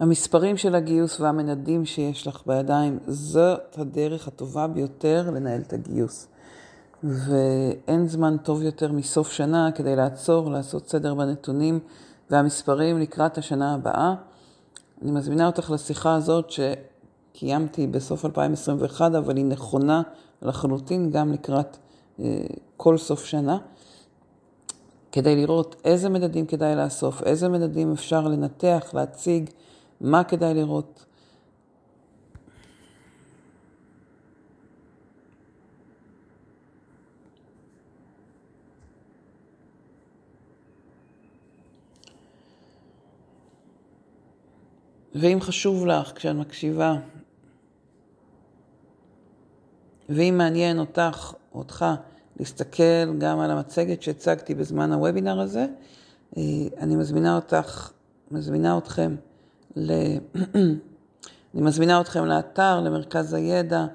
[0.00, 6.28] המספרים של הגיוס והמנדים שיש לך בידיים, זאת הדרך הטובה ביותר לנהל את הגיוס.
[7.04, 11.78] ואין זמן טוב יותר מסוף שנה כדי לעצור, לעשות סדר בנתונים
[12.30, 14.14] והמספרים לקראת השנה הבאה.
[15.02, 20.02] אני מזמינה אותך לשיחה הזאת שקיימתי בסוף 2021, אבל היא נכונה
[20.42, 21.76] לחלוטין גם לקראת
[22.20, 22.24] אה,
[22.76, 23.58] כל סוף שנה,
[25.12, 29.50] כדי לראות איזה מדדים כדאי לאסוף, איזה מדדים אפשר לנתח, להציג,
[30.02, 31.04] מה כדאי לראות.
[45.14, 46.96] ואם חשוב לך כשאת מקשיבה,
[50.08, 51.84] ואם מעניין אותך, אותך,
[52.36, 55.66] להסתכל גם על המצגת שהצגתי בזמן הוובינר הזה,
[56.36, 56.42] אה,
[56.78, 57.90] אני מזמינה אותך,
[58.30, 59.16] מזמינה אתכם,
[59.76, 59.92] ל...
[61.54, 63.86] אני מזמינה אתכם לאתר, למרכז הידע,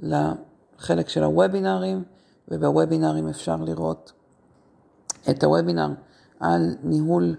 [0.00, 2.02] לחלק של הוובינרים,
[2.48, 4.12] ובוובינרים אפשר לראות
[5.30, 5.88] את הוובינר
[6.40, 7.36] על ניהול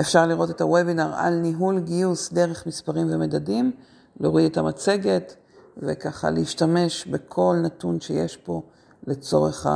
[0.00, 3.72] אפשר לראות את הוובינר על ניהול גיוס דרך מספרים ומדדים,
[4.20, 5.36] להוריד את המצגת
[5.76, 8.62] וככה להשתמש בכל נתון שיש פה
[9.06, 9.66] לצורך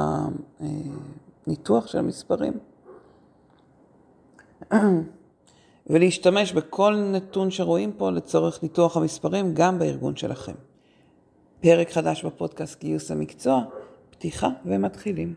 [1.46, 2.52] הניתוח של המספרים.
[5.86, 10.52] ולהשתמש בכל נתון שרואים פה לצורך ניתוח המספרים גם בארגון שלכם.
[11.61, 13.62] פרק חדש בפודקאסט גיוס המקצוע,
[14.11, 15.34] פתיחה ומתחילים.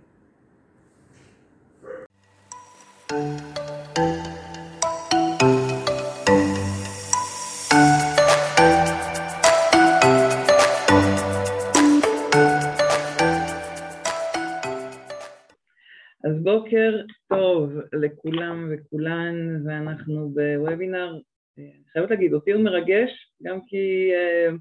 [16.46, 21.20] בוקר טוב לכולם וכולן, ואנחנו בוובינר,
[21.58, 23.10] אני חייבת להגיד, אותי הוא מרגש,
[23.44, 24.56] גם כי uh,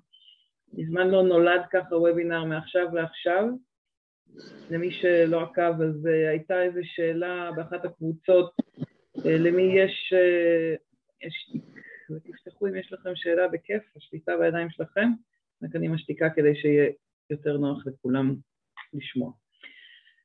[0.73, 3.49] מזמן לא נולד ככה וובינר מעכשיו לעכשיו.
[4.71, 8.53] למי שלא עקב, אז uh, הייתה איזו שאלה באחת הקבוצות,
[9.17, 11.57] uh, למי יש, uh, יש
[12.11, 15.09] ותפתחו אם יש לכם שאלה בכיף, השליטה בידיים שלכם,
[15.63, 16.91] רק אני משתיקה כדי שיהיה
[17.31, 18.35] יותר נוח לכולם
[18.95, 19.44] לשמוע.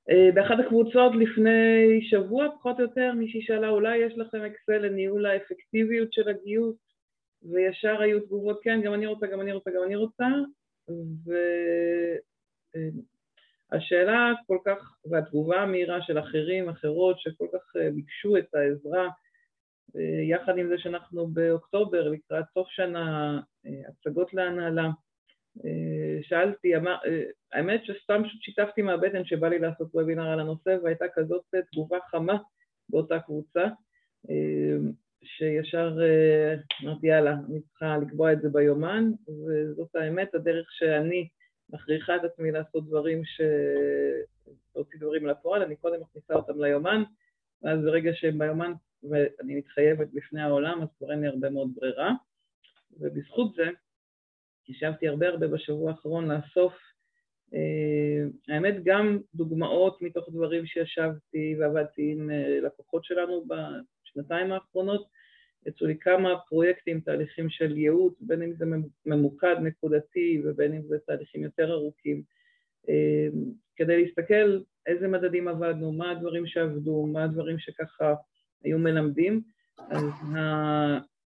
[0.09, 5.25] אה, באחת הקבוצות לפני שבוע, פחות או יותר, מישהי שאלה, אולי יש לכם אקסל לניהול
[5.25, 6.75] האפקטיביות של הגיוס,
[7.51, 10.25] וישר היו תגובות, כן, גם אני רוצה, גם אני רוצה, גם אני רוצה,
[13.71, 19.09] והשאלה אה, כל כך, והתגובה המהירה של אחרים, אחרות, שכל כך אה, ביקשו את העזרה,
[20.29, 23.39] יחד עם זה שאנחנו באוקטובר, לקראת סוף שנה,
[23.89, 24.89] הצגות להנהלה,
[26.21, 31.43] שאלתי, אמר, אה, האמת שסתם שיתפתי מהבטן שבא לי לעשות וובינר על הנושא והייתה כזאת
[31.71, 32.37] תגובה חמה
[32.89, 33.63] באותה קבוצה
[34.29, 34.77] אה,
[35.23, 35.97] שישר
[36.83, 41.27] אמרתי יאללה, אני צריכה לקבוע את זה ביומן וזאת האמת, הדרך שאני
[41.69, 43.41] מכריחה את עצמי לעשות דברים, ש...
[44.75, 47.03] להוציא דברים לפועל, אני קודם מכניסה אותם ליומן
[47.63, 52.11] ואז ברגע שהם ביומן ואני מתחייבת בפני העולם אז כבר אין לי הרבה מאוד ברירה
[52.99, 53.69] ובזכות זה
[54.69, 56.73] ישבתי הרבה הרבה בשבוע האחרון לאסוף,
[57.53, 65.07] אה, האמת גם דוגמאות מתוך דברים שישבתי ועבדתי עם אה, לקוחות שלנו בשנתיים האחרונות,
[65.65, 68.65] יצאו לי כמה פרויקטים, תהליכים של ייעוץ, בין אם זה
[69.05, 72.23] ממוקד נקודתי ובין אם זה תהליכים יותר ארוכים,
[72.89, 73.27] אה,
[73.75, 78.13] כדי להסתכל איזה מדדים עבדנו, מה הדברים שעבדו, מה הדברים שככה
[78.63, 79.41] היו מלמדים.
[79.89, 80.03] אז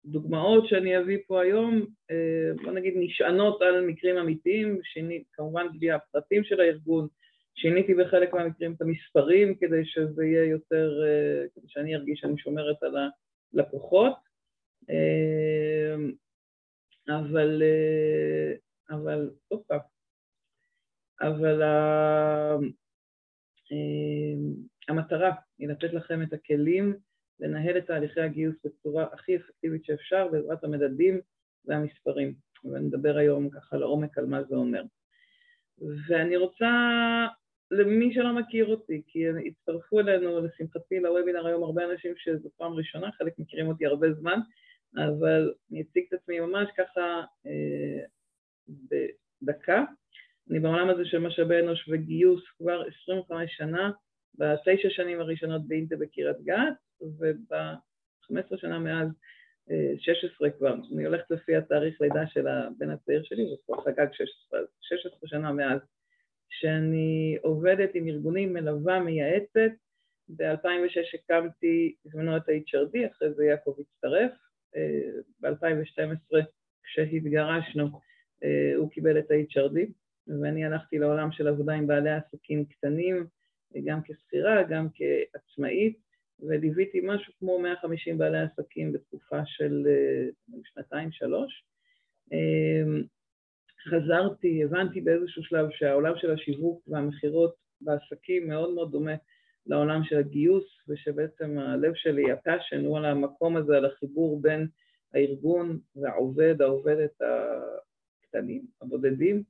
[0.05, 5.91] דוגמאות שאני אביא פה היום, אה, בוא נגיד נשענות על מקרים אמיתיים, שיני, כמובן בלי
[5.91, 7.07] הפרטים של הארגון,
[7.55, 12.83] שיניתי בחלק מהמקרים את המספרים כדי שזה יהיה יותר, אה, כדי שאני ארגיש שאני שומרת
[12.83, 12.95] על
[13.53, 14.13] הלקוחות,
[14.89, 15.95] אה,
[17.09, 17.63] אבל,
[18.89, 19.77] אבל, אופה,
[21.21, 21.61] אבל
[24.87, 26.95] המטרה היא לתת לכם את הכלים
[27.39, 31.21] לנהל את תהליכי הגיוס בצורה הכי אפקטיבית שאפשר בעזרת המדדים
[31.65, 32.33] והמספרים.
[32.63, 34.83] ונדבר היום ככה לעומק על מה זה אומר.
[36.07, 36.67] ואני רוצה,
[37.71, 43.11] למי שלא מכיר אותי, כי הצטרפו אלינו, לשמחתי, לוובינר היום הרבה אנשים שזו פעם ראשונה,
[43.11, 44.39] חלק מכירים אותי הרבה זמן,
[44.95, 48.05] אבל אני אציג את עצמי ממש ככה אה,
[49.41, 49.83] בדקה.
[50.49, 53.91] אני בעולם הזה של משאבי אנוש וגיוס כבר 25 שנה,
[54.35, 59.07] בתשע שנים הראשונות באינטה בקריית גת, וב-15 שנה מאז,
[59.99, 64.07] 16 אה, כבר, אני הולכת לפי התאריך לידה של הבן הצעיר שלי, זה כבר חגג
[64.13, 65.79] 16, 16 שנה מאז,
[66.49, 69.71] שאני עובדת עם ארגונים, מלווה, מייעצת,
[70.29, 74.31] ב-2006 הקמתי בזמנו את ה-HRD, אחרי זה יעקב הצטרף.
[75.41, 76.37] ב-2012,
[76.83, 77.99] כשהתגרשנו,
[78.75, 79.77] הוא קיבל את ה-HRD,
[80.41, 83.27] ואני הלכתי לעולם של עבודה עם בעלי עסקים קטנים,
[83.85, 85.99] גם כשכירה, גם כעצמאית,
[86.41, 89.87] וליוויתי משהו כמו 150 בעלי עסקים בתקופה של
[90.63, 91.63] שנתיים-שלוש.
[93.89, 99.15] חזרתי, הבנתי באיזשהו שלב שהעולם של השיווק והמכירות בעסקים מאוד מאוד דומה
[99.65, 104.67] לעולם של הגיוס, ושבעצם הלב שלי, הפאשן, הוא על המקום הזה, על החיבור בין
[105.13, 107.21] הארגון והעובד, העובדת
[108.21, 109.43] הקטנים, הבודדים.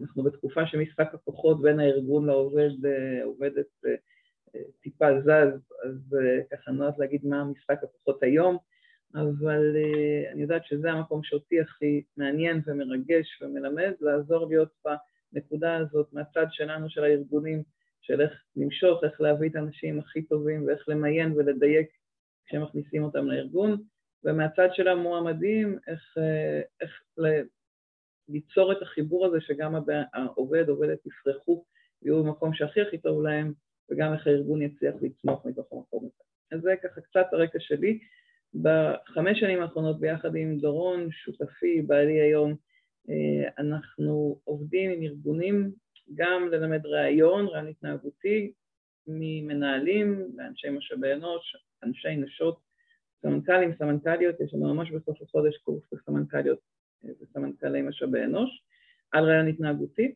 [0.00, 2.70] אנחנו בתקופה שמשחק הכוחות בין הארגון לעובד,
[3.24, 3.66] עובדת
[4.82, 6.16] טיפה זז, אז
[6.50, 8.58] ככה נועד להגיד מה משחק הכוחות היום.
[9.14, 14.68] אבל uh, אני יודעת שזה המקום שאותי הכי מעניין ומרגש ומלמד, לעזור להיות
[15.32, 17.62] בנקודה הזאת מהצד שלנו, של הארגונים,
[18.00, 21.88] של איך למשוך, איך להביא את האנשים הכי טובים ואיך למיין ולדייק
[22.46, 23.82] כשהם מכניסים אותם לארגון,
[24.24, 27.02] ומהצד של המועמדים, איך, uh, איך
[28.28, 29.74] ליצור את החיבור הזה שגם
[30.14, 31.64] העובד, עובדת יפרחו,
[32.02, 33.52] יהיו במקום שהכי הכי טוב להם,
[33.90, 36.22] וגם איך הארגון יצליח לצמוח מתוך המקום הזה.
[36.52, 37.98] אז זה ככה קצת הרקע שלי.
[38.54, 42.54] בחמש שנים האחרונות ביחד עם דורון, שותפי, בעלי היום,
[43.10, 45.72] אה, אנחנו עובדים עם ארגונים
[46.14, 48.52] גם ללמד ראיון, רעיון התנהגותי,
[49.06, 52.60] ממנהלים לאנשי משאבי אנוש, אנשי נשות,
[53.22, 56.58] סמנכ"לים, סמנכ"ליות, יש לנו ממש בסוף החודש קורס לסמנכ"ליות
[57.04, 58.64] אה, וסמנכ"לי משאבי אנוש,
[59.12, 60.14] על רעיון התנהגותי,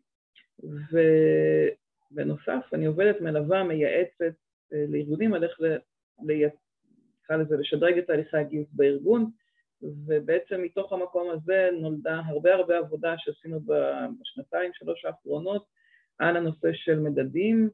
[2.13, 4.35] ובנוסף אני עובדת מלווה, מייעצת
[4.73, 5.61] אה, לארגונים על איך
[7.23, 9.31] נקרא לזה, לשדרג את תהליכי הגיוס בארגון,
[9.83, 13.61] ובעצם מתוך המקום הזה נולדה הרבה הרבה עבודה שעשינו
[14.21, 15.67] בשנתיים, שלוש האחרונות,
[16.19, 17.71] על הנושא של מדדים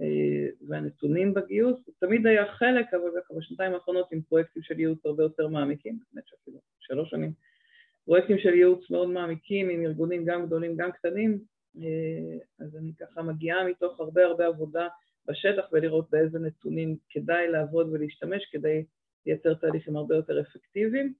[0.00, 1.80] אה, והנתונים בגיוס.
[2.00, 6.24] תמיד היה חלק, אבל ככה בשנתיים האחרונות עם פרויקטים של ייעוץ הרבה יותר מעמיקים, באמת
[6.26, 7.32] שאפילו שלוש שנים,
[8.04, 11.38] פרויקטים של ייעוץ מאוד מעמיקים עם ארגונים גם גדולים גם קטנים,
[12.58, 14.88] אז אני ככה מגיעה מתוך הרבה הרבה עבודה
[15.28, 18.84] בשטח ולראות באיזה נתונים כדאי לעבוד ולהשתמש כדי
[19.26, 21.14] לייצר תהליכים הרבה יותר אפקטיביים.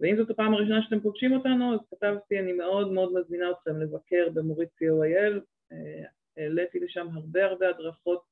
[0.00, 4.28] ואם זאת הפעם הראשונה שאתם פוגשים אותנו, אז כתבתי, אני מאוד מאוד מזמינה אתכם לבקר
[4.34, 5.40] במורית co.il,
[5.72, 6.04] אה,
[6.36, 8.22] העליתי לשם הרבה הרבה הדרכות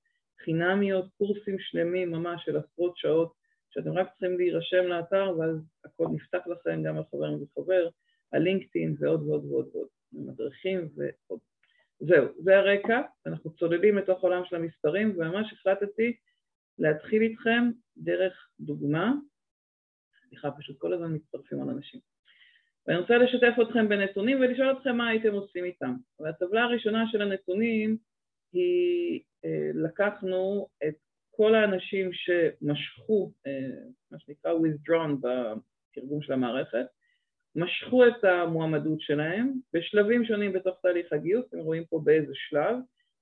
[0.44, 3.32] חינמיות, קורסים שלמים ממש של עשרות שעות,
[3.70, 7.88] שאתם רק צריכים להירשם לאתר ואז הכל נפתח לכם, גם על חבר וחבר,
[8.32, 11.51] הלינקדאין ועוד ועוד ועוד ועוד, מדריכים ועוד.
[12.06, 16.16] זהו, זה הרקע, אנחנו צוללים לתוך עולם של המספרים, וממש החלטתי
[16.78, 19.12] להתחיל איתכם דרך דוגמה,
[20.28, 22.00] סליחה, פשוט כל הזמן מצטרפים על אנשים.
[22.86, 25.94] ואני רוצה לשתף אתכם בנתונים ולשאול אתכם מה הייתם עושים איתם.
[26.20, 27.96] והטבלה הראשונה של הנתונים
[28.52, 30.94] היא, אה, לקחנו את
[31.30, 33.52] כל האנשים שמשכו, אה,
[34.10, 36.86] מה שנקרא withdrawn בתרגום של המערכת,
[37.56, 42.76] משכו את המועמדות שלהם בשלבים שונים בתוך תהליך הגיוס, אתם רואים פה באיזה שלב,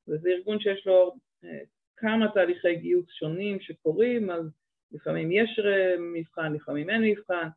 [0.08, 1.58] וזה ארגון שיש לו אה,
[1.96, 4.44] כמה תהליכי גיוס שונים שקורים, אז
[4.92, 5.60] לפעמים יש
[6.14, 7.48] מבחן, לפעמים אין מבחן.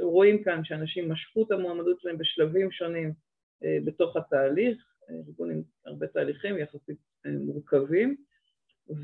[0.00, 3.12] רואים כאן שאנשים משכו את המועמדות שלהם בשלבים שונים
[3.64, 8.16] אה, בתוך התהליך, ארגון עם הרבה תהליכים יחסית אה, מורכבים,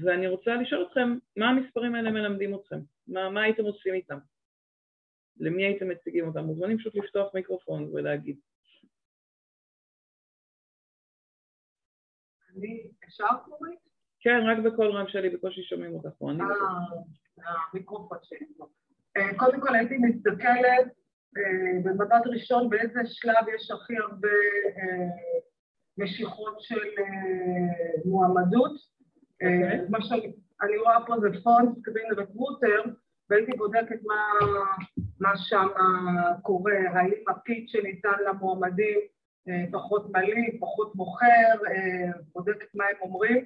[0.02, 2.78] ואני רוצה לשאול אתכם, מה המספרים האלה מלמדים אתכם?
[3.08, 4.18] מה, מה הייתם עושים איתם?
[5.38, 6.40] למי הייתם מציגים אותם?
[6.40, 8.36] מוזמנים פשוט לפתוח מיקרופון ולהגיד.
[12.56, 13.78] אני, אפשר קורית?
[14.20, 16.30] כן, רק בקול רם שלי, בקושי שומעים אותך פה.
[16.30, 16.40] אני...
[16.42, 18.46] אה, המיקרופון שלי.
[19.16, 20.86] אה, קודם כל הייתי מסתכלת
[21.36, 24.28] אה, במבט ראשון באיזה שלב יש הכי הרבה
[25.98, 26.88] משיכות של
[28.04, 28.72] מועמדות.
[29.34, 29.80] אוקיי.
[29.88, 32.82] מה שאני רואה פה זה פונט סקרין רקרוטר,
[33.30, 34.46] והייתי בודקת מה,
[35.20, 35.66] מה שם
[36.42, 38.98] קורה, האם הפיץ שניתן למועמדים
[39.72, 41.54] פחות מלא, פחות מוכר,
[42.34, 43.44] בודקת מה הם אומרים.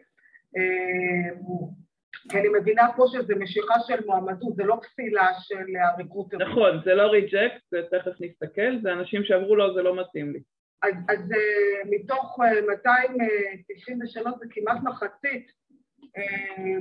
[2.29, 6.39] כי אני מבינה פה שזה משיכה של מועמדות, זה לא פסילה של הריקרוטר.
[6.39, 10.41] נכון, זה לא ריג'קט, זה תכף נסתכל, זה אנשים שאמרו לו זה לא מתאים לי.
[10.83, 15.60] אז, אז אה, מתוך 293 אה, זה כמעט מחצית אה,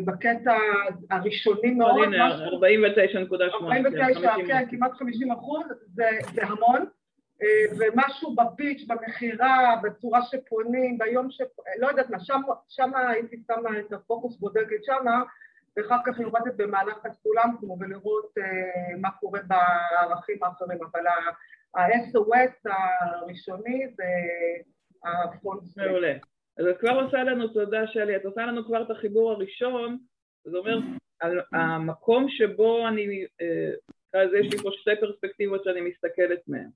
[0.05, 0.57] בקטע
[1.11, 2.03] הראשוני מאוד.
[2.03, 3.63] הנה, 49.8.
[3.63, 6.85] 49, כן, כמעט 50 אחוז, זה, זה המון.
[7.41, 11.41] אה, ומשהו בפיץ', במכירה, בצורה שפונים, ביום ש...
[11.79, 15.23] לא יודעת מה, שם, שם הייתי שמה את הפוקוס בודקת שמה,
[15.77, 21.07] ואחר כך יורדת במהלך הסולם כמו ולראות אה, מה קורה בערכים האחרים, אבל
[21.75, 24.03] ה-SOS הראשוני זה
[25.03, 25.61] הפונט.
[25.77, 26.13] מעולה.
[26.59, 29.97] אז את כבר עושה לנו, תודה שלי, את עושה לנו כבר את החיבור הראשון
[30.45, 30.83] זאת אומרת,
[31.53, 33.25] המקום שבו אני,
[34.13, 36.69] אז יש לי פה שתי פרספקטיבות שאני מסתכלת מהן.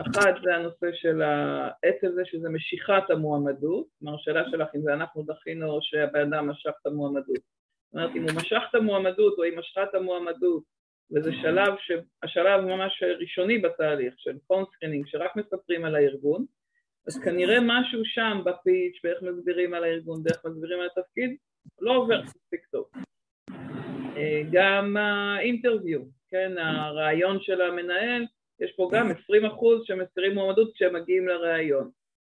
[0.00, 1.22] אחת זה הנושא של
[1.82, 6.50] עצם זה שזה משיכת המועמדות, כלומר השאלה שלך אם זה אנחנו דחינו או שהבן אדם
[6.50, 7.36] משך את המועמדות.
[7.36, 10.62] זאת אומרת אם הוא משך את המועמדות או היא משכה את המועמדות
[11.10, 11.74] וזה שלב,
[12.22, 16.44] השלב ממש ראשוני בתהליך של phone screening שרק מספרים על הארגון
[17.06, 21.36] אז כנראה משהו שם בפיץ' ואיך מסבירים על הארגון ואיך מסבירים על התפקיד
[21.80, 22.90] לא עובר מספיק טוב.
[24.16, 28.26] אה, גם האינטרוויו, כן, הרעיון של המנהל
[28.60, 31.90] יש פה גם 20 אחוז שמסירים מועמדות כשהם מגיעים לראיון.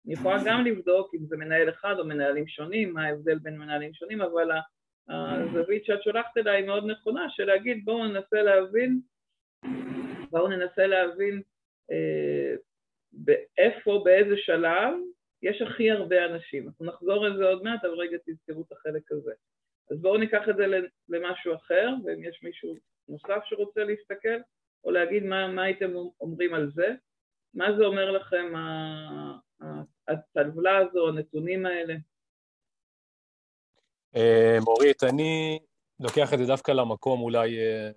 [0.06, 3.94] אני יכולה גם לבדוק אם זה מנהל אחד או מנהלים שונים, מה ההבדל בין מנהלים
[3.94, 4.50] שונים, אבל
[5.08, 9.00] הזווית שאת שולחת אליי היא מאוד נכונה, של להגיד בואו ננסה להבין,
[10.30, 11.42] בואו ננסה להבין
[11.90, 12.54] אה,
[13.12, 14.94] באיפה, באיזה שלב,
[15.42, 16.68] יש הכי הרבה אנשים.
[16.68, 19.32] אנחנו נחזור לזה עוד מעט, אבל רגע תזכרו את החלק הזה.
[19.90, 20.66] אז בואו ניקח את זה
[21.08, 22.74] למשהו אחר, ואם יש מישהו
[23.08, 24.38] נוסף שרוצה להסתכל,
[24.84, 26.88] או להגיד מה, מה הייתם אומרים על זה,
[27.54, 28.52] מה זה אומר לכם
[30.08, 31.94] הטבלה הזו, הנתונים האלה?
[34.16, 35.58] אה, מורית, אני
[36.00, 37.90] לוקח את זה דווקא למקום אולי אה,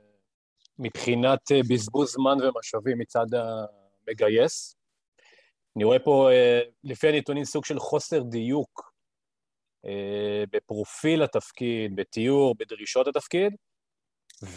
[0.80, 4.83] מבחינת אה, בזבוז זמן ומשאבים מצד המגייס.
[5.76, 6.30] אני רואה פה,
[6.84, 8.94] לפי הנתונים, סוג של חוסר דיוק
[10.52, 13.54] בפרופיל התפקיד, בתיאור, בדרישות התפקיד,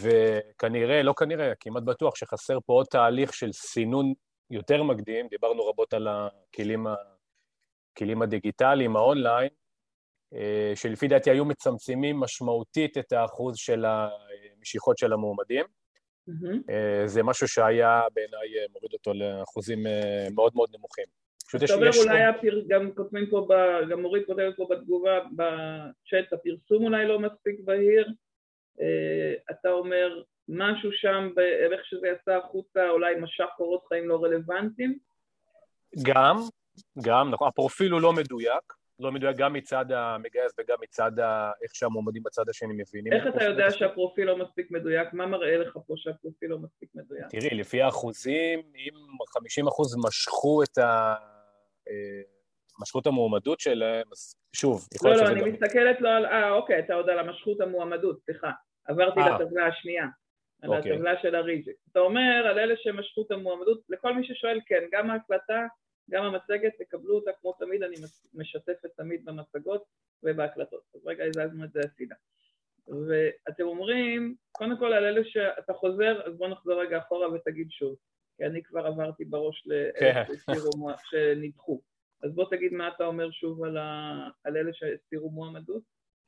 [0.01, 4.13] וכנראה, לא כנראה, כמעט בטוח שחסר פה עוד תהליך של סינון
[4.51, 6.87] יותר מקדים, דיברנו רבות על הכלים,
[7.93, 9.49] הכלים הדיגיטליים, האונליין,
[10.33, 15.65] אה, שלפי דעתי היו מצמצמים משמעותית את האחוז של המשיכות של המועמדים.
[16.27, 16.71] Mm-hmm.
[17.05, 19.85] זה משהו שהיה בעיניי אה, מוריד אותו לאחוזים
[20.35, 21.05] מאוד מאוד נמוכים.
[21.47, 21.71] פשוט יש...
[21.71, 22.61] אתה אומר אולי הפר...
[22.67, 23.53] גם כותבים פה, ב...
[23.89, 28.07] גם מוריד כותבת פה בתגובה בצ'אט, הפרסום אולי לא מספיק בהיר,
[29.51, 31.29] אתה אומר משהו שם,
[31.71, 34.97] איך שזה יצא החוצה, אולי משך קורות חיים לא רלוונטיים?
[36.03, 36.37] גם,
[37.03, 41.51] גם, נכון, הפרופיל הוא לא מדויק, לא מדויק גם מצד המגייס וגם מצד ה...
[41.63, 43.13] איך שהמועמדים בצד השני מבינים.
[43.13, 45.13] איך אתה יודע שהפרופיל לא מספיק מדויק?
[45.13, 47.25] מה מראה לך פה שהפרופיל לא מספיק מדויק?
[47.29, 48.93] תראי, לפי האחוזים, אם
[49.27, 51.15] 50 אחוז משכו את ה...
[51.89, 52.21] אה,
[52.81, 55.49] משכו את המועמדות שלהם, אז שוב, יכול להיות לא, לא, אני גם...
[55.49, 56.25] מסתכלת לא על...
[56.25, 58.51] אה, אוקיי, אתה יודע על המשכות המועמדות, סליחה.
[58.87, 59.23] עברתי 아.
[59.23, 59.39] אה.
[59.39, 60.05] לטבלה השנייה,
[60.61, 60.91] על אוקיי.
[60.91, 61.87] הטבלה של הריג'קט.
[61.91, 65.65] אתה אומר על אלה שמשכו את המועמדות, לכל מי ששואל, כן, גם ההקלטה
[66.09, 67.95] גם המצגת, תקבלו אותה כמו תמיד, אני
[68.33, 69.83] משתפת תמיד במצגות
[70.23, 70.81] ובהקלטות.
[70.95, 72.15] אז רגע, הזזנו את זה הצידה.
[72.87, 77.95] ואתם אומרים, קודם כל על אלה שאתה חוזר, אז בוא נחזור רגע אחורה ותגיד שוב,
[78.37, 80.33] כי אני כבר עברתי בראש לאלה כן.
[81.03, 81.81] שנדחו.
[82.23, 84.13] אז בוא תגיד מה אתה אומר שוב על, ה...
[84.43, 85.83] על אלה שהסתירו מועמדות.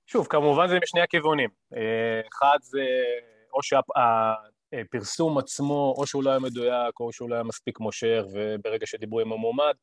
[0.07, 1.49] שוב, כמובן זה משני הכיוונים.
[1.75, 2.81] אה, אחד זה
[3.53, 3.79] או שה...
[4.73, 9.19] הפרסום עצמו, או שהוא לא היה מדויק, או שהוא לא היה מספיק מושך, וברגע שדיברו
[9.19, 9.73] עם המועמד,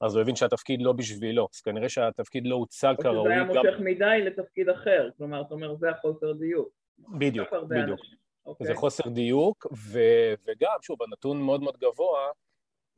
[0.00, 1.48] אז הוא הבין שהתפקיד לא בשבילו.
[1.54, 3.18] אז כנראה שהתפקיד לא הוצג כראוי.
[3.18, 3.84] או שזה היה מושך גם...
[3.84, 6.68] מדי לתפקיד אחר, כלומר, אתה אומר, זה החוסר דיוק.
[6.98, 8.00] בדיוק, בדיוק.
[8.48, 8.64] Okay.
[8.64, 10.00] זה חוסר דיוק, ו...
[10.46, 12.28] וגם, שוב, הנתון מאוד מאוד גבוה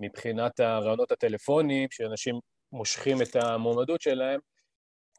[0.00, 2.40] מבחינת הרעיונות הטלפוניים, שאנשים
[2.72, 4.40] מושכים את המועמדות שלהם,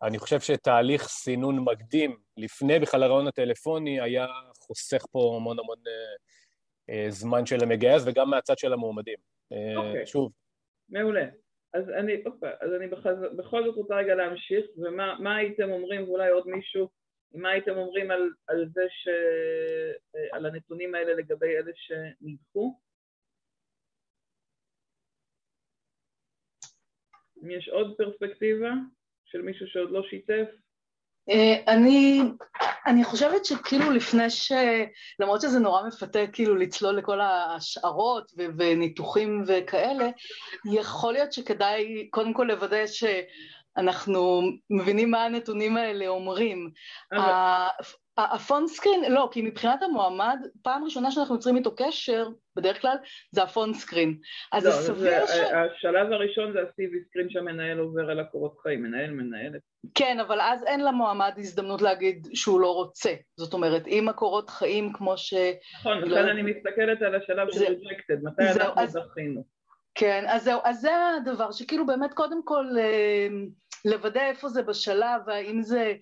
[0.01, 4.27] אני חושב שתהליך סינון מקדים, לפני בכלל הרעיון הטלפוני, היה
[4.73, 6.15] חוסך פה המון המון אה,
[6.89, 9.17] אה, זמן של המגייס וגם מהצד של המועמדים.
[9.51, 10.07] אה, אוקיי.
[10.07, 10.31] שוב.
[10.89, 11.25] מעולה.
[11.73, 16.29] אז אני, אוקיי, אז אני בכל, בכל זאת רוצה רגע להמשיך, ומה הייתם אומרים, ואולי
[16.29, 16.89] עוד מישהו,
[17.33, 19.07] מה הייתם אומרים על, על זה ש...
[20.31, 22.79] על הנתונים האלה לגבי אלה שנדחו?
[27.43, 28.71] אם יש עוד פרספקטיבה
[29.25, 30.62] של מישהו שעוד לא שיתף?
[31.29, 32.21] אה, אני,
[32.85, 34.51] אני חושבת שכאילו לפני ש...
[35.19, 40.09] למרות שזה נורא מפתה כאילו לצלול לכל ההשערות ו- וניתוחים וכאלה,
[40.65, 42.87] יכול להיות שכדאי קודם כל לוודא
[43.77, 46.71] שאנחנו מבינים מה הנתונים האלה אומרים.
[48.17, 52.95] הפון סקרין, לא, כי מבחינת המועמד, פעם ראשונה שאנחנו יוצרים איתו קשר, בדרך כלל,
[53.31, 54.17] זה הפון סקרין.
[54.51, 55.29] אז לא, זה סביר ש...
[55.39, 59.61] השלב הראשון זה ה-CV סקרין שהמנהל עובר על הקורות חיים, מנהל, מנהלת.
[59.95, 63.13] כן, אבל אז אין למועמד הזדמנות להגיד שהוא לא רוצה.
[63.37, 65.33] זאת אומרת, אם הקורות חיים כמו ש...
[65.79, 66.31] נכון, לא- לכן לא...
[66.31, 68.91] אני מסתכלת על השלב של ריג'קטד, מתי אנחנו אז...
[68.91, 69.43] זכינו.
[69.95, 73.27] כן, אז זהו, אז זה הדבר שכאילו באמת קודם כל אה,
[73.85, 75.93] לוודא איפה זה בשלב, והאם זה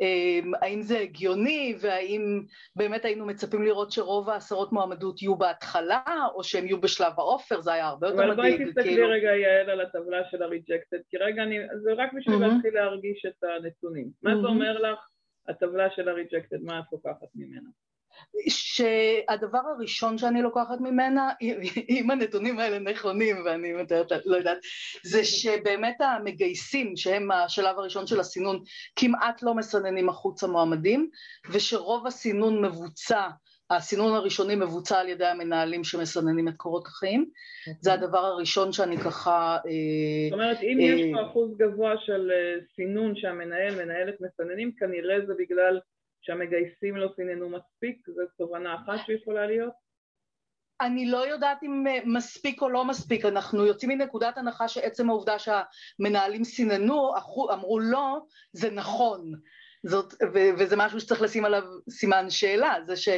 [0.00, 2.42] אמ, האם זה הגיוני והאם
[2.76, 6.02] באמת היינו מצפים לראות שרוב העשרות מועמדות יהיו בהתחלה
[6.34, 8.32] או שהם יהיו בשלב האופר, זה היה הרבה יותר מדהים.
[8.32, 9.08] אבל בואי תסתכלי כאילו...
[9.08, 12.46] רגע יעל על הטבלה של הריג'קטד, כי רגע אני, זה רק בשביל mm-hmm.
[12.46, 14.10] להתחיל להרגיש את הנתונים.
[14.22, 14.40] מה mm-hmm.
[14.40, 14.98] זה אומר לך
[15.48, 17.70] הטבלה של ה-rejected, מה את לוקחת ממנה?
[18.48, 21.30] שהדבר הראשון שאני לוקחת ממנה,
[21.88, 24.58] אם הנתונים האלה נכונים ואני מתארת, לא יודעת,
[25.02, 28.62] זה שבאמת המגייסים שהם השלב הראשון של הסינון
[28.96, 31.10] כמעט לא מסננים החוצה מועמדים
[31.50, 33.28] ושרוב הסינון מבוצע
[33.70, 37.30] הסינון הראשוני מבוצע על ידי המנהלים שמסננים את קורות החיים,
[37.80, 38.04] זה אוקיי.
[38.04, 39.56] הדבר הראשון שאני ככה...
[39.66, 44.72] אה, זאת אומרת, אם יש פה אה, אחוז גבוה של אה, סינון שהמנהל, מנהלת מסננים,
[44.78, 45.80] כנראה זה בגלל
[46.24, 49.72] שהמגייסים לא סיננו מספיק, זו תובנה אחת שיכולה להיות?
[50.80, 56.44] אני לא יודעת אם מספיק או לא מספיק, אנחנו יוצאים מנקודת הנחה שעצם העובדה שהמנהלים
[56.44, 57.14] סיננו,
[57.52, 58.18] אמרו לא,
[58.52, 59.32] זה נכון.
[59.86, 63.08] זאת, ו- וזה משהו שצריך לשים עליו סימן שאלה, זה ש...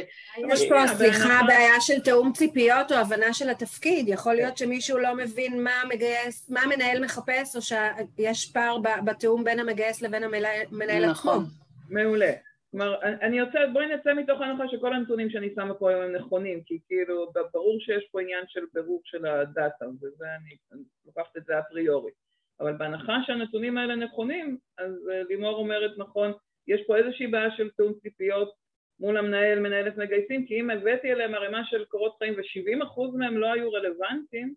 [0.49, 4.09] יש פה, סליחה, בעיה של תיאום ציפיות או הבנה של התפקיד.
[4.09, 9.59] יכול להיות שמישהו לא מבין מה המגייס, מה המנהל מחפש, או שיש פער בתיאום בין
[9.59, 11.11] המגייס לבין המנהל עצמו.
[11.11, 11.45] נכון.
[11.89, 12.31] מעולה.
[12.71, 16.63] כלומר, אני יוצאת, בואי נצא מתוך הנחה שכל הנתונים שאני שמה פה היום הם נכונים,
[16.63, 21.45] כי כאילו, ברור שיש פה עניין של בירור של הדאטה, וזה אני, אני לוקחת את
[21.45, 22.11] זה אפריורי.
[22.59, 26.31] אבל בהנחה שהנתונים האלה נכונים, אז uh, לימור אומרת נכון,
[26.67, 28.53] יש פה איזושהי בעיה של תיאום ציפיות
[28.99, 33.53] מול המנהל, מנהלת מגייסים, כי אם הבאתי אליהם ערימה של קורות חיים ו-70% מהם לא
[33.53, 34.53] היו רלוונטיים,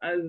[0.00, 0.20] אז,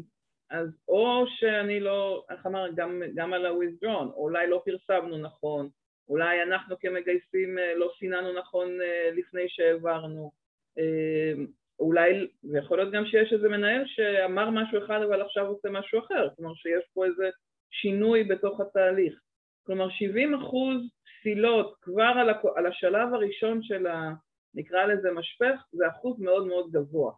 [0.50, 5.70] אז או שאני לא, איך אמר, גם, גם על ה-withdrawn, אולי לא פרסמנו נכון,
[6.10, 10.32] אולי אנחנו כמגייסים אה, לא סיננו נכון אה, לפני שהעברנו,
[10.78, 11.34] אה,
[11.80, 16.30] אולי, ויכול להיות גם שיש איזה מנהל שאמר משהו אחד אבל עכשיו עושה משהו אחר,
[16.36, 17.30] כלומר שיש פה איזה
[17.72, 19.22] שינוי בתוך התהליך.
[19.64, 22.30] כלומר 70 אחוז תפילות כבר על.
[22.56, 24.14] על השלב הראשון של ה...
[24.54, 27.12] נקרא לזה משפך, זה אחוז מאוד מאוד גבוה.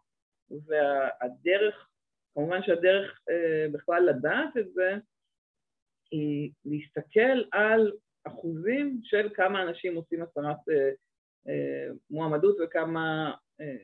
[0.66, 1.90] והדרך,
[2.34, 4.98] כמובן שהדרך אה, בכלל לדעת את זה,
[6.12, 7.92] היא להסתכל על
[8.24, 10.90] אחוזים של כמה אנשים עושים הצהרת אה,
[11.48, 13.76] אה, מועמדות וכמה, אה,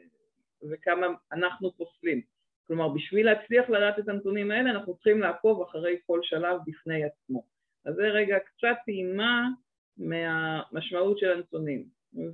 [0.71, 2.21] וכמה אנחנו פוסלים.
[2.67, 7.43] כלומר, בשביל להצליח לדעת את הנתונים האלה, אנחנו צריכים לעקוב אחרי כל שלב בפני עצמו.
[7.85, 9.47] אז זה רגע קצת טעימה
[9.97, 11.85] מהמשמעות של הנתונים.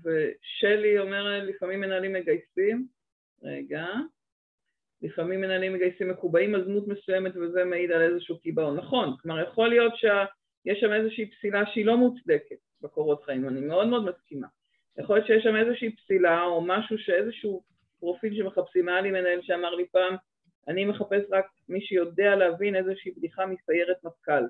[0.04, 2.88] ושלי אומר, לפעמים מנהלים מגייסים,
[3.44, 3.86] רגע,
[5.02, 8.78] לפעמים מנהלים מגייסים מקובעים על דמות מסוימת וזה מעיד על איזשהו קיבעון.
[8.78, 9.96] נכון, כלומר יכול להיות
[10.64, 14.48] שיש שם איזושהי פסילה שהיא לא מוצדקת בקורות חיים, אני מאוד מאוד מסכימה.
[14.98, 17.64] יכול להיות שיש שם איזושהי פסילה או משהו שאיזשהו
[18.00, 20.16] פרופיל שמחפשים, היה לי מנהל שאמר לי פעם,
[20.68, 24.44] אני מחפש רק מי שיודע להבין איזושהי בדיחה מסיירת מטכ"ל.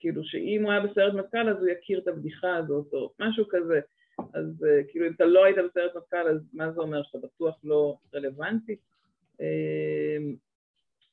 [0.00, 3.80] כאילו שאם הוא היה בסיירת מטכ"ל אז הוא יכיר את הבדיחה הזאת או משהו כזה.
[4.34, 7.58] אז uh, כאילו אם אתה לא היית בסיירת מטכ"ל אז מה זה אומר שאתה בטוח
[7.64, 8.76] לא רלוונטי?
[9.36, 9.42] Uh,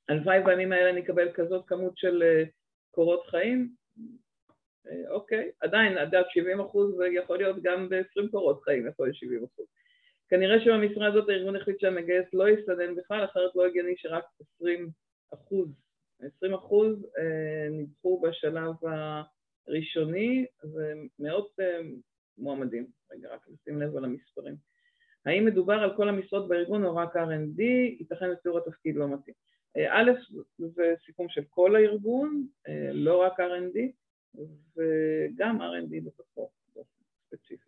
[0.10, 2.49] הלוואי בימים האלה אני אקבל כזאת כמות של uh,
[2.95, 9.05] קורות חיים, uh, אוקיי, עדיין, עד 70 אחוז יכול להיות גם ב-20 קורות חיים, יכול
[9.05, 9.65] להיות 70 אחוז.
[10.29, 14.23] כנראה שבמשרה הזאת הארגון החליט שהמגייס לא יסתדן בכלל, אחרת לא הגיוני שרק
[14.58, 14.89] 20
[15.34, 15.69] אחוז
[16.19, 18.75] 20 אחוז אה, נדחו בשלב
[19.67, 21.79] הראשוני ומאות אה,
[22.38, 22.88] מועמדים.
[23.12, 24.55] רגע, רק נשים לב על המספרים.
[25.25, 27.62] האם מדובר על כל המשרות בארגון או רק R&D?
[27.99, 29.36] ייתכן לתיאור התפקיד לא מתאים.
[29.77, 30.11] אה, א',
[30.59, 32.47] זה סיכום של כל הארגון,
[32.93, 33.79] לא רק R&D,
[34.75, 36.49] וגם R&D בתוכו
[37.27, 37.67] ספציפי.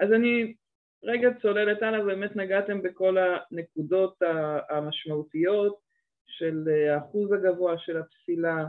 [0.00, 0.54] אז אני
[1.02, 4.22] רגע צוללת הלאה, באמת נגעתם בכל הנקודות
[4.70, 5.80] המשמעותיות
[6.26, 8.64] של אה, האחוז הגבוה של הפסילה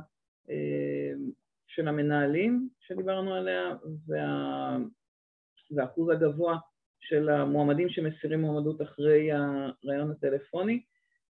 [0.50, 1.12] אה,
[1.67, 3.76] של המנהלים שדיברנו עליה
[4.08, 4.78] וה...
[5.72, 6.58] והאחוז הגבוה
[7.00, 10.84] של המועמדים שמסירים מועמדות אחרי הרעיון הטלפוני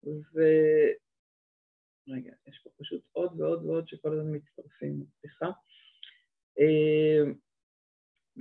[0.04, 0.40] ו...
[2.08, 5.46] רגע, יש פה פשוט עוד ועוד ועוד שכל הזמן מצטרפים, סליחה.
[6.58, 7.32] אה,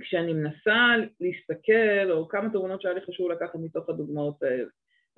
[0.00, 4.68] כשאני מנסה להסתכל, או כמה תובנות שהיה לי חשוב לקחת מתוך הדוגמאות האלה.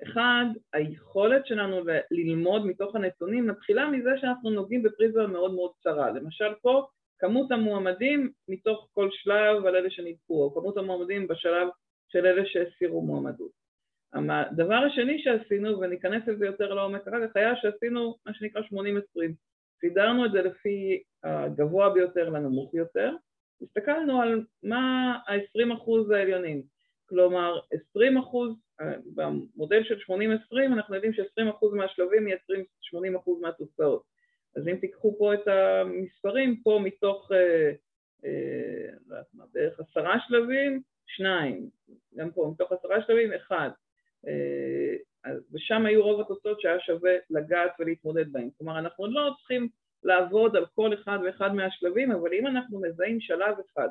[0.03, 1.81] אחד, היכולת שלנו
[2.11, 6.11] ללמוד מתוך הנתונים מתחילה מזה שאנחנו נוגעים בפריזמה מאוד מאוד קצרה.
[6.11, 6.87] למשל פה,
[7.19, 11.67] כמות המועמדים מתוך כל שלב על אלה שנדחו, או כמות המועמדים בשלב
[12.07, 13.58] של אלה שהסירו מועמדות.
[14.13, 18.65] הדבר השני שעשינו, וניכנס לזה יותר לעומק אחר כך, היה שעשינו מה שנקרא 80-20.
[19.79, 23.15] סידרנו את זה לפי הגבוה ביותר לנמוך יותר,
[23.61, 26.61] הסתכלנו על מה ה-20% העליונים.
[27.09, 27.59] כלומר
[27.91, 28.55] 20 אחוז,
[29.15, 34.03] במודל של 80-20 אנחנו יודעים ש-20 אחוז מהשלבים מייצרים 80 אחוז מהתוצאות.
[34.55, 37.71] אז אם תיקחו פה את המספרים, פה מתוך אה,
[38.25, 39.21] אה,
[39.53, 41.69] בערך עשרה שלבים, שניים,
[42.15, 43.69] גם פה מתוך עשרה שלבים, אחד.
[44.27, 44.95] אה,
[45.53, 48.49] ושם היו רוב התוצאות שהיה שווה לגעת ולהתמודד בהן.
[48.57, 49.69] כלומר, אנחנו לא צריכים
[50.03, 53.87] לעבוד על כל אחד ואחד מהשלבים, אבל אם אנחנו מזהים שלב אחד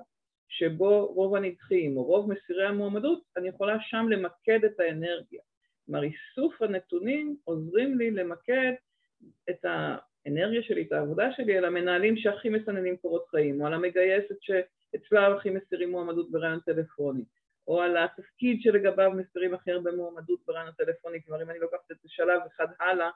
[0.48, 5.40] שבו רוב הנדחים או רוב מסירי המועמדות, אני יכולה שם למקד את האנרגיה.
[5.86, 8.72] כלומר, איסוף הנתונים עוזרים לי למקד
[9.50, 14.36] את האנרגיה שלי, את העבודה שלי, על המנהלים שהכי מסננים קורות חיים, או על המגייסת
[14.40, 17.24] שאצלה הכי מסירים מועמדות ברעיון טלפוני,
[17.68, 21.96] או על התפקיד שלגביו מסירים הכי הרבה מועמדות ברעיון הטלפוני, כלומר אם אני לוקחת את
[22.02, 23.10] זה שלב אחד הלאה,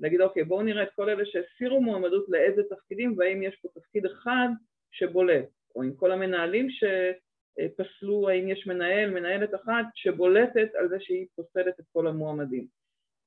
[0.00, 4.06] להגיד אוקיי בואו נראה את כל אלה שהסירו מועמדות לאיזה תפקידים והאם יש פה תפקיד
[4.06, 4.48] אחד
[4.90, 11.26] שבולט, או עם כל המנהלים שפסלו האם יש מנהל, מנהלת אחת שבולטת על זה שהיא
[11.34, 12.66] פוסלת את כל המועמדים.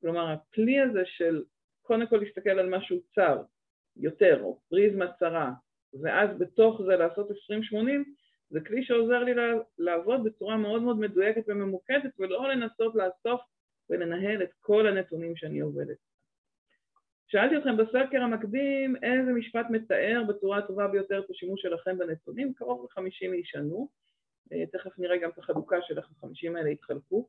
[0.02, 1.44] כלומר הכלי הזה של
[1.82, 3.42] קודם כל להסתכל על משהו צר
[3.98, 5.52] יותר, או פריזמה צרה,
[6.02, 7.34] ואז בתוך זה לעשות 20-80,
[8.52, 9.32] זה כלי שעוזר לי
[9.78, 13.42] לעבוד בצורה מאוד מאוד מדויקת וממוקדת ולא לנסות לאסוף
[13.90, 15.98] ולנהל את כל הנתונים שאני עובדת.
[17.28, 22.86] שאלתי אתכם בסקר המקדים איזה משפט מתאר בצורה הטובה ביותר את השימוש שלכם בנתונים, קרוב
[22.86, 23.90] ל-50 ישנו,
[24.54, 27.28] אה, תכף נראה גם את החלוקה של איך ה-50 האלה יתחלקו.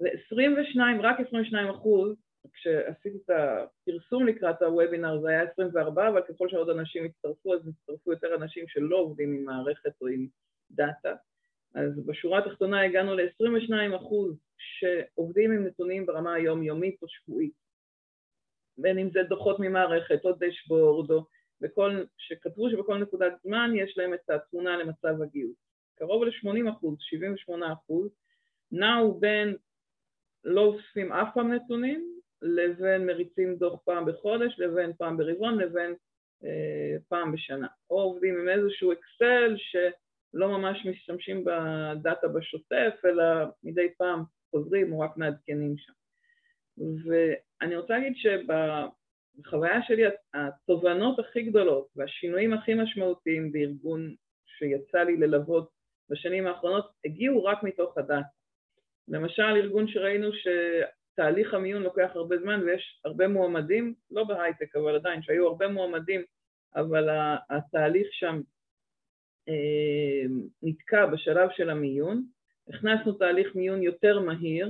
[0.00, 2.16] ו-22, רק 22 אחוז,
[2.52, 8.12] כשעשיתי את הפרסום לקראת הוובינר זה היה 24, אבל ככל שעוד אנשים הצטרפו, אז הצטרפו
[8.12, 10.26] יותר אנשים שלא עובדים עם מערכת או עם
[10.70, 11.14] דאטה.
[11.74, 17.62] אז בשורה התחתונה הגענו ל-22 אחוז שעובדים עם נתונים ברמה היומיומית או שבועית.
[18.78, 21.24] בין אם זה דוחות ממערכת או דשבורד, או
[21.60, 25.56] בכל, שכתבו שבכל נקודת זמן יש להם את התמונה למצב הגיוס.
[25.94, 28.10] קרוב ל-80 אחוז, 78 אחוז,
[28.72, 29.56] נעו בין
[30.44, 32.11] לא אוספים אף פעם נתונים,
[32.42, 35.94] לבין מריצים דוח פעם בחודש, לבין פעם ברבעון, לבין
[36.44, 37.66] אה, פעם בשנה.
[37.90, 43.24] או עובדים עם איזשהו אקסל שלא ממש משתמשים בדאטה בשוטף, אלא
[43.62, 45.92] מדי פעם חוזרים או רק מעדכנים שם.
[47.04, 50.02] ואני רוצה להגיד שבחוויה שלי
[50.34, 54.14] התובנות הכי גדולות והשינויים הכי משמעותיים בארגון
[54.46, 55.70] שיצא לי ללוות
[56.10, 58.28] בשנים האחרונות הגיעו רק מתוך הדאטה.
[59.08, 60.28] למשל ארגון שראינו
[61.12, 66.22] שתהליך המיון לוקח הרבה זמן ויש הרבה מועמדים, לא בהייטק אבל עדיין, שהיו הרבה מועמדים
[66.76, 67.08] אבל
[67.50, 68.40] התהליך שם
[69.48, 70.24] אה,
[70.62, 72.24] נתקע בשלב של המיון,
[72.68, 74.68] הכנסנו תהליך מיון יותר מהיר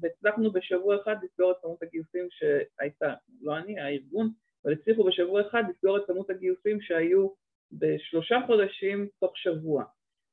[0.00, 4.30] והצלחנו בשבוע אחד לסגור את כמות הגיוסים שהייתה, לא אני, הארגון,
[4.64, 7.28] אבל הצליחו בשבוע אחד לסגור את כמות הגיוסים שהיו
[7.72, 9.84] בשלושה חודשים תוך שבוע.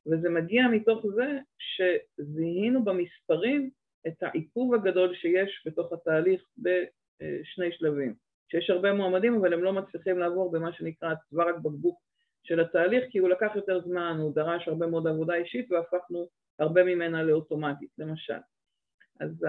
[0.06, 3.70] וזה מגיע מתוך זה שזיהינו במספרים
[4.08, 8.14] את העיכוב הגדול שיש בתוך התהליך בשני שלבים.
[8.52, 12.02] שיש הרבה מועמדים אבל הם לא מצליחים לעבור במה שנקרא צוואר בקבוק
[12.44, 16.84] של התהליך כי הוא לקח יותר זמן, הוא דרש הרבה מאוד עבודה אישית והפכנו הרבה
[16.84, 18.40] ממנה לאוטומטית, למשל.
[19.20, 19.46] אז,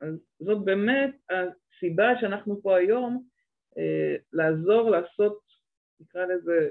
[0.00, 3.24] אז זאת באמת הסיבה שאנחנו פה היום,
[3.78, 5.38] אה, לעזור לעשות,
[6.00, 6.68] נקרא לזה,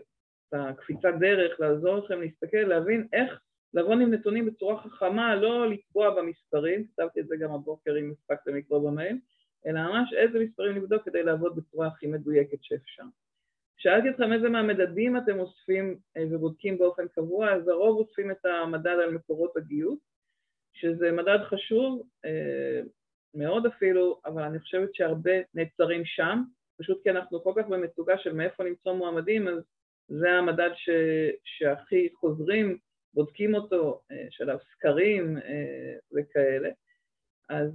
[0.49, 3.41] את הקפיצת דרך, לעזור לכם להסתכל, להבין איך
[3.73, 8.55] לבוא עם נתונים בצורה חכמה, לא לטבוע במספרים, כתבתי את זה גם הבוקר אם הספקתם
[8.55, 9.17] לקרוא במייל,
[9.65, 13.03] אלא ממש איזה מספרים לבדוק כדי לעבוד בצורה הכי מדויקת שאפשר.
[13.77, 18.97] שאלתי אתכם איזה מהמדדים אתם אוספים אה, ובודקים באופן קבוע, אז הרוב אוספים את המדד
[19.03, 19.99] על מקורות הגיוס,
[20.73, 22.81] שזה מדד חשוב אה,
[23.33, 26.43] מאוד אפילו, אבל אני חושבת שהרבה נעצרים שם,
[26.79, 29.63] פשוט כי אנחנו כל כך במצוקה של מאיפה למצוא מועמדים, אז
[30.07, 30.89] זה המדד ש,
[31.43, 32.77] שהכי חוזרים,
[33.13, 36.69] בודקים אותו, אה, שלב סקרים אה, וכאלה,
[37.49, 37.71] אז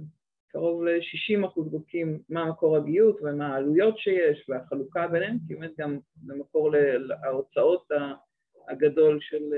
[0.47, 6.35] קרוב ל-60% בודקים מה מקור הגיוס ומה העלויות שיש והחלוקה ביניהם, כי באמת גם זה
[6.35, 6.71] מקור
[7.23, 7.87] להוצאות
[8.67, 9.53] הגדול של,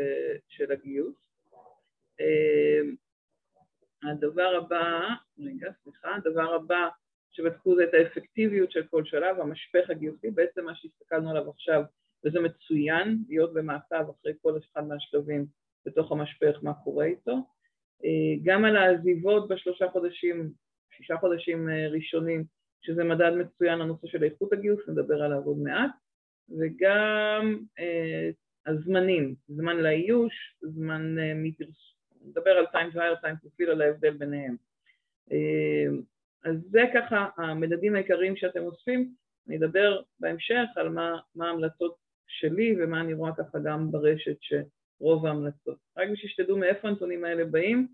[0.48, 1.16] של הגיוס.
[4.04, 5.00] הדבר הבא,
[5.40, 6.90] רגע, סליחה, הדבר הבא
[7.32, 11.84] שבדקו זה את האפקטיביות של כל שלב, המשפך הגיוסי, בעצם מה שהסתכלנו עליו עכשיו,
[12.26, 15.46] וזה מצוין, להיות במעקב אחרי כל אחד מהשלבים
[15.86, 17.38] בתוך המשפך, מה קורה איתו.
[18.06, 20.52] אה, גם על העזיבות בשלושה חודשים,
[20.98, 22.44] שישה חודשים אה, ראשונים,
[22.82, 25.92] שזה מדד מצוין לנושא של איכות הגיוס, נדבר עליו עוד מעט,
[26.60, 28.30] וגם אה,
[28.66, 32.00] הזמנים, זמן לאיוש, זמן מפרסום.
[32.26, 32.98] נדבר על time to
[33.44, 34.56] to fill, על ההבדל ביניהם.
[36.44, 39.14] אז זה ככה המדדים העיקריים שאתם אוספים,
[39.48, 41.96] אני אדבר בהמשך על מה, ההמלצות
[42.28, 44.38] שלי ומה אני רואה ככה גם ברשת
[45.00, 45.78] שרוב ההמלצות.
[45.98, 47.88] רק בשביל שתדעו מאיפה הנתונים האלה באים,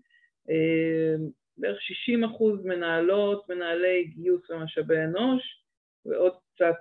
[0.50, 1.14] אה,
[1.56, 5.64] בערך 60 אחוז מנהלות, מנהלי גיוס ומשאבי אנוש,
[6.06, 6.74] ועוד קצת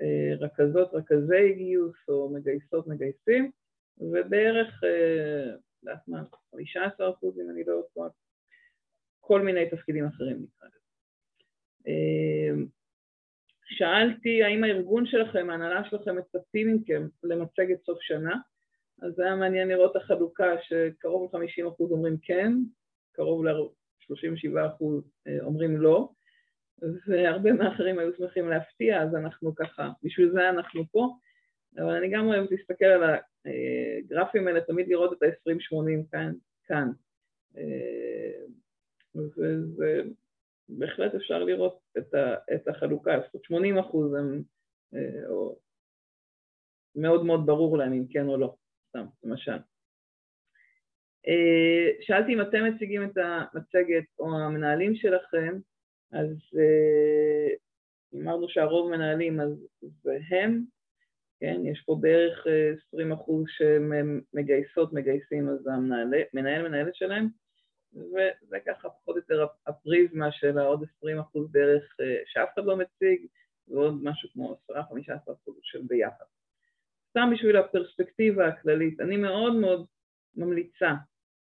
[0.00, 3.50] אה, רכזות, רכזי גיוס או מגייסות, מגייסים,
[3.98, 4.82] ובערך
[5.82, 8.08] יודעת מה, 15 אחוז אם אני לא טועה,
[9.20, 10.80] כל מיני תפקידים אחרים נקרא לזה.
[13.64, 18.36] שאלתי האם הארגון שלכם, ההנהלה שלכם מצפים מכם למצגת סוף שנה,
[19.02, 22.52] אז זה היה מעניין לראות את החלוקה שקרוב ל-50% אומרים כן,
[23.12, 24.84] קרוב ל-37%
[25.40, 26.08] אומרים לא,
[27.06, 31.08] והרבה מאחרים היו שמחים להפתיע, אז אנחנו ככה, בשביל זה אנחנו פה.
[31.78, 36.32] אבל אני גם אוהבת להסתכל על הגרפים האלה, תמיד לראות את ה-20-80 כאן,
[36.64, 36.90] כאן.
[40.68, 44.42] ובהחלט אפשר לראות את, ה, את החלוקה, זאת אומרת 80 אחוז הם,
[45.28, 45.58] או,
[46.96, 48.54] מאוד מאוד ברור להם אם כן או לא,
[48.90, 49.58] סתם, למשל.
[52.00, 55.58] שאלתי אם אתם מציגים את המצגת או המנהלים שלכם,
[56.12, 56.36] אז
[58.14, 59.66] אמרנו שהרוב מנהלים אז
[60.02, 60.64] זה הם,
[61.40, 62.46] כן, יש פה בערך
[62.88, 67.28] 20 אחוז שהם מגייסות, מגייסים, אז המנהל, מנהלת שלהם,
[67.92, 73.26] וזה ככה פחות או יותר הפריזמה של העוד 20 אחוז בערך שאף אחד לא מציג,
[73.68, 74.74] ועוד משהו כמו 10-15
[75.32, 76.24] אחוז של ביחד.
[77.10, 79.86] סתם בשביל הפרספקטיבה הכללית, אני מאוד מאוד
[80.36, 80.94] ממליצה,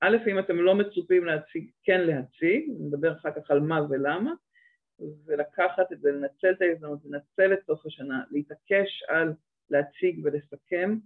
[0.00, 4.32] א', אם אתם לא מצופים להציג, כן להציג, נדבר אחר כך על מה ולמה,
[5.26, 9.32] ולקחת את זה, לנצל את ההזדמנות, לנצל את סוף השנה, להתעקש על
[9.70, 10.98] להציג ולסכם,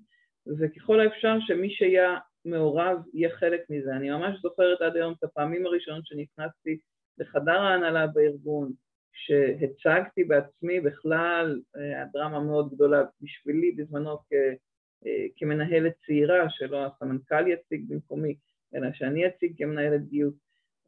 [0.59, 3.93] וככל האפשר שמי שיהיה מעורב יהיה חלק מזה.
[3.97, 6.79] אני ממש זוכרת עד היום את הפעמים הראשונות שנכנסתי
[7.19, 8.73] לחדר ההנהלה בארגון,
[9.15, 14.33] שהצגתי בעצמי בכלל, הדרמה מאוד גדולה בשבילי בזמנו כ,
[15.37, 18.35] כמנהלת צעירה, שלא הסמנכ"ל יציג במקומי,
[18.75, 20.35] אלא שאני אציג כמנהלת גיוס.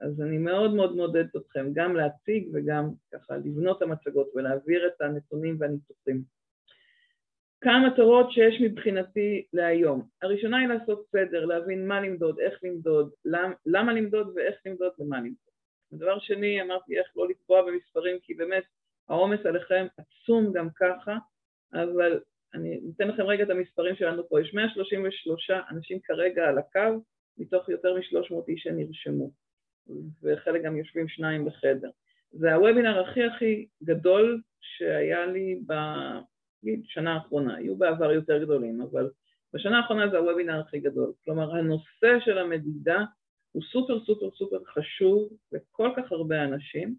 [0.01, 5.57] אז אני מאוד מאוד מעודדת אתכם גם להציג וגם ככה לבנות המצגות ולהעביר את הנתונים
[5.59, 6.23] והניתוחים.
[7.61, 10.03] כמה מטרות שיש מבחינתי להיום.
[10.23, 15.19] הראשונה היא לעשות סדר, להבין מה למדוד, איך למדוד, למ, למה למדוד ואיך למדוד ומה
[15.19, 15.46] למדוד.
[15.93, 18.65] ודבר שני, אמרתי איך לא לקבוע במספרים, כי באמת
[19.09, 21.17] העומס עליכם עצום גם ככה,
[21.73, 22.21] אבל
[22.55, 24.41] אני אתן לכם רגע את המספרים שלנו פה.
[24.41, 27.03] יש 133 אנשים כרגע על הקו,
[27.39, 29.31] מתוך יותר מ-300 איש שנרשמו,
[30.23, 31.91] וחלק גם יושבים שניים בחדר.
[32.31, 35.73] זה הוובינר הכי הכי גדול שהיה לי ב...
[36.63, 39.11] נגיד שנה האחרונה, היו בעבר יותר גדולים, אבל
[39.55, 41.13] בשנה האחרונה זה הוובינר הכי גדול.
[41.25, 43.05] כלומר, הנושא של המדידה
[43.57, 46.97] הוא סופר סופר סופר חשוב לכל כך הרבה אנשים,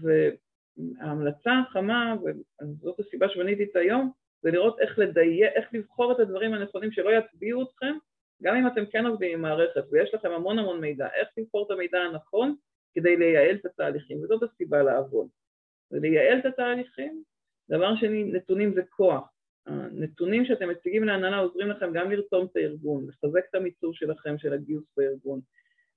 [0.00, 2.14] וההמלצה החמה,
[2.60, 4.10] וזאת הסיבה שבניתי את היום,
[4.42, 7.94] זה לראות איך לדייק, איך לבחור את הדברים הנכונים שלא יצביעו אתכם,
[8.42, 11.70] גם אם אתם כן עובדים עם מערכת ויש לכם המון המון מידע, איך לבחור את
[11.70, 12.54] המידע הנכון
[12.94, 15.28] כדי לייעל את התהליכים, וזאת הסיבה לעבוד.
[15.90, 17.22] ולייעל את התהליכים
[17.70, 19.35] דבר שני, נתונים זה כוח.
[19.66, 24.52] הנתונים שאתם מציגים להנהלה עוזרים לכם גם לרתום את הארגון, לחזק את המיצור שלכם, של
[24.52, 25.40] הגיוס בארגון,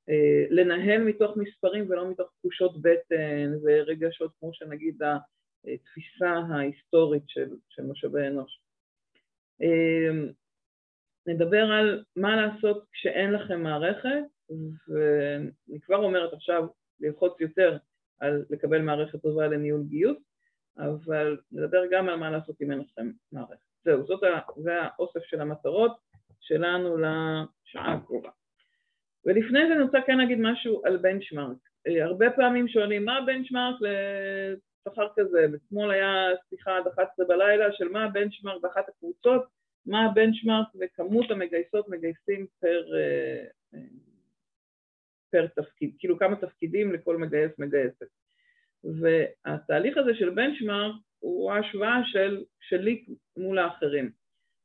[0.10, 7.84] אה, לנהל מתוך מספרים ולא מתוך תחושות בטן ורגשות כמו שנגיד התפיסה ההיסטורית של, של
[7.84, 8.62] משאבי אנוש.
[9.62, 10.30] אה,
[11.28, 14.24] נדבר על מה לעשות כשאין לכם מערכת,
[14.88, 16.68] ואני כבר אומרת עכשיו
[17.00, 17.78] ללחוץ יותר
[18.20, 20.18] על לקבל מערכת טובה לניהול גיוס,
[20.80, 23.58] אבל נדבר גם על מה לעשות אם אין לכם מערכת.
[23.84, 25.98] זהו, זאת ה, זה האוסף של המטרות
[26.40, 28.30] שלנו לשעה הקרובה.
[29.26, 31.58] ולפני זה אני רוצה כן להגיד משהו על בנצ'מארק.
[31.88, 37.90] אה, הרבה פעמים שואלים מה הבנצ'מארק לשכר כזה, ואתמול היה שיחה עד 11 בלילה של
[37.90, 39.44] מה הבנצ'מארק באחת הקבוצות,
[39.86, 43.80] מה הבנצ'מארק וכמות המגייסות מגייסים פר, אה, אה,
[45.32, 48.08] פר תפקיד, כאילו כמה תפקידים לכל מגייס מגייסת.
[48.84, 53.06] והתהליך הזה של בנצ'מארק הוא ההשוואה של, שלי
[53.38, 54.12] מול האחרים.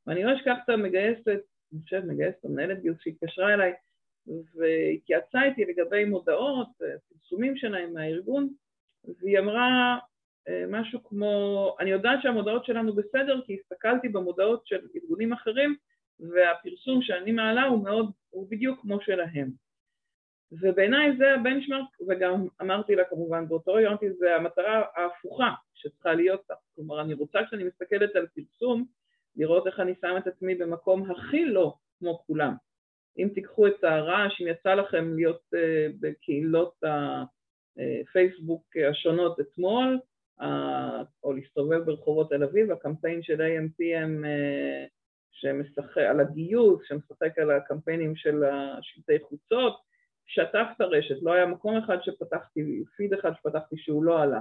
[0.07, 1.41] ואני לא אשכח את המגייסת,
[1.73, 3.73] אני חושבת מגייסת, המנהלת גיוס שהתקשרה אליי
[4.27, 6.67] והתייעצה איתי לגבי מודעות,
[7.09, 8.49] פרסומים שלהם מהארגון,
[9.19, 9.97] והיא אמרה
[10.47, 15.75] אה, משהו כמו, אני יודעת שהמודעות שלנו בסדר כי הסתכלתי במודעות של ארגונים אחרים
[16.19, 19.64] והפרסום שאני מעלה הוא מאוד, הוא בדיוק כמו שלהם.
[20.51, 26.55] ובעיניי זה הבנצ'מרק, וגם אמרתי לה כמובן באותו אמרתי, זה המטרה ההפוכה שצריכה להיות לה.
[26.75, 28.85] כלומר, אני רוצה כשאני מסתכלת על פרסום,
[29.35, 32.53] לראות איך אני שם את עצמי במקום הכי לא כמו כולם.
[33.17, 35.57] אם תיקחו את הרעש, אם יצא לכם להיות uh,
[35.99, 39.99] בקהילות הפייסבוק השונות אתמול,
[40.41, 40.43] uh,
[41.23, 44.89] או להסתובב ברחובות תל אביב, הקמפיין של AMPM uh,
[45.31, 49.77] שמשחק על הגיוס, שמשחק על הקמפיינים של השלטי חוצות,
[50.25, 54.39] שטף את הרשת, לא היה מקום אחד שפתחתי, פיד אחד שפתחתי שהוא לא עלה.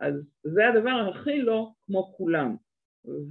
[0.00, 2.56] אז זה הדבר הכי לא כמו כולם.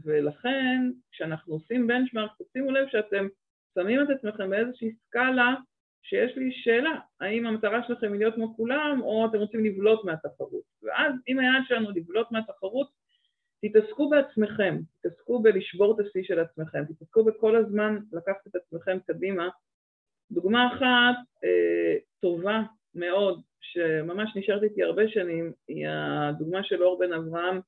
[0.04, 3.28] ולכן כשאנחנו עושים בנצ'מארק, תשימו לב שאתם
[3.74, 5.56] שמים את עצמכם באיזושהי סקאלה
[6.02, 10.64] שיש לי שאלה, האם המטרה שלכם היא להיות כמו כולם או אתם רוצים לבלוט מהתחרות.
[10.84, 12.92] ואז אם היעד שלנו לבלוט מהתחרות,
[13.62, 19.50] תתעסקו בעצמכם, תתעסקו בלשבור את השיא של עצמכם, תתעסקו בכל הזמן לקחת את עצמכם קדימה.
[20.32, 22.62] דוגמה אחת אה, טובה
[22.96, 27.60] מאוד, שממש נשארת איתי הרבה שנים, היא הדוגמה של אור בן אברהם,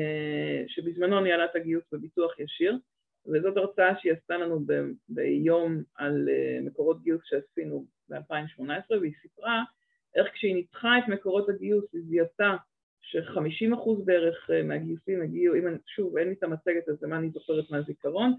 [0.00, 2.78] אה, שבזמנו ניהלה את הגיוס בביטוח ישיר,
[3.26, 4.60] וזאת הרצאה שהיא עשתה לנו
[5.08, 9.62] ביום על אה, מקורות גיוס שעשינו ב-2018, והיא סיפרה
[10.14, 12.56] איך כשהיא ניתחה את מקורות הגיוס היא זיהתה
[13.02, 18.34] ש-50% בערך מהגיוסים הגיעו, אם שוב, אין לי את המצגת אז מה אני זוכרת מהזיכרון,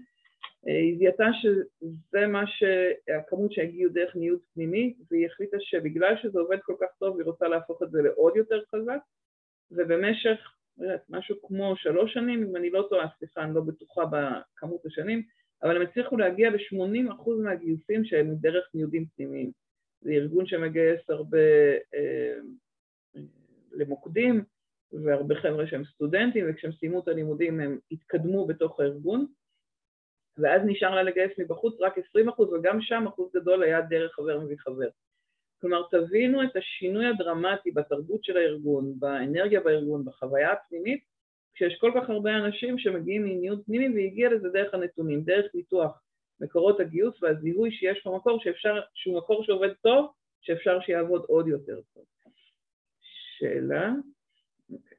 [0.66, 6.74] היא זיהתה שזה מה שהכמות שהגיעו דרך ניוד פנימי, והיא החליטה שבגלל שזה עובד כל
[6.80, 8.98] כך טוב היא רוצה להפוך את זה לעוד יותר חזק,
[9.70, 10.54] ובמשך
[11.08, 15.22] משהו כמו שלוש שנים, אם אני לא טועה, סליחה, אני לא בטוחה בכמות השנים,
[15.62, 19.50] אבל הם הצליחו להגיע ל-80% מהגיוסים שהם דרך ניודים פנימיים.
[20.00, 21.38] זה ארגון שמגייס הרבה
[21.94, 22.34] אה,
[23.72, 24.44] למוקדים,
[24.92, 29.26] והרבה חבר'ה שהם סטודנטים, וכשהם סיימו את הלימודים הם התקדמו בתוך הארגון,
[30.38, 34.40] ואז נשאר לה לגייס מבחוץ רק 20 אחוז, וגם שם אחוז גדול היה דרך חבר
[34.40, 34.88] מביא חבר.
[35.60, 41.04] כלומר, תבינו את השינוי הדרמטי בתרבות של הארגון, באנרגיה בארגון, בחוויה הפנימית,
[41.54, 46.02] כשיש כל כך הרבה אנשים שמגיעים מניוד פנימי והגיע לזה דרך הנתונים, דרך ניתוח
[46.40, 52.04] מקורות הגיוס והזיהוי שיש במקור שאפשר, שהוא מקור שעובד טוב, שאפשר שיעבוד עוד יותר טוב.
[53.38, 53.90] שאלה?
[54.72, 54.98] אוקיי.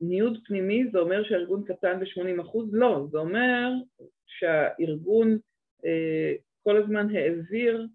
[0.00, 2.58] ניוד פנימי זה אומר שהארגון קטן ב-80%?
[2.72, 3.70] לא, זה אומר
[4.26, 5.38] שהארגון
[5.84, 7.86] אה, כל הזמן העביר,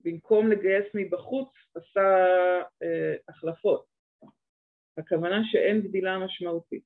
[0.00, 2.18] במקום לגייס מבחוץ, עשה
[2.82, 3.84] אה, החלפות.
[4.98, 6.82] הכוונה שאין גדילה משמעותית.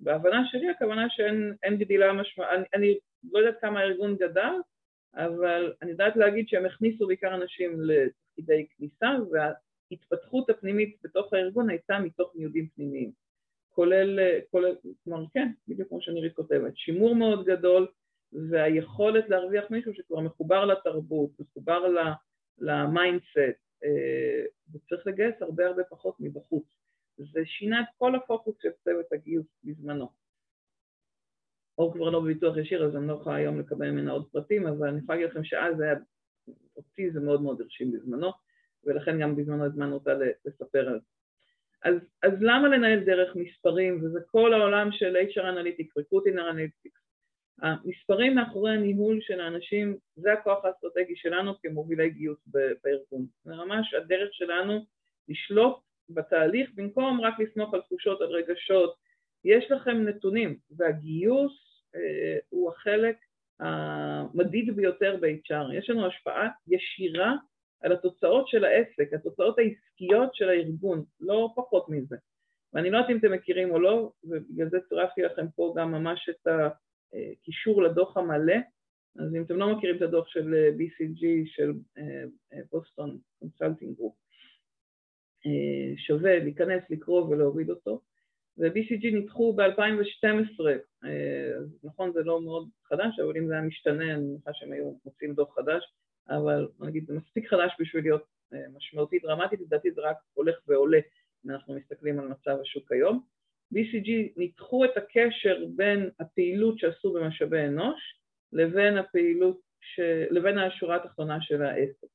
[0.00, 2.98] בהבנה שלי הכוונה שאין גדילה משמעותית, אני, אני
[3.32, 4.54] לא יודעת כמה הארגון גדל,
[5.14, 11.98] אבל אני יודעת להגיד שהם הכניסו בעיקר אנשים לתפקידי כניסה, וההתפתחות הפנימית בתוך הארגון הייתה
[11.98, 13.21] מתוך ניודים פנימיים.
[13.74, 14.18] כולל,
[14.50, 17.86] כולל, כלומר כן, בדיוק כמו שנירית כותבת, שימור מאוד גדול
[18.50, 21.86] והיכולת להרוויח מישהו שכבר מחובר לתרבות, מחובר
[22.58, 26.64] ל mindset, אה, וצריך לגייס הרבה הרבה פחות מבחוץ.
[27.16, 30.08] זה שינה את כל הפוקוס של צוות הגיוס בזמנו.
[31.78, 34.88] אור כבר לא בביטוח ישיר, אז אני לא יכולה היום לקבל ממנה עוד פרטים, אבל
[34.88, 35.94] אני יכולה להגיד לכם שאז היה,
[36.76, 38.30] אותי זה מאוד מאוד הרשים בזמנו,
[38.84, 40.10] ולכן גם בזמנו הזמנו אותה
[40.44, 41.06] לספר על זה.
[41.84, 47.02] אז, אז למה לנהל דרך מספרים, וזה כל העולם של HR Analytics, Recruiting Analytics,
[47.62, 52.38] המספרים מאחורי הניהול של האנשים זה הכוח האסטרטגי שלנו כמובילי גיוס
[52.84, 53.26] בארגון.
[53.44, 54.84] זה ממש הדרך שלנו
[55.28, 55.76] לשלוט
[56.08, 58.94] בתהליך במקום רק לסמוך על תחושות, על רגשות.
[59.44, 61.52] יש לכם נתונים והגיוס
[61.94, 63.16] אה, הוא החלק
[63.60, 65.74] המדיד ביותר ב-HR.
[65.74, 67.36] יש לנו השפעה ישירה
[67.82, 72.16] על התוצאות של העסק, התוצאות העסקיות של הארגון, לא פחות מזה.
[72.72, 76.28] ואני לא יודעת אם אתם מכירים או לא, ובגלל זה צירפתי לכם פה גם ממש
[76.28, 78.56] את הקישור לדוח המלא.
[79.18, 81.72] אז אם אתם לא מכירים את הדוח של BCG, של
[82.72, 84.14] Boston Consulting Group,
[85.96, 88.00] שווה להיכנס, לקרוא ולהוריד אותו.
[88.58, 90.66] ו-BCG ניתחו ב-2012,
[91.04, 91.52] אה,
[91.84, 95.34] נכון זה לא מאוד חדש, אבל אם זה היה משתנה, אני מניחה שהם היו מוצאים
[95.34, 95.82] דוח חדש,
[96.28, 100.98] אבל נגיד זה מספיק חדש בשביל להיות אה, משמעותי דרמטית, לדעתי זה רק הולך ועולה
[101.46, 103.24] אם אנחנו מסתכלים על מצב השוק היום.
[103.74, 108.20] BCG ניתחו את הקשר בין הפעילות שעשו במשאבי אנוש
[108.52, 110.00] לבין הפעילות, ש...
[110.30, 112.06] לבין השורה התחתונה של העסק.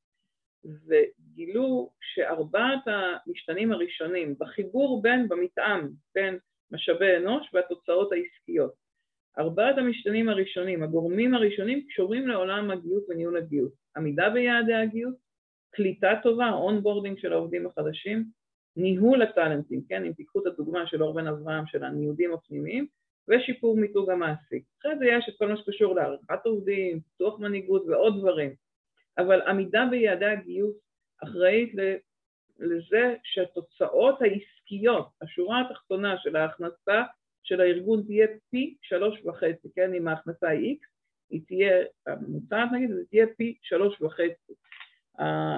[0.88, 6.40] וגילו שארבעת המשתנים הראשונים בחיבור בין, במתאם, בין
[6.72, 8.87] משאבי אנוש והתוצאות העסקיות.
[9.40, 13.72] ארבעת המשתנים הראשונים, הגורמים הראשונים, קשורים לעולם הגיוס וניהול הגיוס.
[13.98, 15.16] עמידה ביעדי הגיוס,
[15.70, 18.26] קליטה טובה, onboarding של העובדים החדשים,
[18.76, 22.88] ניהול הטאלנטים, כן, אם תיקחו את הדוגמה של אור בן אברהם של הניודים הפנימיים,
[23.28, 24.64] ושיפור מיתוג המעסיק.
[24.82, 28.54] אחרי זה יש את כל מה שקשור להערכת עובדים, פיתוח מנהיגות ועוד דברים.
[29.18, 30.76] אבל עמידה ביעדי הגיוס
[31.24, 31.74] אחראית
[32.60, 37.04] לזה שהתוצאות העסקיות, השורה התחתונה של ההכנסה
[37.48, 40.88] של הארגון תהיה פי שלוש וחצי, כן, אם ההכנסה היא איקס,
[41.30, 44.54] היא תהיה, הממוצעת נגיד, זה תהיה פי שלוש וחצי.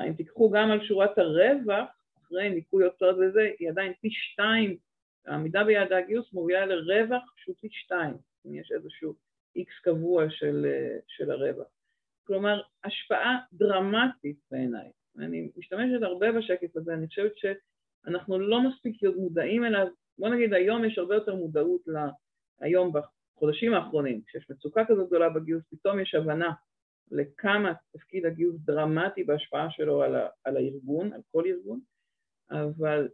[0.07, 1.89] אם תיקחו גם על שורת הרווח,
[2.23, 4.77] אחרי ניכוי הוצאות וזה, היא עדיין פי שתיים,
[5.25, 8.13] העמידה ביעדי הגיוס מובילה לרווח שהוא פי שתיים,
[8.45, 9.15] אם יש איזשהו
[9.55, 10.65] איקס קבוע של,
[11.07, 11.67] של הרווח.
[12.23, 14.91] כלומר, השפעה דרמטית בעיניי.
[15.17, 19.87] אני משתמשת הרבה בשקף הזה, אני חושבת שאנחנו לא מספיק מודעים אליו,
[20.19, 21.97] בוא נגיד היום יש הרבה יותר מודעות ל...
[22.61, 26.51] היום בחודשים האחרונים, כשיש מצוקה כזאת גדולה בגיוס, פתאום יש הבנה
[27.11, 30.27] לכמה תפקיד הגיוס דרמטי בהשפעה שלו על, ה...
[30.43, 31.79] על הארגון, על כל ארגון,
[32.51, 33.07] אבל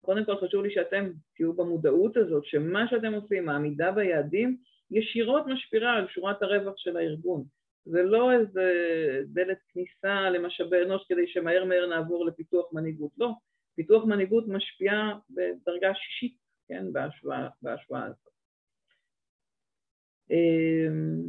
[0.00, 4.56] קודם כל חשוב לי שאתם תהיו במודעות הזאת, שמה שאתם עושים, העמידה ביעדים,
[4.90, 7.44] ישירות משפיעה על שורת הרווח של הארגון.
[7.84, 8.72] זה לא איזה
[9.26, 13.30] דלת כניסה למשאבי אנוש כדי שמהר מהר נעבור לפיתוח מנהיגות, לא.
[13.74, 14.92] פיתוח מנהיגות משפיע
[15.30, 16.36] בדרגה שישית,
[16.68, 18.28] כן, בהשוואה, הזאת.
[20.30, 21.22] אמ,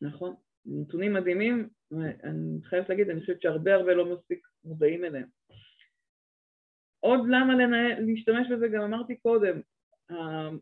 [0.00, 0.34] נכון,
[0.66, 1.68] נתונים מדהימים,
[2.24, 5.28] אני חייבת להגיד, אני חושבת שהרבה הרבה לא מספיק מודעים אליהם.
[7.00, 9.60] עוד למה לנהל, להשתמש בזה, גם אמרתי קודם,
[10.12, 10.14] uh,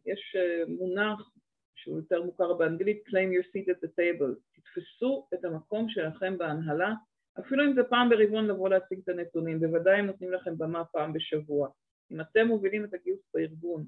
[0.07, 1.31] יש uh, מונח
[1.75, 6.93] שהוא יותר מוכר באנגלית, claim your seat at the table, תתפסו את המקום שלכם בהנהלה,
[7.41, 11.13] אפילו אם זה פעם ברבעון לבוא להציג את הנתונים, בוודאי הם נותנים לכם במה פעם
[11.13, 11.69] בשבוע.
[12.11, 13.85] אם אתם מובילים את הגיוס בארגון,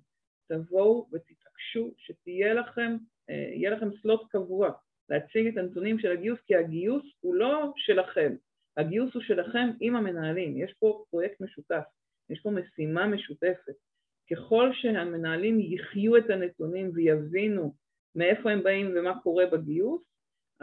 [0.48, 2.96] תבואו ותתעקשו שתהיה לכם,
[3.30, 4.70] uh, יהיה לכם סלוט קבוע
[5.08, 8.34] להציג את הנתונים של הגיוס, כי הגיוס הוא לא שלכם,
[8.76, 11.84] הגיוס הוא שלכם עם המנהלים, יש פה פרויקט משותף.
[12.30, 13.74] יש פה משימה משותפת.
[14.30, 17.74] ככל שהמנהלים יחיו את הנתונים ויבינו
[18.14, 20.02] מאיפה הם באים ומה קורה בגיוס,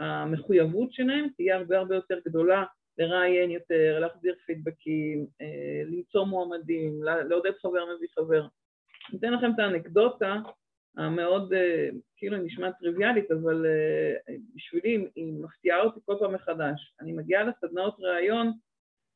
[0.02, 2.64] המחויבות שלהם תהיה הרבה הרבה יותר גדולה
[2.98, 8.46] לראיין יותר, להחזיר פידבקים, אה, למצוא מועמדים, לעודד חבר מביא חבר.
[9.10, 10.36] אני אתן לכם את האנקדוטה
[10.96, 16.94] המאוד, אה, כאילו היא נשמעת טריוויאלית, אבל אה, בשבילי היא מפתיעה אותי כל פעם מחדש.
[17.00, 18.52] אני מגיעה לסדנאות ראיון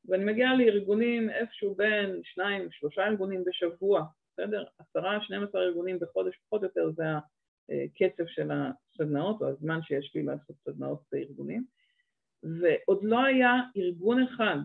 [0.09, 4.65] ואני מגיעה לארגונים איפשהו בין שניים, שלושה ארגונים בשבוע, בסדר?
[4.79, 7.05] עשרה, שנים עשר ארגונים בחודש פחות או יותר זה
[7.69, 11.65] הקצב של הסדנאות או הזמן שיש לי לעשות סדנאות בארגונים
[12.43, 14.57] ועוד לא היה ארגון אחד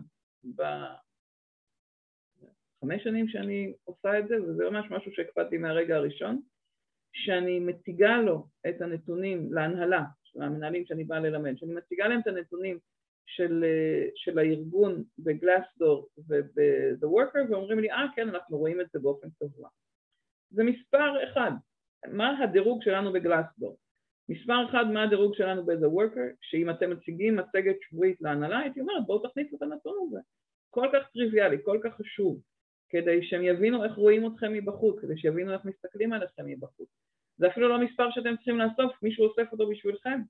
[2.82, 6.40] בחמש שנים שאני עושה את זה וזה ממש משהו שהקפדתי מהרגע הראשון
[7.12, 12.26] שאני מציגה לו את הנתונים להנהלה, של המנהלים שאני באה ללמד, שאני מציגה להם את
[12.26, 12.78] הנתונים
[13.26, 13.64] של,
[14.14, 19.68] של הארגון בגלסדור וב-The Worker ואומרים לי, אה כן, אנחנו רואים את זה באופן קבוע.
[20.50, 21.50] זה מספר אחד,
[22.08, 23.76] מה הדירוג שלנו בגלסדור?
[24.28, 29.06] מספר אחד, מה הדירוג שלנו ב-The Worker, שאם אתם מציגים מצגת שבועית להנהלה, הייתי אומרת,
[29.06, 30.20] בואו תכניסו את הנתון הזה.
[30.70, 32.40] כל כך טריוויאלי, כל כך חשוב,
[32.88, 36.88] כדי שהם יבינו איך רואים אתכם מבחוץ, כדי שיבינו איך מסתכלים עליכם מבחוץ.
[37.36, 40.20] זה אפילו לא מספר שאתם צריכים לאסוף, מישהו אוסף אותו בשבילכם.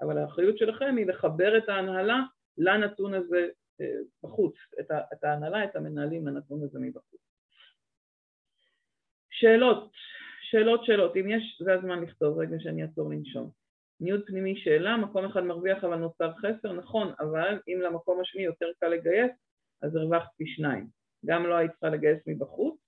[0.00, 2.20] אבל האחריות שלכם היא לחבר את ההנהלה
[2.58, 3.48] לנתון הזה
[3.80, 3.86] אה,
[4.22, 4.54] בחוץ,
[5.12, 7.20] את ההנהלה, את המנהלים לנתון הזה מבחוץ.
[9.30, 9.92] שאלות,
[10.52, 13.50] שאלות, שאלות, אם יש, זה הזמן לכתוב, רגע שאני אעצור לנשום.
[14.00, 18.66] ניוד פנימי שאלה, מקום אחד מרוויח אבל נוצר חסר, נכון, אבל אם למקום השני יותר
[18.80, 19.30] קל לגייס,
[19.82, 20.86] אז הרווחת פי שניים.
[21.26, 22.80] גם לא היית צריכה לגייס מבחוץ,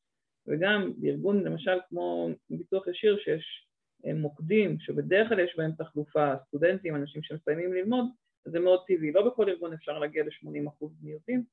[0.47, 3.69] וגם בארגון למשל כמו ביטוח ישיר שיש
[4.15, 8.05] מוקדים שבדרך כלל יש בהם תחלופה, סטודנטים, אנשים שמסיימים ללמוד,
[8.45, 9.13] זה מאוד טבעי.
[9.13, 11.45] לא בכל ארגון אפשר להגיע ל-80% מיעוטים,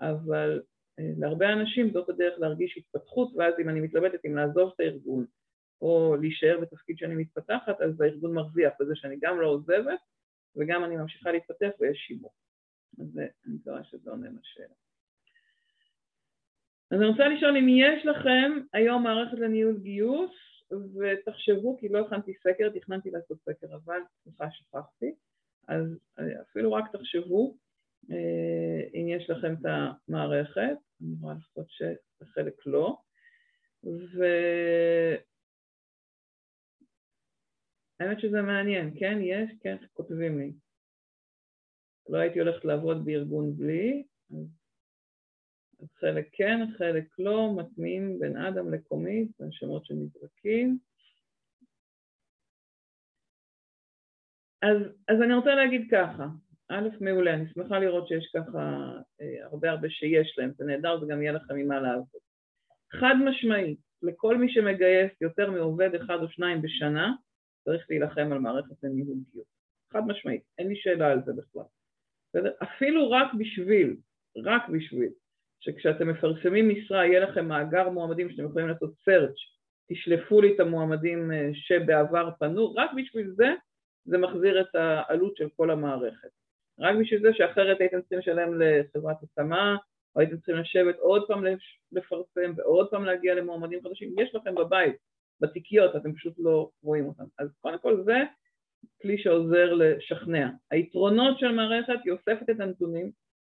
[0.00, 0.62] אבל
[0.98, 5.26] אה, להרבה אנשים זאת הדרך להרגיש התפתחות, ואז אם אני מתלבטת אם לעזוב את הארגון
[5.82, 10.00] או להישאר בתפקיד שאני מתפתחת, אז הארגון מרוויח בזה שאני גם לא עוזבת
[10.56, 12.32] וגם אני ממשיכה להתפתח ויש שימור.
[13.00, 14.74] אז אני מקווה שזה עונה לשאלה.
[16.90, 20.30] אז אני רוצה לשאול אם יש לכם היום מערכת לניהול גיוס
[20.70, 25.14] ותחשבו, כי לא הכנתי סקר, תכננתי לעשות סקר, אבל סליחה שכחתי,
[25.68, 25.98] אז
[26.42, 27.56] אפילו רק תחשבו
[28.10, 29.66] אה, אם יש לכם את
[30.08, 32.98] המערכת, אני רואה לפחות שחלק לא,
[38.00, 40.52] והאמת שזה מעניין, כן, יש, כן, כותבים לי.
[42.08, 44.58] לא הייתי הולכת לעבוד בארגון בלי, אז
[45.80, 50.78] אז חלק כן, חלק לא, מטמיעים בין אדם לקומית, בין שמות שנזרקים.
[54.62, 54.76] אז,
[55.08, 56.26] אז אני רוצה להגיד ככה,
[56.68, 61.22] א', מעולה, אני שמחה לראות שיש ככה אה, הרבה הרבה שיש להם, זה נהדר וגם
[61.22, 62.20] יהיה לכם ממה לעבוד.
[62.92, 67.12] חד משמעית, לכל מי שמגייס יותר מעובד אחד או שניים בשנה,
[67.68, 69.46] צריך להילחם על מערכת לניהול גיוס.
[69.92, 71.62] חד משמעית, אין לי שאלה על זה בכלל.
[72.28, 72.52] בסדר?
[72.62, 73.96] אפילו רק בשביל,
[74.44, 75.12] רק בשביל
[75.60, 79.40] שכשאתם מפרסמים משרה יהיה לכם מאגר מועמדים שאתם יכולים לעשות search,
[79.92, 83.54] תשלפו לי את המועמדים אה, שבעבר פנו, רק בשביל זה
[84.04, 86.28] זה מחזיר את העלות של כל המערכת.
[86.80, 89.76] רק בשביל זה שאחרת הייתם צריכים לשלם לחברת השמה,
[90.16, 91.44] או הייתם צריכים לשבת עוד פעם
[91.92, 94.96] לפרסם ועוד פעם להגיע למועמדים חדשים, יש לכם בבית,
[95.40, 97.24] בתיקיות, אתם פשוט לא רואים אותם.
[97.38, 98.18] אז קודם כל זה
[99.02, 100.50] כלי שעוזר לשכנע.
[100.70, 103.10] היתרונות של מערכת, היא אוספת את הנתונים,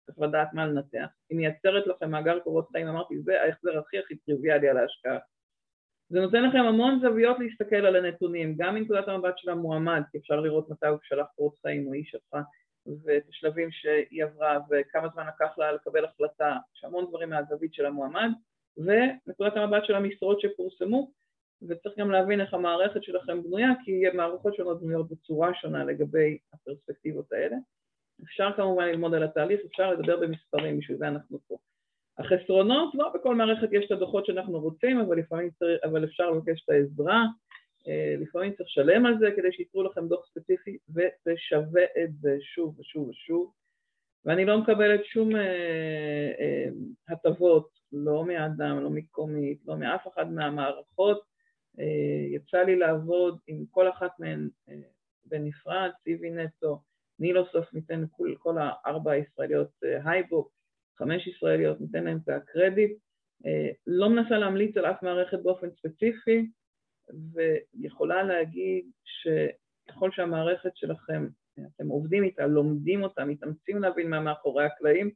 [0.06, 1.06] צריך לדעת מה לנתח.
[1.30, 5.18] היא מייצרת לכם מאגר קורות חיים, אמרתי, זה ההחזר הכי הכי טריוויאלי על ההשקעה.
[6.08, 10.40] זה נותן לכם המון זוויות להסתכל על הנתונים, גם מנקודת המבט של המועמד, כי אפשר
[10.40, 12.40] לראות מתי הוא שלח קורות חיים או איש שלך,
[13.04, 17.86] ואת השלבים שהיא עברה וכמה זמן לקח לה לקבל החלטה, יש המון דברים מהזווית של
[17.86, 18.30] המועמד,
[18.76, 21.10] ונקודת המבט של המשרות שפורסמו,
[21.62, 27.32] וצריך גם להבין איך המערכת שלכם בנויה, כי מערכות שונות בנויות בצורה שונה לגבי הפרספקטיבות
[27.32, 27.56] האלה.
[28.24, 31.56] אפשר כמובן ללמוד על התהליך, אפשר לדבר במספרים, בשביל זה אנחנו פה.
[32.18, 35.22] החסרונות, לא בכל מערכת יש את הדוחות שאנחנו רוצים, אבל
[35.58, 37.24] צריך, אבל אפשר לבקש את העזרה,
[37.88, 42.36] אה, לפעמים צריך לשלם על זה כדי שייתנו לכם דוח ספציפי, וזה שווה את זה
[42.40, 43.52] שוב ושוב ושוב.
[44.24, 46.68] ואני לא מקבלת שום אה, אה,
[47.08, 51.33] הטבות, לא מאדם, לא מקומית, לא מאף אחד מהמערכות.
[51.80, 54.74] אה, יצא לי לעבוד עם כל אחת מהן אה,
[55.24, 56.80] בנפרד, סיבי נטו,
[57.18, 60.52] נילוסוף ניתן כל, כל הארבע הישראליות אה, הייבוק,
[60.98, 62.98] חמש ישראליות, ניתן להן את הקרדיט.
[63.46, 66.50] אה, לא מנסה להמליץ על אף מערכת באופן ספציפי,
[67.74, 71.26] ויכולה להגיד שככל שהמערכת שלכם,
[71.76, 75.10] אתם עובדים איתה, לומדים אותה, מתאמצים להבין מה מאחורי הקלעים,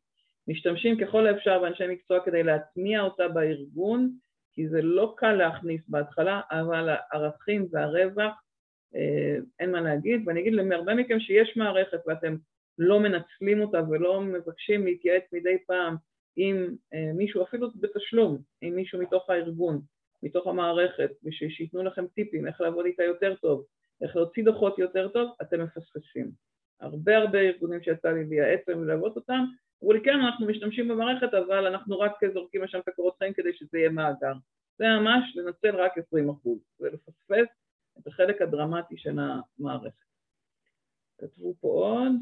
[0.49, 4.13] משתמשים ככל האפשר באנשי מקצוע כדי להטמיע אותה בארגון,
[4.59, 8.43] כי זה לא קל להכניס בהתחלה, אבל הערכים והרווח,
[8.95, 12.37] אה, אין מה להגיד, ואני אגיד להרבה מכם שיש מערכת ואתם
[12.79, 15.97] לא מנצלים אותה ולא מבקשים להתייעץ מדי פעם
[16.37, 19.81] עם אה, מישהו, אפילו בתשלום, עם מישהו מתוך הארגון,
[20.23, 23.65] מתוך המערכת, בשביל שייתנו לכם טיפים איך לעבוד איתה יותר טוב,
[24.03, 26.31] איך להוציא דוחות יותר טוב, אתם מפספסים.
[26.81, 29.45] הרבה הרבה ארגונים שיצא לי לייעץ ולעבוד אותם,
[29.83, 33.53] אמרו לי כן, אנחנו משתמשים במערכת, אבל אנחנו רק זורקים לשם את הקורות חיים כדי
[33.53, 34.33] שזה יהיה מאגר.
[34.79, 36.03] זה ממש לנצל רק 20%
[36.81, 37.49] ולפספס
[37.99, 40.09] את החלק הדרמטי של המערכת.
[41.19, 42.13] כתבו פה עוד.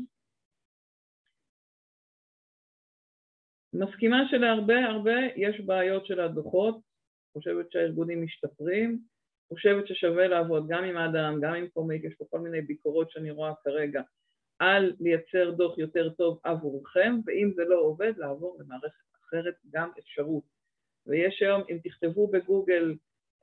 [3.72, 6.80] מסכימה שלהרבה הרבה יש בעיות של הדוחות,
[7.32, 9.00] חושבת שהארגונים משתפרים,
[9.48, 13.30] חושבת ששווה לעבוד גם עם אדם, גם עם קומיק, יש פה כל מיני ביקורות שאני
[13.30, 14.02] רואה כרגע
[14.58, 20.44] על לייצר דוח יותר טוב עבורכם, ואם זה לא עובד, לעבור למערכת אחרת גם אפשרות.
[21.06, 22.94] ויש היום, אם תכתבו בגוגל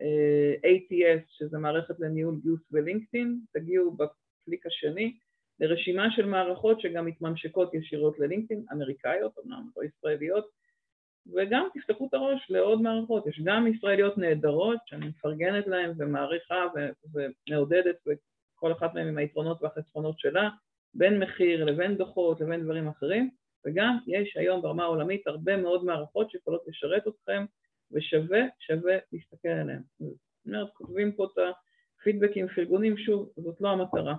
[0.02, 5.18] אה, ATS, שזה מערכת לניהול גיוס ולינקדאין, תגיעו בקליק השני
[5.60, 10.50] לרשימה של מערכות שגם מתממשקות ישירות ללינקדאין, אמריקאיות, אמנם לא ישראליות,
[11.34, 13.28] וגם תפתחו את הראש לעוד מערכות.
[13.28, 16.66] יש גם ישראליות נהדרות שאני מפרגנת להן ומעריכה
[17.14, 20.50] ומעודדת, וכל אחת מהן עם היתרונות והחסרונות שלה,
[20.94, 23.30] בין מחיר לבין דוחות לבין דברים אחרים,
[23.66, 27.46] וגם יש היום ברמה העולמית הרבה מאוד מערכות שיכולות לשרת אתכם,
[27.92, 29.82] ושווה, שווה להסתכל עליהן.
[30.00, 31.56] זאת אומרת, כותבים פה את
[32.02, 34.16] הפידבקים, פרגונים, שוב, זאת לא המטרה.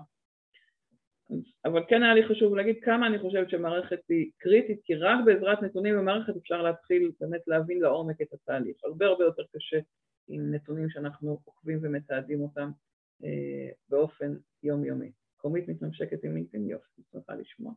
[1.65, 5.63] אבל כן היה לי חשוב להגיד כמה אני חושבת שמערכת היא קריטית, כי רק בעזרת
[5.63, 8.77] נתונים במערכת אפשר להתחיל באמת להבין לעומק את התהליך.
[8.85, 9.79] הרבה הרבה יותר קשה
[10.29, 12.71] עם נתונים שאנחנו עוקבים ומתעדים אותם
[13.25, 15.11] אה, באופן יומיומי.
[15.45, 17.73] קומית מתממשקת עם לינקדאין, יופי, שמחה לשמוע.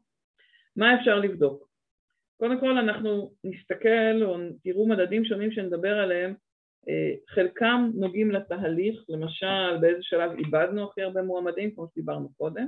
[0.75, 1.69] מה אפשר לבדוק?
[2.37, 6.33] קודם כל אנחנו נסתכל או תראו מדדים שונים שנדבר עליהם,
[6.89, 12.67] אה, חלקם נוגעים לתהליך, למשל באיזה שלב איבדנו הכי הרבה מועמדים, כמו שדיברנו קודם,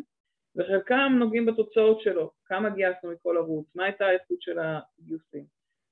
[0.55, 5.45] וחלקם נוגעים בתוצאות שלו, כמה גייסנו מכל ערוץ, מה הייתה האיכות של הגיוסים.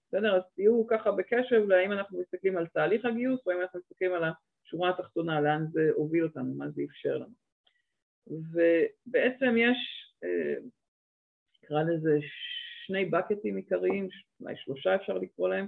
[0.08, 0.36] בסדר?
[0.36, 4.24] אז תהיו ככה בקשב להאם אנחנו מסתכלים על תהליך הגיוס או האם אנחנו מסתכלים על
[4.24, 7.47] השורה התחתונה, לאן זה הוביל אותנו, מה זה אפשר לנו.
[8.30, 9.78] ובעצם יש,
[10.24, 10.56] אה,
[11.64, 12.20] נקרא לזה
[12.86, 14.08] שני בקטים עיקריים,
[14.42, 15.68] אולי שלושה אפשר לקרוא להם,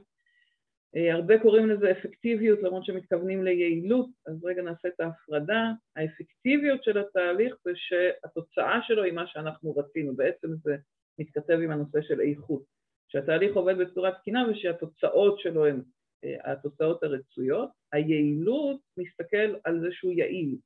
[0.96, 5.72] אה, הרבה קוראים לזה אפקטיביות למרות שמתכוונים ליעילות, אז רגע נעשה את ההפרדה.
[5.96, 10.76] האפקטיביות של התהליך זה שהתוצאה שלו היא מה שאנחנו רצינו, בעצם זה
[11.20, 12.64] מתכתב עם הנושא של איכות.
[13.08, 15.82] שהתהליך עובד בצורה תקינה ושהתוצאות שלו הן
[16.24, 17.70] אה, התוצאות הרצויות.
[17.92, 20.58] היעילות מסתכל על זה שהוא יעיל,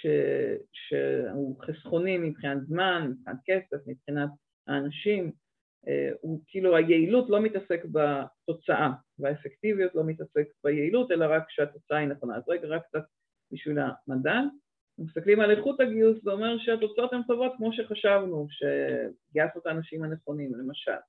[0.00, 0.06] ש...
[0.72, 4.30] שהוא חסכוני מבחינת זמן, מבחינת כסף, מבחינת
[4.66, 5.32] האנשים,
[5.88, 12.08] אה, הוא כאילו היעילות לא מתעסק בתוצאה והאפקטיביות לא מתעסק ביעילות אלא רק כשהתוצאה היא
[12.08, 12.36] נכונה.
[12.36, 13.04] אז רגע רק קצת
[13.52, 14.42] בשביל המדד.
[14.98, 20.54] מסתכלים על איכות הגיוס, זה אומר שהתוצאות הן טובות כמו שחשבנו, שגייסנו את האנשים הנכונים,
[20.54, 21.00] למשל.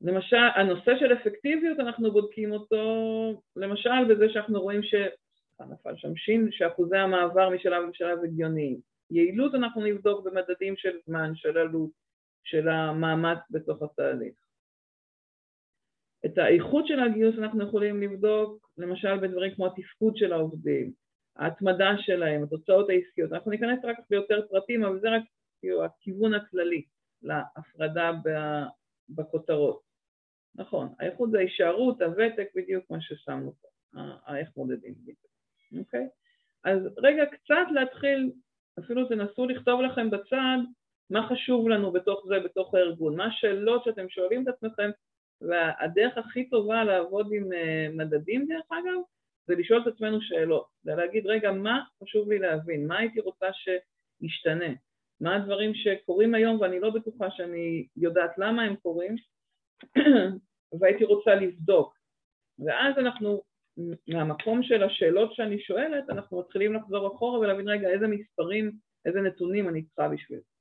[0.00, 2.82] למשל, הנושא של אפקטיביות, אנחנו בודקים אותו
[3.56, 4.80] למשל בזה שאנחנו רואים.
[5.64, 8.80] נפל שם שין, שאחוזי המעבר משלב לשלב הגיוניים.
[9.10, 11.90] יעילות אנחנו נבדוק במדדים של זמן, של עלות,
[12.44, 14.34] של המאמץ בתוך התהליך.
[16.26, 20.92] את האיכות של הגיוס אנחנו יכולים לבדוק למשל בדברים כמו התפקוד של העובדים,
[21.36, 25.22] ההתמדה שלהם, התוצאות העסקיות, אנחנו ניכנס רק ביותר פרטים, אבל זה רק
[25.60, 26.84] כאילו הכיוון הכללי
[27.22, 28.12] להפרדה
[29.08, 29.82] בכותרות.
[30.54, 33.68] נכון, האיכות זה ההישארות, הוותק, בדיוק מה ששמנו פה,
[34.36, 35.18] איך מודדים בדיוק,
[35.78, 36.08] אוקיי?
[36.64, 38.32] אז רגע קצת להתחיל,
[38.78, 40.58] אפילו תנסו לכתוב לכם בצד
[41.10, 44.90] מה חשוב לנו בתוך זה, בתוך הארגון, מה השאלות שאתם שואלים את עצמכם,
[45.40, 49.00] והדרך הכי טובה לעבוד עם אה, מדדים דרך אגב,
[49.46, 53.46] זה לשאול את עצמנו שאלות, זה להגיד רגע מה חשוב לי להבין, מה הייתי רוצה
[53.52, 54.74] שישתנה,
[55.20, 59.16] מה הדברים שקורים היום ואני לא בטוחה שאני יודעת למה הם קורים
[60.80, 61.96] והייתי רוצה לבדוק.
[62.58, 63.42] ואז אנחנו
[64.08, 68.72] מהמקום של השאלות שאני שואלת אנחנו מתחילים לחזור אחורה ולהבין רגע איזה מספרים,
[69.04, 70.56] איזה נתונים אני צריכה בשביל זה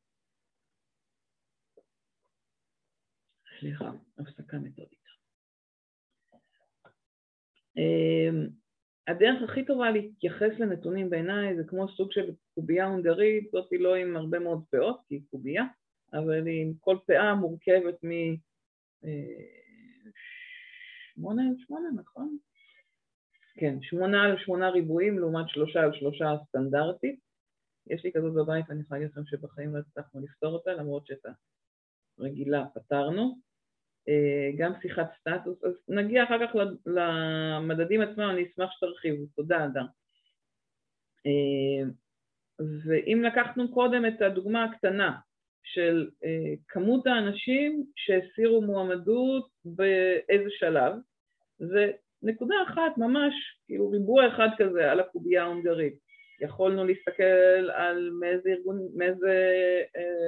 [3.60, 5.06] סליחה, הפסקה מתודית.
[7.78, 8.48] אמ,
[9.08, 14.18] הדרך הכי טובה להתייחס לנתונים בעיניי זה כמו סוג של קובייה הונגרית, זאתי לא עם
[14.18, 15.64] הרבה מאוד פאות, כי היא קובייה,
[16.14, 18.12] אבל היא עם כל פאה מורכבת מ...
[19.06, 19.46] אה,
[21.14, 22.38] שמונה שמונה, נכון?
[23.58, 27.20] כן, שמונה על שמונה ריבועים לעומת שלושה על שלושה סטנדרטית.
[27.88, 31.26] יש לי כזאת בבית, אני יכולה להגיד לכם שבחיים לא הצלחנו לפתור אותה, למרות שאת
[32.20, 33.40] הרגילה פתרנו.
[34.10, 39.86] אה, גם שיחת סטטוס, אז נגיע אחר כך למדדים עצמם, אני אשמח שתרחיבו, תודה אדם.
[41.26, 41.90] אה,
[42.86, 45.18] ואם לקחנו קודם את הדוגמה הקטנה
[45.64, 50.94] של אה, כמות האנשים שהסירו מועמדות באיזה שלב,
[51.60, 51.92] זה
[52.26, 53.34] נקודה אחת ממש,
[53.66, 55.94] כאילו ריבוע אחד כזה על הקובייה ההונגרית.
[56.42, 59.54] יכולנו להסתכל על מאיזה ארגון, מאיזה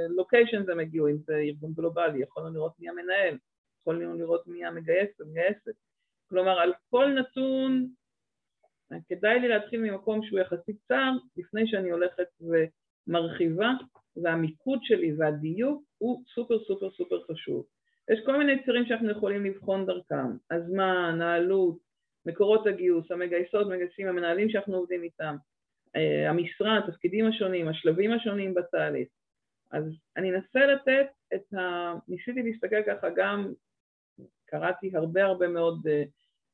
[0.10, 3.38] לוקיישן הם הגיעו, אם זה ארגון גלובלי, יכולנו לראות מי המנהל,
[3.82, 5.76] יכולנו לראות מי המגייס ומגייסת.
[6.30, 7.88] כלומר, על כל נתון
[9.10, 12.28] כדאי לי להתחיל ממקום שהוא יחסית צר לפני שאני הולכת
[13.08, 13.72] ומרחיבה,
[14.24, 17.66] והמיקוד שלי והדיוק הוא סופר סופר סופר חשוב.
[18.12, 21.87] יש כל מיני צירים שאנחנו יכולים לבחון דרכם, הזמן, העלות,
[22.28, 25.36] מקורות הגיוס, המגייסות, מגייסים, המנהלים שאנחנו עובדים איתם,
[25.96, 29.08] אה, המשרה, התפקידים השונים, השלבים השונים בתהליך.
[29.72, 29.84] אז
[30.18, 31.94] אני אנסה לתת את ה...
[32.08, 33.54] ניסיתי להסתכל ככה גם
[34.46, 36.08] קראתי הרבה הרבה מאוד uh,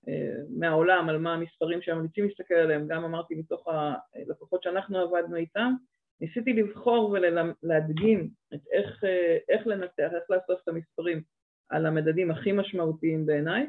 [0.07, 0.11] uh,
[0.49, 5.73] מהעולם על מה המספרים שהמליצים להסתכל עליהם, גם אמרתי מתוך הלקוחות שאנחנו עבדנו איתם,
[6.21, 7.15] ניסיתי לבחור
[7.63, 9.03] ולהדגים את איך,
[9.49, 11.21] איך לנתח, איך לאסוף את המספרים
[11.69, 13.67] על המדדים הכי משמעותיים בעיניי,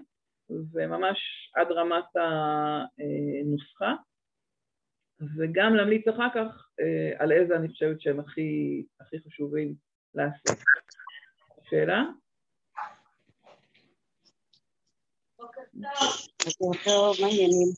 [0.51, 1.19] וממש
[1.55, 3.95] עד רמת הנוסחה,
[5.39, 9.75] וגם להמליץ אחר כך uh, על איזה אני חושבת שהם הכי, הכי חשובים
[10.15, 10.59] לעשות.
[11.71, 12.05] שאלה?
[15.35, 17.69] בוקר טוב, מה העניינים?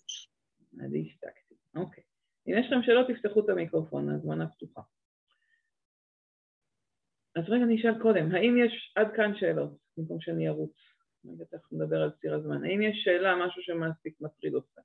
[0.81, 2.05] אני השתקתי, אוקיי.
[2.47, 4.81] אם יש לכם שאלות, תפתחו את המיקרופון, הזמנה פתוחה.
[7.37, 10.86] אז רגע אני אשאל קודם, האם יש עד כאן שאלות, במקום שאני ארוץ?
[11.29, 12.65] רגע תכף נדבר על ציר הזמן.
[12.65, 14.79] האם יש שאלה, משהו שמעסיק מטריד אותך?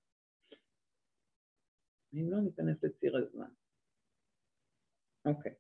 [2.14, 3.50] אם לא, ניכנס לציר הזמן.
[5.26, 5.52] אוקיי.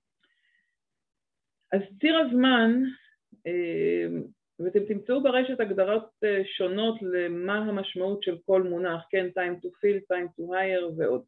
[1.71, 2.71] אז ציר הזמן,
[3.47, 4.07] אה,
[4.59, 9.99] ואתם תמצאו ברשת הגדרות אה, שונות למה המשמעות של כל מונח, כן, time to fill,
[10.11, 11.23] time to hire ועוד.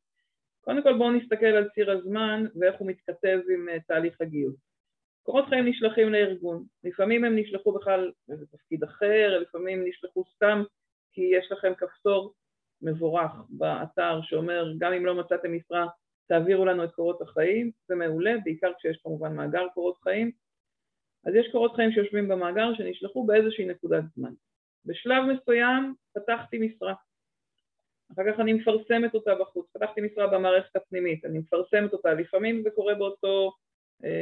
[0.62, 4.73] קודם כל בואו נסתכל על ציר הזמן ואיך הוא מתכתב עם אה, תהליך הגיוס.
[5.24, 10.64] קורות חיים נשלחים לארגון, לפעמים הם נשלחו בכלל באיזה תפקיד אחר, לפעמים נשלחו סתם
[11.12, 12.34] כי יש לכם כפתור
[12.82, 15.88] מבורך באתר שאומר גם אם לא מצאתם משרה
[16.28, 20.32] תעבירו לנו את קורות החיים, זה מעולה, בעיקר כשיש כמובן מאגר קורות חיים,
[21.26, 24.34] אז יש קורות חיים שיושבים במאגר שנשלחו באיזושהי נקודת זמן.
[24.86, 26.94] בשלב מסוים פתחתי משרה,
[28.14, 32.70] אחר כך אני מפרסמת אותה בחוץ, פתחתי משרה במערכת הפנימית, אני מפרסמת אותה, לפעמים זה
[32.72, 33.52] קורה באותו,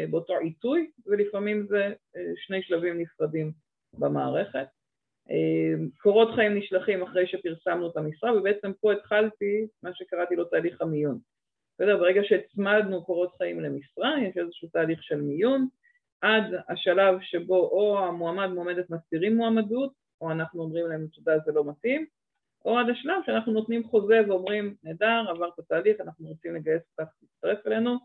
[0.09, 3.51] באותו עיתוי ולפעמים זה אה, שני שלבים נפרדים
[3.93, 4.67] במערכת.
[5.29, 10.82] אה, קורות חיים נשלחים אחרי שפרסמנו את המשרה ובעצם פה התחלתי מה שקראתי לו תהליך
[10.82, 11.19] המיון.
[11.75, 11.97] בסדר?
[11.97, 15.67] ברגע שהצמדנו קורות חיים למשרה, יש איזשהו תהליך של מיון,
[16.21, 21.63] עד השלב שבו או המועמד מועמדת מסתירים מועמדות, או אנחנו אומרים להם תודה זה לא
[21.65, 22.05] מתאים,
[22.65, 27.67] או עד השלב שאנחנו נותנים חוזה ואומרים נהדר, עברת תהליך, אנחנו רוצים לגייס אותך להצטרף
[27.67, 27.97] אלינו,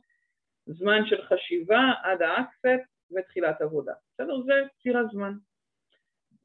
[0.67, 3.93] זמן של חשיבה עד האקספט ותחילת עבודה.
[4.15, 4.43] בסדר?
[4.43, 4.53] זה
[4.83, 5.33] ציר הזמן.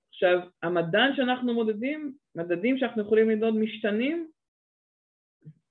[0.09, 4.32] עכשיו, המדד שאנחנו מודדים, מדדים שאנחנו יכולים למדוד משתנים,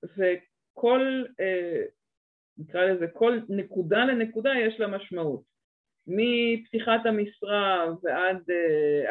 [0.03, 1.83] וכל, אה,
[2.57, 5.43] נקרא לזה, כל נקודה לנקודה יש לה משמעות.
[6.07, 8.43] מפתיחת המשרה ועד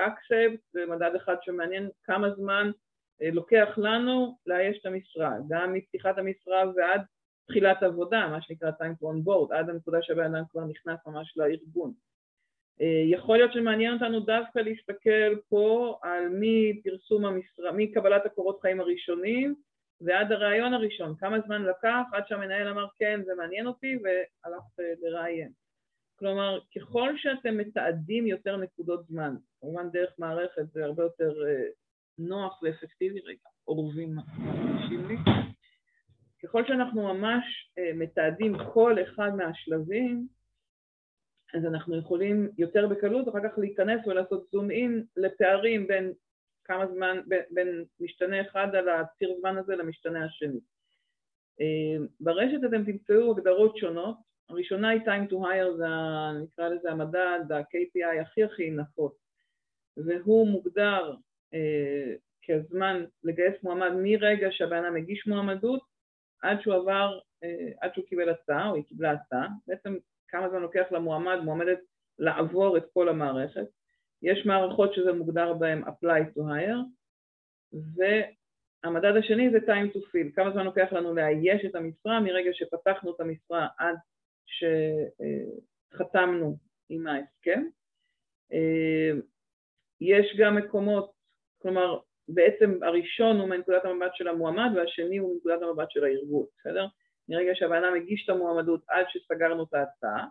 [0.06, 2.70] אקספט, אה, זה מדד אחד שמעניין כמה זמן
[3.22, 7.00] אה, לוקח לנו לאייש את המשרה, גם מפתיחת המשרה ועד
[7.50, 11.36] תחילת עבודה, מה שנקרא time to on board, עד הנקודה שהבן אדם כבר נכנס ממש
[11.36, 11.92] לארגון.
[12.80, 19.54] אה, יכול להיות שמעניין אותנו דווקא להסתכל פה על מפרסום המשרה, מקבלת הקורות חיים הראשונים
[20.00, 24.62] ועד הרעיון הראשון, כמה זמן לקח עד שהמנהל אמר כן זה מעניין אותי והלך
[25.02, 25.50] לראיין.
[26.18, 31.66] כלומר, ככל שאתם מתעדים יותר נקודות זמן, כמובן דרך מערכת זה הרבה יותר אה,
[32.18, 35.16] נוח ואפקטיבי, רגע, אורבים מרגישים לי,
[36.42, 40.26] ככל שאנחנו ממש אה, מתעדים כל אחד מהשלבים,
[41.54, 46.12] אז אנחנו יכולים יותר בקלות אחר כך להיכנס ולעשות זום אין לפערים בין
[46.64, 50.60] כמה זמן, בין, בין משתנה אחד על הציר זמן הזה למשתנה השני.
[51.60, 54.16] אה, ברשת אתם תמצאו הגדרות שונות,
[54.48, 55.86] הראשונה היא time to hire, זה
[56.42, 59.12] נקרא לזה המדד, ה-KPI הכי הכי נפוץ,
[59.96, 61.14] והוא מוגדר
[61.54, 62.14] אה,
[62.48, 65.89] כזמן לגייס מועמד מרגע שהבן אדם מגיש מועמדות
[66.42, 69.96] עד שהוא עבר, אה, עד שהוא קיבל הצעה או היא קיבלה הצעה, בעצם
[70.28, 71.78] כמה זמן לוקח למועמד, מועמדת
[72.18, 73.66] לעבור את כל המערכת.
[74.22, 76.78] יש מערכות שזה מוגדר בהן apply to hire,
[78.82, 83.14] והמדד השני זה time to fill, כמה זמן לוקח לנו לאייש את המשרה מרגע שפתחנו
[83.14, 83.96] את המשרה עד
[85.92, 86.56] שחתמנו
[86.88, 87.64] עם ההסכם.
[88.52, 89.10] אה,
[90.00, 91.12] יש גם מקומות,
[91.62, 91.98] כלומר
[92.34, 96.86] בעצם הראשון הוא מנקודת המבט של המועמד והשני הוא מנקודת המבט של הארגון, בסדר?
[97.28, 100.26] מרגע שהבן אדם הגיש את המועמדות עד שסגרנו את ההצעה.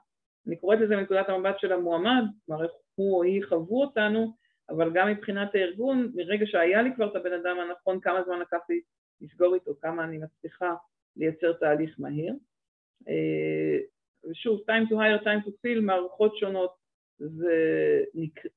[0.47, 4.33] אני קוראת לזה מנקודת המבט של המועמד, כלומר איך הוא או היא חוו אותנו,
[4.69, 8.59] אבל גם מבחינת הארגון, מרגע שהיה לי כבר את הבן אדם הנכון, כמה זמן לקח
[8.69, 8.81] לי
[9.21, 10.75] לסגור איתו, כמה אני מצליחה
[11.17, 12.33] לייצר תהליך מהיר.
[13.07, 13.77] אה,
[14.29, 16.75] ושוב, time to hire, time to fill, מערכות שונות,
[17.19, 18.03] זה,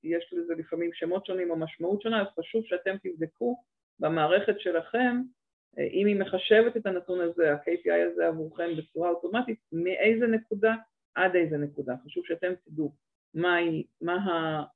[0.02, 3.56] יש לזה לפעמים שמות שונים או משמעות שונה, אז חשוב שאתם תבדקו
[3.98, 5.22] במערכת שלכם,
[5.78, 10.74] אה, אם היא מחשבת את הנתון הזה, ה-KPI הזה עבורכם בצורה אוטומטית, מאיזה נקודה
[11.14, 11.94] עד איזה נקודה.
[12.04, 12.92] חשוב שאתם תדעו
[13.34, 14.18] מה, היא, מה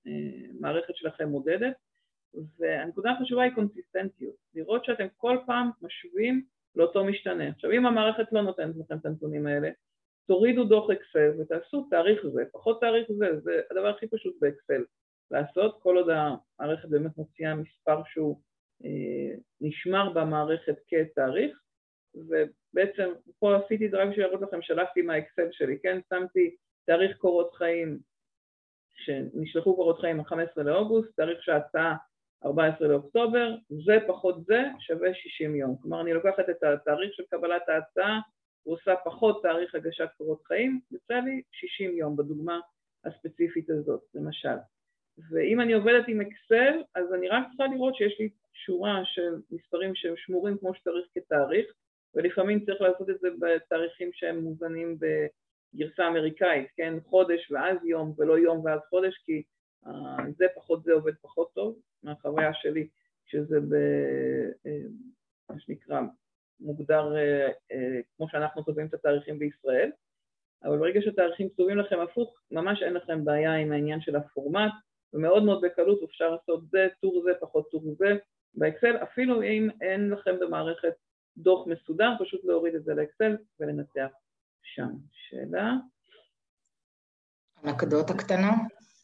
[0.04, 1.74] המערכת שלכם מודדת,
[2.58, 6.44] והנקודה החשובה היא קונסיסטנטיות, לראות שאתם כל פעם משווים
[6.76, 7.48] לאותו משתנה.
[7.48, 9.70] עכשיו, אם המערכת לא נותנת לכם את הנתונים האלה,
[10.26, 14.84] תורידו דוח אקסל ותעשו תאריך זה, פחות תאריך זה, זה הדבר הכי פשוט באקסל
[15.30, 18.40] לעשות, כל עוד המערכת באמת מוציאה מספר שהוא
[18.84, 21.60] אה, נשמר במערכת כתאריך,
[22.14, 26.56] ובעצם פה עשיתי בשביל להראות לכם, שלחתי מהאקסל שלי, כן, שמתי
[26.86, 27.98] תאריך קורות חיים,
[28.94, 31.96] שנשלחו קורות חיים ה-15 לאוגוסט, תאריך שההצעה
[32.44, 33.54] 14 לאוקטובר,
[33.84, 35.76] זה פחות זה שווה 60 יום.
[35.82, 38.20] כלומר, אני לוקחת את התאריך של קבלת ההצעה,
[38.66, 42.60] הוא עושה פחות תאריך הגשת קורות חיים, יוצא לי 60 יום בדוגמה
[43.04, 44.56] הספציפית הזאת, למשל.
[45.30, 49.94] ואם אני עובדת עם אקסל, אז אני רק צריכה לראות שיש לי שורה של מספרים
[49.94, 51.66] ששמורים כמו שצריך כתאריך,
[52.14, 56.94] ולפעמים צריך לעשות את זה בתאריכים שהם מובנים בגרסה אמריקאית, כן?
[57.04, 59.42] חודש ואז יום ולא יום ואז חודש, כי
[59.84, 59.88] uh,
[60.36, 62.88] זה פחות זה עובד פחות טוב, מהחוויה שלי,
[63.26, 63.74] שזה ב...
[64.66, 64.90] uh,
[65.50, 66.00] מה שנקרא
[66.60, 67.76] מוגדר uh, uh,
[68.16, 69.90] כמו שאנחנו כותבים את התאריכים בישראל,
[70.64, 74.72] אבל ברגע שהתאריכים כתובים לכם הפוך, ממש אין לכם בעיה עם העניין של הפורמט,
[75.12, 78.14] ומאוד מאוד בקלות אפשר לעשות זה, טור זה, פחות טור זה
[78.54, 80.94] באקסל, אפילו אם אין לכם במערכת
[81.36, 84.10] דוח מסודר, פשוט להוריד את זה לאקסל ולנתח
[84.62, 84.88] שם.
[85.12, 85.72] שאלה?
[87.64, 88.50] אנקדוטה קטנה?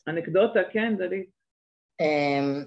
[0.09, 1.31] אנקדוטה, כן, דלית.
[2.01, 2.65] אמ,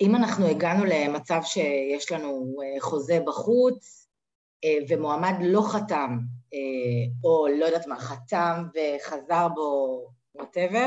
[0.00, 4.08] אם אנחנו הגענו למצב שיש לנו אה, חוזה בחוץ
[4.64, 6.18] אה, ומועמד לא חתם,
[6.54, 6.58] אה,
[7.24, 10.06] או לא יודעת מה, חתם וחזר בו,
[10.38, 10.86] whatever,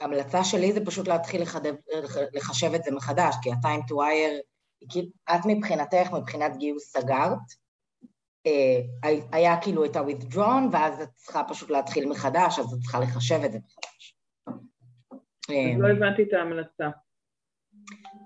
[0.00, 1.74] המלצה שלי זה פשוט להתחיל לחדב,
[2.32, 4.40] לחשב את זה מחדש, כי ה-time to hire,
[5.34, 7.38] את מבחינתך, מבחינת גיוס סגרת,
[9.32, 13.52] היה כאילו את ה-withdrawn, ואז את צריכה פשוט להתחיל מחדש, אז את צריכה לחשב את
[13.52, 14.16] זה מחדש.
[15.78, 16.88] לא הבנתי את ההמלצה.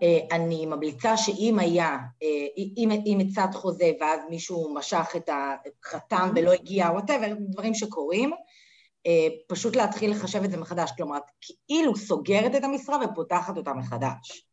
[0.03, 2.47] אה, אני ממליצה שאם היה, אה,
[2.77, 8.31] אם, אם הצעת חוזה ואז מישהו משך את החתם ולא הגיע, וואטאבר, דברים שקורים,
[9.07, 11.31] אה, פשוט להתחיל לחשב את זה מחדש, כלומר, את
[11.67, 14.45] כאילו סוגרת את המשרה ופותחת אותה מחדש.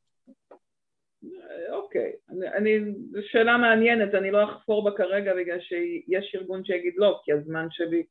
[1.71, 2.71] אוקיי, אני,
[3.11, 7.67] זו שאלה מעניינת, אני לא אחפור בה כרגע בגלל שיש ארגון שיגיד לא, כי הזמן
[7.71, 8.03] שלי,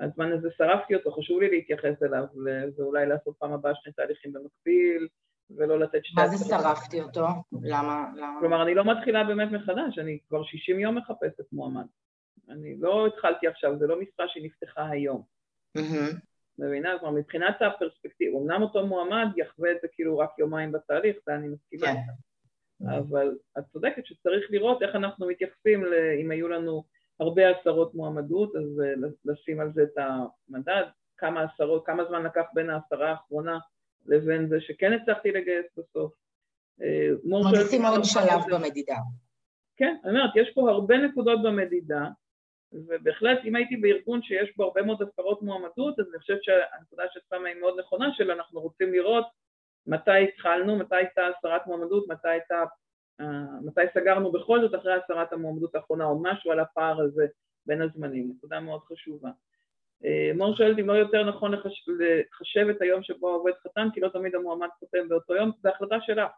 [0.00, 2.24] הזמן הזה שרפתי אותו, חשוב לי להתייחס אליו,
[2.76, 5.08] ואולי לעשות פעם הבאה שני תהליכים במקביל,
[5.50, 6.20] ולא לתת שתי...
[6.20, 7.26] מה זה שרפתי אותו?
[7.62, 8.12] למה?
[8.16, 8.36] למה?
[8.40, 11.86] כלומר, אני לא מתחילה באמת מחדש, אני כבר 60 יום מחפשת מועמד.
[12.48, 15.22] אני לא התחלתי עכשיו, זה לא משרה שנפתחה היום.
[16.58, 16.98] מבינה?
[17.00, 21.48] כלומר, מבחינת הפרספקטיבה, אמנם אותו מועמד יחווה את זה כאילו רק יומיים בתהליך, זה אני
[21.48, 22.88] מסכימה כן.
[22.88, 25.84] אבל את צודקת שצריך לראות איך אנחנו מתייחסים,
[26.20, 26.84] אם היו לנו
[27.20, 30.84] הרבה עשרות מועמדות, אז אה, לשים על זה את המדד,
[31.18, 33.58] כמה עשרות, כמה זמן לקח בין העשרה האחרונה
[34.08, 36.12] לבין זה שכן הצלחתי לגייס בסוף.
[36.82, 38.96] אה, מרגישים עוד שלב במדידה.
[39.76, 42.04] כן, אני אומרת, יש פה הרבה נקודות במדידה,
[42.72, 47.22] ובהחלט אם הייתי בארגון שיש בו הרבה מאוד הפרות מועמדות, אז אני חושבת שהנקודה שאת
[47.30, 49.26] שמה היא מאוד נכונה, שאנחנו רוצים לראות
[49.86, 52.64] מתי התחלנו, מתי הייתה הסרת מועמדות, מתי הייתה,
[53.22, 53.24] uh,
[53.66, 57.26] מתי סגרנו בכל זאת אחרי הסרת המועמדות האחרונה, או משהו על הפער הזה
[57.66, 59.30] בין הזמנים, נקודה מאוד חשובה.
[60.02, 61.88] Uh, מור שואלת אם לא יותר נכון לחש...
[61.88, 65.96] לחשב את היום שבו העובד חתם, כי לא תמיד המועמד חותם באותו יום, זו החלטה
[66.00, 66.30] שלך.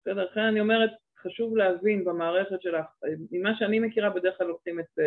[0.00, 2.86] בסדר, לכן אני אומרת, חשוב להבין במערכת שלך,
[3.30, 4.98] ממה שאני מכירה בדרך כלל לוקחים את,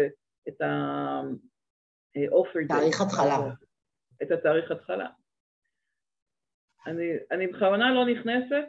[0.48, 3.38] את ה-offer תאריך התחלה.
[4.24, 5.10] את התאריך התחלה.
[6.88, 8.66] אני, אני בכוונה לא נכנסת,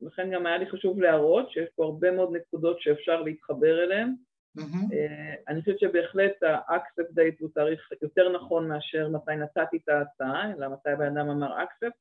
[0.00, 4.14] לכן גם היה לי חשוב להראות שיש פה הרבה מאוד נקודות שאפשר להתחבר אליהן.
[4.58, 4.94] Mm-hmm.
[5.48, 10.68] אני חושבת שבהחלט ה-accept date הוא תאריך יותר נכון מאשר מתי נתתי את ההצעה, אלא
[10.68, 11.96] מתי הבן אדם אמר accept.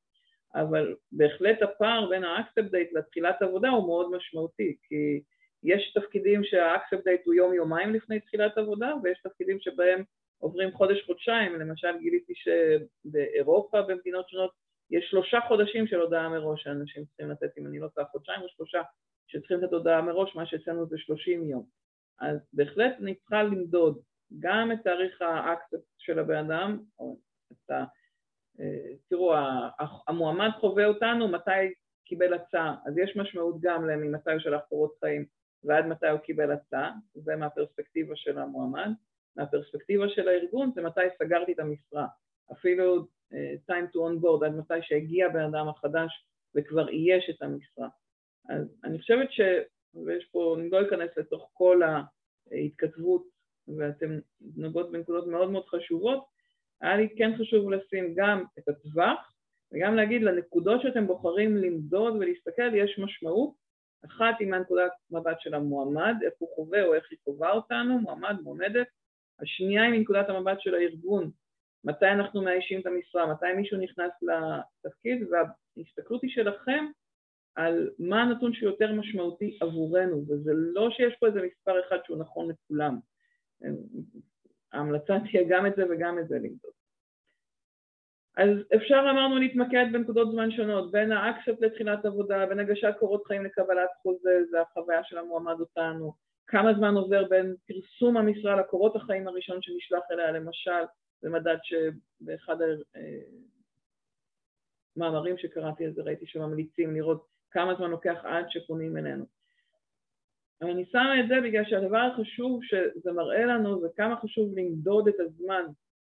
[0.55, 5.21] אבל בהחלט הפער בין ה-accept date לתחילת עבודה הוא מאוד משמעותי, כי
[5.63, 10.03] יש תפקידים שה-accept date הוא יום-יומיים לפני תחילת עבודה, ויש תפקידים שבהם
[10.37, 14.51] עוברים חודש-חודשיים, למשל גיליתי שבאירופה, במדינות שונות,
[14.91, 18.47] יש שלושה חודשים של הודעה מראש שאנשים צריכים לתת, אם אני לא טועה, חודשיים או
[18.49, 18.81] שלושה
[19.27, 21.65] שצריכים לתת הודעה מראש, מה שאצלנו זה 30 יום.
[22.21, 23.99] אז בהחלט אני צריכה למדוד
[24.39, 26.79] גם את תאריך ה-accept של הבן אדם,
[27.51, 27.83] את ה...
[29.09, 29.33] תראו,
[30.07, 31.73] המועמד חווה אותנו מתי
[32.05, 35.25] קיבל הצעה, אז יש משמעות גם ממתי הוא שלח קורות חיים
[35.63, 38.89] ועד מתי הוא קיבל הצעה, זה מהפרספקטיבה של המועמד.
[39.35, 42.07] מהפרספקטיבה של הארגון זה מתי סגרתי את המשרה,
[42.51, 47.41] אפילו uh, time to on board, עד מתי שהגיע בן אדם החדש וכבר אייש את
[47.41, 47.89] המשרה.
[48.49, 49.41] אז אני חושבת ש...
[49.95, 51.81] ויש פה, אני לא אכנס לתוך כל
[52.51, 53.23] ההתכתבות,
[53.77, 54.19] ואתם
[54.55, 56.25] נוגעות בנקודות מאוד מאוד חשובות,
[56.81, 59.33] היה לי כן חשוב לשים גם את הטווח
[59.71, 63.53] וגם להגיד לנקודות שאתם בוחרים למדוד ולהסתכל יש משמעות
[64.05, 68.35] אחת היא מהנקודת מבט של המועמד, איך הוא חווה או איך היא חווה אותנו, מועמד,
[68.43, 68.87] מועמדת,
[69.41, 71.31] השנייה היא מנקודת המבט של הארגון,
[71.83, 76.85] מתי אנחנו מאיישים את המשרה, מתי מישהו נכנס לתפקיד, וההסתכלות היא שלכם
[77.59, 82.49] על מה הנתון שיותר משמעותי עבורנו, וזה לא שיש פה איזה מספר אחד שהוא נכון
[82.49, 82.99] לכולם.
[84.73, 86.71] ההמלצה תהיה גם את זה וגם את זה למדוד.
[88.37, 93.45] אז אפשר אמרנו להתמקד בנקודות זמן שונות, בין האקספט לתחילת עבודה, בין הגשת קורות חיים
[93.45, 96.13] לקבלת חוזה, זה החוויה של המועמד אותנו,
[96.47, 100.83] כמה זמן עובר בין פרסום המשרה לקורות החיים הראשון שנשלח אליה, למשל,
[101.21, 102.57] זה מדד שבאחד
[104.95, 109.25] המאמרים שקראתי על זה ראיתי שממליצים לראות כמה זמן לוקח עד שפונים אלינו.
[110.61, 115.07] אבל אני שמה את זה בגלל שהדבר החשוב שזה מראה לנו זה כמה חשוב למדוד
[115.07, 115.63] את הזמן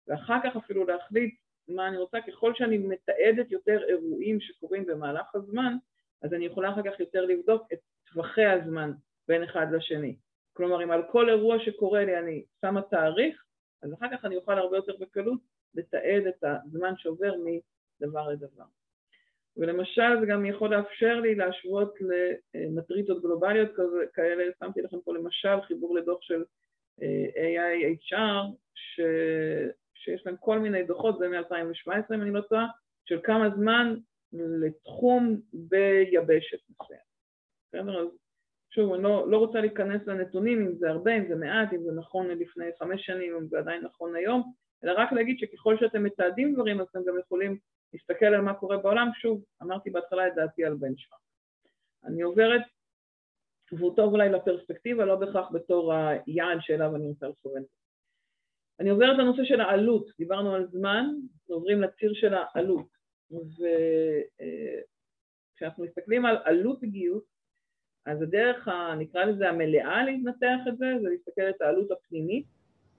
[0.08, 1.34] ואחר כך אפילו להחליט
[1.68, 5.76] מה אני רוצה, ככל שאני מתעדת יותר אירועים שקורים במהלך הזמן,
[6.22, 7.78] אז אני יכולה אחר כך יותר לבדוק את
[8.12, 8.92] טווחי הזמן
[9.28, 10.16] בין אחד לשני.
[10.52, 13.44] כלומר, אם על כל אירוע שקורה לי אני שמה תאריך,
[13.82, 15.40] אז אחר כך אני אוכל הרבה יותר בקלות
[15.74, 18.64] לתעד את הזמן שעובר מדבר לדבר.
[19.56, 21.94] ולמשל זה גם יכול לאפשר לי להשוות
[22.54, 23.70] למטריצות גלובליות
[24.14, 26.44] כאלה, שמתי לכם פה למשל חיבור לדוח של
[27.02, 29.00] אה, AIHR, ש...
[29.94, 32.66] שיש להם כל מיני דוחות, זה מ-2017 אם אני לא טועה,
[33.04, 33.94] של כמה זמן
[34.32, 37.00] לתחום ביבשת מסוים.
[37.68, 38.00] בסדר?
[38.00, 38.08] אז
[38.70, 41.92] שוב, אני לא, לא רוצה להיכנס לנתונים, אם זה הרבה, אם זה מעט, אם זה
[41.92, 44.52] נכון לפני חמש שנים, אם זה עדיין נכון היום,
[44.84, 47.58] אלא רק להגיד שככל שאתם מתעדים דברים, אז אתם גם יכולים
[47.92, 51.20] להסתכל על מה קורה בעולם, שוב, אמרתי בהתחלה את דעתי על בנצ'מארק.
[52.04, 52.62] אני עוברת,
[53.72, 57.62] והוא טוב אולי לפרספקטיבה, לא בהכרח בתור היעד שאליו אני רוצה לכוון.
[58.80, 61.06] אני עוברת לנושא של העלות, דיברנו על זמן,
[61.48, 62.86] עוברים לציר של העלות.
[65.52, 67.24] וכשאנחנו מסתכלים על עלות גיוס,
[68.06, 68.68] אז הדרך,
[68.98, 72.46] נקרא לזה המלאה להתנתח את זה, זה להסתכל את העלות הפנימית,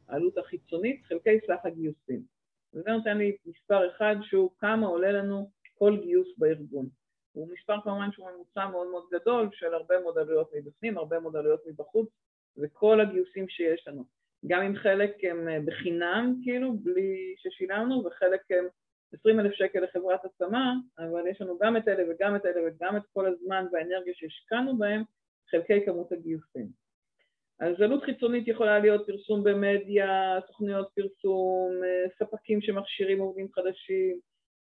[0.10, 2.22] העלות החיצונית, חלקי סך הגיוסים.
[2.74, 6.89] וזה נותן לי מספר אחד שהוא כמה עולה לנו כל גיוס בארגון.
[7.32, 11.36] הוא מספר כמובן שהוא ממוצע מאוד מאוד גדול של הרבה מאוד עלויות מבפנים, הרבה מאוד
[11.36, 12.10] עלויות מבחוץ,
[12.58, 14.03] וכל הגיוסים שיש לנו.
[14.47, 18.66] גם אם חלק הם אה, בחינם, כאילו, בלי ששילמנו, וחלק הם
[19.20, 22.97] 20 אלף שקל לחברת השמה, אבל יש לנו גם את אלה וגם את אלה וגם
[22.97, 25.03] את כל הזמן והאנרגיה שהשקענו בהם,
[25.51, 26.86] חלקי כמות הגיוסים.
[27.60, 34.20] אז עלות חיצונית יכולה להיות פרסום במדיה, תוכניות פרסום, אה, ספקים שמכשירים עובדים חדשים,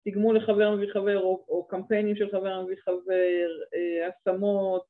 [0.06, 4.86] תגמול לחבר מביא חבר או, או קמפיינים של חבר מביא חבר, אה, השמות,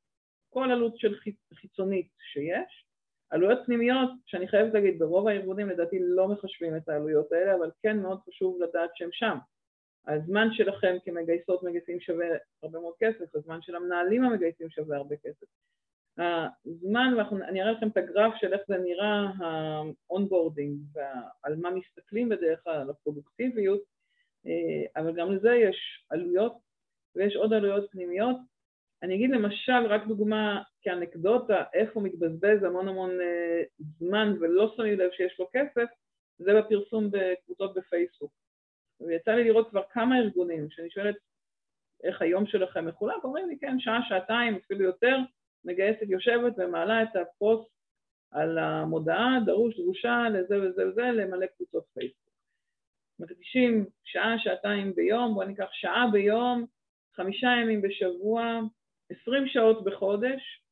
[0.50, 1.14] כל עלות של
[1.54, 2.86] חיצונית שיש.
[3.30, 7.98] עלויות פנימיות, שאני חייבת להגיד, ברוב הארגונים לדעתי לא מחשבים את העלויות האלה, אבל כן
[7.98, 9.38] מאוד חשוב לדעת שהם שם.
[10.06, 12.26] הזמן שלכם כמגייסות מגייסים שווה
[12.62, 15.46] הרבה מאוד כסף, הזמן של המנהלים המגייסים שווה הרבה כסף.
[16.18, 22.28] הזמן, ואני אראה לכם את הגרף של איך זה נראה, ה onboarding, ועל מה מסתכלים
[22.28, 23.80] בדרך כלל, על הפרודוקטיביות,
[24.46, 26.52] אה, אבל גם לזה יש עלויות,
[27.16, 28.36] ויש עוד עלויות פנימיות.
[29.02, 33.62] אני אגיד למשל, רק דוגמה כאנקדוטה, איך הוא מתבזבז המון המון אה,
[33.98, 35.88] זמן ולא שמים לב שיש לו כסף,
[36.38, 38.32] זה בפרסום בקבוצות בפייסבוק.
[39.00, 41.16] ויצא לי לראות כבר כמה ארגונים, שאני שואלת
[42.04, 45.16] איך היום שלכם מחולק, אומרים לי כן, שעה, שעתיים, אפילו יותר,
[45.64, 47.70] מגייסת יושבת ומעלה את הפוסט
[48.30, 52.30] על המודעה, דרוש, דרושה, לזה וזה וזה, למלא קבוצות פייסבוק.
[53.18, 56.66] מקדישים שעה, שעתיים ביום, בואו ניקח שעה ביום,
[57.14, 58.60] חמישה ימים בשבוע,
[59.10, 60.62] עשרים שעות בחודש,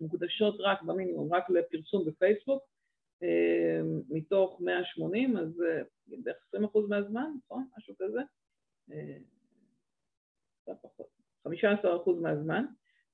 [0.00, 2.62] מוקדשות רק במינימום, רק לפרסום בפייסבוק,
[3.22, 7.68] אה, מתוך 180, אז אה, בערך 20 אחוז מהזמן, נכון?
[7.78, 8.20] משהו כזה.
[8.92, 9.16] אה,
[10.62, 11.06] קצת פחות.
[11.44, 12.64] 15 אחוז מהזמן.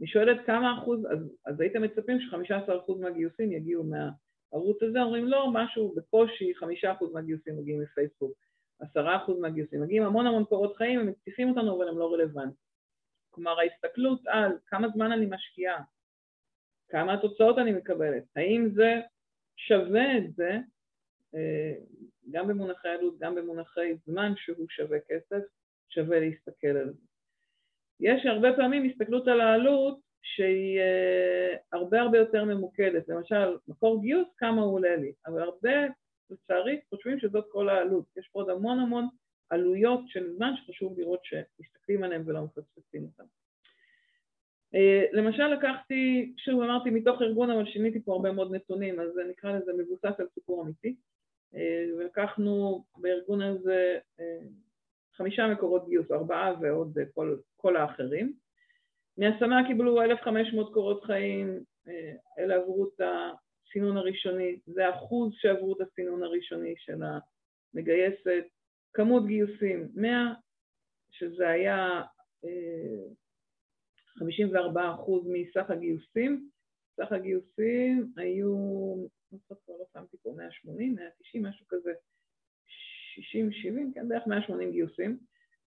[0.00, 5.24] אני שואלת כמה אחוז, אז, אז הייתם מצפים ש-15 אחוז מהגיוסים יגיעו מהערוץ הזה, אומרים
[5.24, 8.32] לא, משהו בקושי, 5 אחוז מהגיוסים מגיעים מפייסבוק,
[8.80, 12.66] 10 אחוז מהגיוסים, מגיעים המון המון קורות חיים, הם מציפים אותנו אבל הם לא רלוונטיים.
[13.30, 15.82] כלומר ההסתכלות על כמה זמן אני משקיעה,
[16.88, 19.00] כמה התוצאות אני מקבלת, האם זה
[19.56, 20.58] שווה את זה,
[21.34, 21.74] אה,
[22.30, 25.42] גם במונחי עלות, גם במונחי זמן שהוא שווה כסף,
[25.88, 27.05] שווה להסתכל על זה.
[28.00, 34.28] יש הרבה פעמים הסתכלות על העלות שהיא uh, הרבה הרבה יותר ממוקדת, למשל מקור גיוס
[34.36, 35.70] כמה הוא עולה לי, אבל הרבה
[36.30, 39.08] לצערי חושבים שזאת כל העלות, יש פה עוד המון המון
[39.50, 43.24] עלויות של זמן שחשוב לראות שמסתכלים עליהן ולא מפספסים אותן.
[44.74, 49.58] Uh, למשל לקחתי, שוב אמרתי מתוך ארגון אבל שיניתי פה הרבה מאוד נתונים אז נקרא
[49.58, 50.96] לזה מבוסס על סיפור אמיתי.
[51.52, 51.56] uh,
[51.98, 53.98] ולקחנו בארגון הזה
[55.16, 58.32] חמישה מקורות גיוס, ארבעה ועוד כל, כל האחרים.
[59.18, 65.80] מהשמה קיבלו 1,500 קורות חיים, אה, אלה עברו את הסינון הראשוני, זה אחוז שעברו את
[65.80, 67.00] הסינון הראשוני של
[67.74, 68.44] המגייסת,
[68.92, 70.32] כמות גיוסים 100,
[71.10, 72.02] שזה היה
[74.18, 76.50] 54 אה, אחוז מסך הגיוסים,
[76.96, 78.54] סך הגיוסים היו,
[79.32, 81.92] לא זוכרת, לא שמתי פה 180, 190, משהו כזה,
[83.22, 85.18] 60, 70, כן, בערך 180 גיוסים,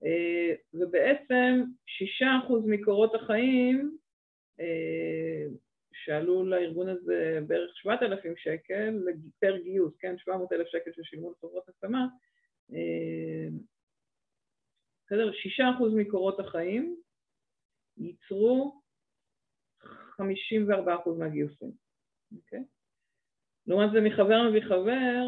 [0.05, 3.99] אה, ובעצם 6% מקורות החיים
[4.61, 5.47] אה,
[5.93, 9.05] שעלו לארגון הזה בערך 7,000 שקל
[9.38, 12.07] פר גיוס, כן, 700,000 שקל ששילמו לחברות השמה,
[12.72, 13.49] אה,
[15.07, 15.32] בסדר?
[15.32, 16.97] 6% מקורות החיים
[17.97, 18.80] ייצרו
[19.82, 21.70] 54% מהגיוסים,
[22.36, 22.64] אוקיי?
[23.66, 25.26] לעומת זה מחבר מביא חבר,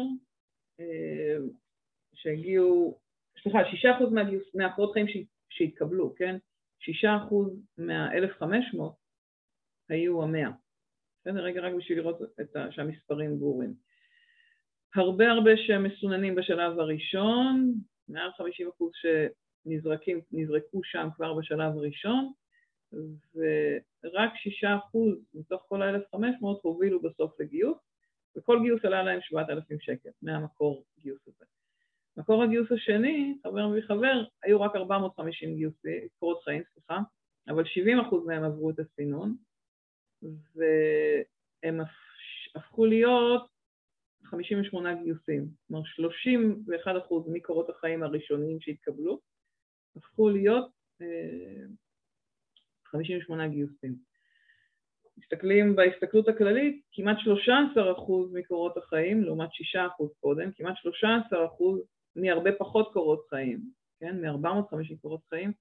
[2.23, 2.99] שהגיעו,
[3.43, 4.13] סליחה, שישה אחוז
[4.53, 5.05] מהקורות חיים
[5.49, 6.35] שהתקבלו, כן?
[6.79, 8.81] שישה אחוז מה-1,500
[9.89, 10.49] היו המאה.
[11.21, 11.43] בסדר?
[11.43, 13.73] רגע, רק בשביל לראות את ה, שהמספרים ברורים.
[14.95, 17.73] הרבה הרבה שהם מסוננים בשלב הראשון,
[18.07, 22.31] מעל 50 אחוז שנזרקו שם כבר בשלב הראשון,
[23.35, 27.77] ורק 6 אחוז מתוך כל ה-1,500 הובילו בסוף לגיוס,
[28.37, 31.45] וכל גיוס עלה להם 7,000 שקל מהמקור גיוס הזה.
[32.17, 36.99] מקור הגיוס השני, חבר מביא חבר, היו רק 450 גיוסי, קורות חיים, סליחה,
[37.49, 39.35] אבל 70% מהם עברו את הסינון,
[40.23, 41.79] והם
[42.55, 43.47] הפכו להיות
[44.23, 45.47] 58 גיוסים.
[45.67, 45.83] כלומר,
[47.05, 49.19] 31% מקורות החיים הראשונים שהתקבלו,
[49.95, 50.71] הפכו להיות
[52.85, 53.95] 58 גיוסים.
[55.17, 57.21] מסתכלים בהסתכלות הכללית, כמעט 13%
[58.33, 60.83] מקורות החיים, לעומת 6% קודם, כמעט 13%
[62.15, 63.59] מהרבה פחות קורות חיים,
[63.99, 65.51] כן, מ-450 קורות חיים,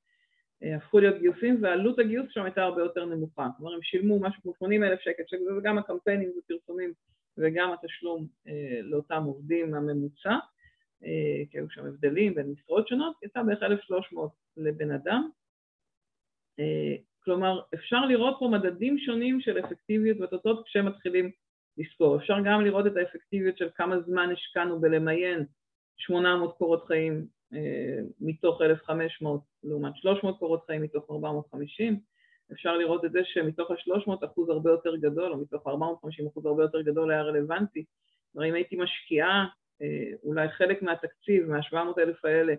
[0.63, 3.49] אה, הפכו להיות גיוסים, ועלות הגיוס שם הייתה הרבה יותר נמוכה.
[3.57, 6.93] כלומר, הם שילמו משהו כמו 80 אלף שקל, שזה גם הקמפיינים ופרסומים
[7.39, 10.37] וגם התשלום אה, לאותם עובדים הממוצע,
[11.05, 15.29] אה, כי היו שם הבדלים בין משרות שונות, יצא בערך 1,300 לבן אדם.
[16.59, 21.31] אה, כלומר, אפשר לראות פה מדדים שונים של אפקטיביות ותוצאות כשמתחילים
[21.79, 22.17] לספור.
[22.17, 25.45] אפשר גם לראות את האפקטיביות של כמה זמן השקענו בלמיין
[25.97, 32.01] 800 קורות חיים אה, מתוך 1,500 לעומת 300 קורות חיים מתוך 450.
[32.53, 36.63] אפשר לראות את זה שמתוך ה-300 אחוז הרבה יותר גדול, או מתוך 450 אחוז הרבה
[36.63, 37.85] יותר גדול היה רלוונטי.
[38.33, 39.47] כלומר, אם הייתי משקיעה
[39.83, 42.55] אה, אולי חלק מהתקציב, מה-700 אלף האלה,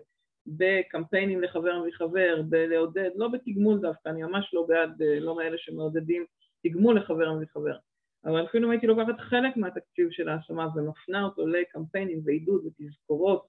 [0.46, 6.24] בקמפיינים לחבר מחבר, בלעודד, לא בתגמול דווקא, אני ממש לא בעד, אה, לא מאלה שמעודדים
[6.62, 7.76] תגמול לחבר מחבר,
[8.24, 13.46] אבל אפילו אם הייתי לוקחת חלק מהתקציב של ההשמה ומפנה אותו לקמפיינים ועידוד ותזכורות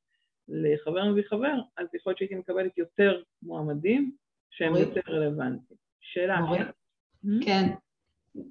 [0.48, 4.12] לחבר מביא חבר, אז יכול להיות שהייתי מקבלת יותר מועמדים
[4.50, 5.78] שהם יותר רלוונטיים.
[6.00, 6.40] שאלה.
[7.46, 7.70] כן.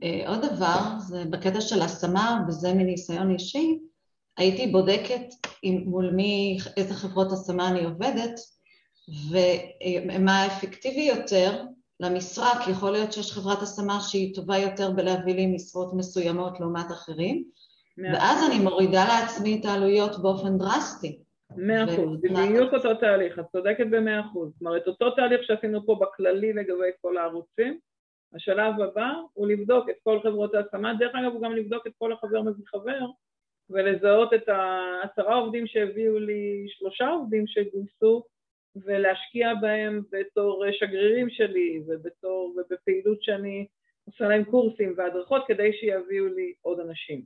[0.02, 3.78] אה, עוד דבר, זה בקטע של השמה, וזה מניסיון אישי,
[4.36, 5.26] הייתי בודקת
[5.62, 8.40] עם, מול מי, איזה חברות השמה אני עובדת,
[9.30, 11.62] ומה האפקטיבי יותר
[12.00, 16.86] למשרה, כי יכול להיות שיש חברת השמה שהיא טובה יותר בלהביא לי משרות מסוימות לעומת
[16.86, 17.44] אחרים,
[18.12, 21.18] ואז אני מורידה לעצמי את העלויות באופן דרסטי.
[21.56, 24.52] מאה אחוז, בדיוק אותו תהליך, את צודקת במאה אחוז.
[24.52, 27.78] זאת אומרת, אותו תהליך שעשינו פה בכללי לגבי כל הערוצים,
[28.34, 32.12] השלב הבא הוא לבדוק את כל חברות ההשמה, דרך אגב הוא גם לבדוק את כל
[32.12, 33.00] החבר מביא חבר
[33.70, 38.24] ולזהות את העשרה עובדים שהביאו לי שלושה עובדים שגויסו
[38.76, 43.66] ולהשקיע בהם בתור שגרירים שלי ובתור, ובפעילות שאני
[44.06, 47.22] עושה להם קורסים והדרכות כדי שיביאו לי עוד אנשים.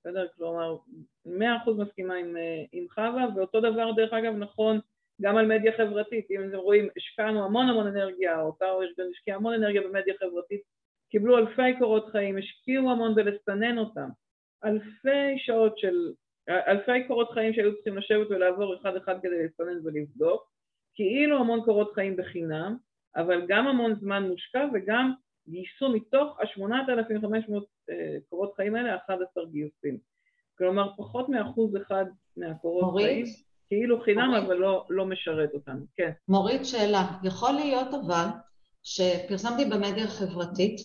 [0.00, 0.26] בסדר?
[0.36, 0.76] כלומר,
[1.26, 2.36] מאה אחוז מסכימה עם,
[2.72, 4.80] עם חווה, ואותו דבר דרך אגב נכון
[5.20, 9.54] גם על מדיה חברתית, אם אתם רואים, השקענו המון המון אנרגיה, אותה ארגון השקיע המון
[9.54, 10.60] אנרגיה במדיה חברתית,
[11.10, 14.08] קיבלו אלפי קורות חיים, השקיעו המון בלסנן אותם,
[14.64, 16.12] אלפי שעות של,
[16.48, 20.49] אלפי קורות חיים שהיו צריכים לשבת ולעבור אחד אחד כדי לסנן ולבדוק,
[21.00, 22.76] כאילו המון קורות חיים בחינם,
[23.16, 25.12] אבל גם המון זמן מושקע וגם
[25.48, 27.52] גייסו מתוך ה-8,500
[27.90, 29.98] אה, קורות חיים האלה 11 גיוסים.
[30.58, 32.04] כלומר, פחות מאחוז אחד
[32.36, 33.04] מהקורות מורית?
[33.04, 33.26] חיים,
[33.68, 34.44] כאילו חינם, מורית?
[34.44, 35.80] אבל לא, לא משרת אותנו.
[35.96, 36.10] כן.
[36.28, 37.06] מורית, שאלה.
[37.24, 38.26] יכול להיות אבל
[38.82, 40.80] שפרסמתי במדיה החברתית,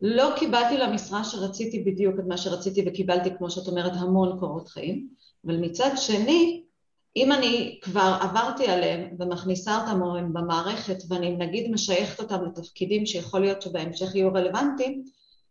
[0.00, 5.08] לא קיבלתי למשרה שרציתי בדיוק את מה שרציתי וקיבלתי, כמו שאת אומרת, המון קורות חיים,
[5.46, 6.64] אבל מצד שני,
[7.16, 13.06] אם אני כבר עברתי עליהם ומכניסה אותם או הם במערכת ואני נגיד משייכת אותם לתפקידים
[13.06, 15.02] שיכול להיות שבהמשך יהיו רלוונטיים,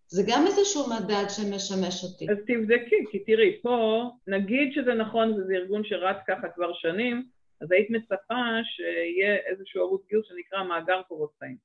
[0.07, 2.31] זה גם איזשהו מדד שמשמש אותי.
[2.31, 7.25] אז תבדקי, כי תראי, פה, נגיד שזה נכון וזה ארגון שרץ ככה כבר שנים,
[7.61, 11.57] אז היית מצפה שיהיה איזשהו ערוץ גיוס שנקרא מאגר קורות חיים.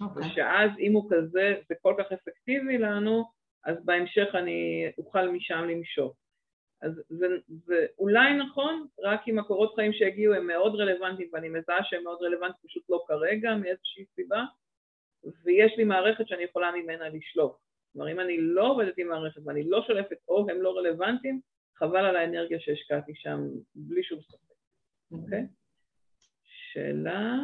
[0.00, 0.22] אוקיי.
[0.22, 3.24] ושאז אם הוא כזה, זה כל כך אפקטיבי לנו,
[3.64, 6.14] אז בהמשך אני אוכל משם למשוך.
[6.82, 11.84] אז זה, זה אולי נכון, רק אם הקורות חיים שהגיעו הם מאוד רלוונטיים, ואני מזהה
[11.84, 14.44] שהם מאוד רלוונטיים, פשוט לא כרגע, מאיזושהי סיבה,
[15.44, 17.56] ויש לי מערכת שאני יכולה ממנה לשלוף.
[17.92, 21.40] כלומר, אם אני לא עובדת עם מערכת ואני לא שולפת או הם לא רלוונטיים,
[21.76, 23.40] חבל על האנרגיה שהשקעתי שם,
[23.74, 24.54] בלי שום ספק,
[25.12, 25.46] אוקיי?
[26.44, 27.38] שאלה,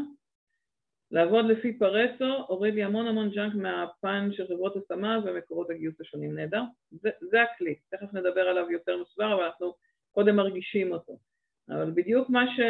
[1.12, 6.34] לעבוד לפי פרטו הוריד לי המון המון junk מהפן של חברות השמה ומקורות הגיוס השונים.
[6.34, 6.62] נהדר?
[6.90, 9.74] זה, זה הכלי, תכף נדבר עליו יותר מסודר, אבל אנחנו
[10.12, 11.18] קודם מרגישים אותו.
[11.68, 12.60] אבל בדיוק מה, ש,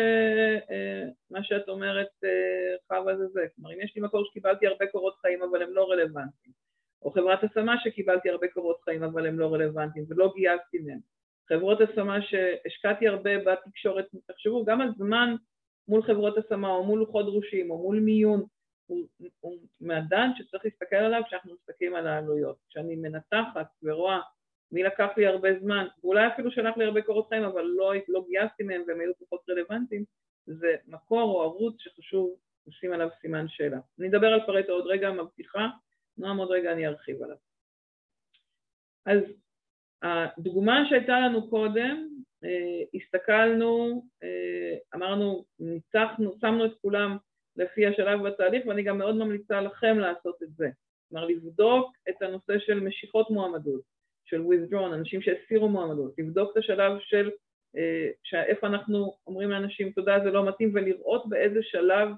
[0.70, 3.46] אה, מה שאת אומרת, אה, חווה, זה זה.
[3.54, 6.52] כלומר, אם יש לי מקור שקיבלתי הרבה קורות חיים אבל הם לא רלוונטיים,
[7.02, 10.98] או חברת השמה שקיבלתי הרבה קורות חיים אבל הם לא רלוונטיים ולא גייסתי מהם,
[11.48, 15.34] חברות השמה שהשקעתי הרבה בתקשורת, תחשבו גם על זמן
[15.88, 18.44] מול חברות השמה או מול לוחות דרושים או מול מיון,
[18.86, 19.06] הוא,
[19.40, 22.56] הוא מדד שצריך להסתכל עליו כשאנחנו מסתכלים על העלויות.
[22.68, 24.20] כשאני מנתחת ורואה
[24.72, 28.24] מי לקח לי הרבה זמן, ואולי אפילו שלח לי הרבה קורות חיים אבל לא, לא
[28.28, 30.04] גייסתי מהם והם היו פחות רלוונטיים,
[30.46, 33.78] זה מקור או ערוץ שחשוב לשים עליו סימן שאלה.
[33.98, 35.68] אני אדבר על פרטו עוד רגע, מבטיחה,
[36.18, 37.36] נועם עוד רגע אני ארחיב עליו.
[39.06, 39.18] אז
[40.02, 42.08] הדוגמה שהייתה לנו קודם,
[42.94, 47.16] הסתכלנו, אה, אמרנו, ניצחנו, שמנו את כולם
[47.56, 50.68] לפי השלב בתהליך ואני גם מאוד ממליצה לכם לעשות את זה.
[51.08, 53.80] כלומר, לבדוק את הנושא של משיכות מועמדות,
[54.24, 57.30] של withdrawn, אנשים שהסירו מועמדות, לבדוק את השלב של
[57.76, 62.08] אה, איפה אנחנו אומרים לאנשים תודה זה לא מתאים ולראות באיזה שלב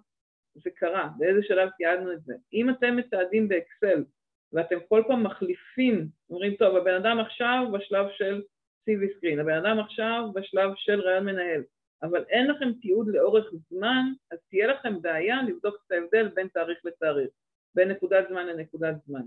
[0.54, 2.34] זה קרה, באיזה שלב תיעדנו את זה.
[2.52, 4.04] אם אתם מתעדים באקסל
[4.52, 8.42] ואתם כל פעם מחליפים, אומרים טוב, הבן אדם עכשיו בשלב של
[8.84, 11.62] CV screen, הבן אדם עכשיו בשלב של רעיון מנהל,
[12.02, 16.78] אבל אין לכם תיעוד לאורך זמן, אז תהיה לכם בעיה לבדוק את ההבדל בין תאריך
[16.84, 17.30] לתאריך,
[17.74, 19.22] בין נקודת זמן לנקודת זמן.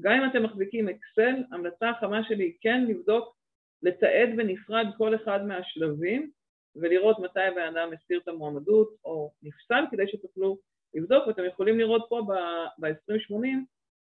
[0.00, 3.36] גם אם אתם מחזיקים אקסל, המלצה החמה שלי היא כן לבדוק,
[3.82, 6.30] לתעד בנפרד כל אחד מהשלבים
[6.76, 10.58] ולראות מתי הבן אדם הסיר את המועמדות או נפסל כדי שתוכלו
[10.94, 13.46] לבדוק, ואתם יכולים לראות פה ב-2080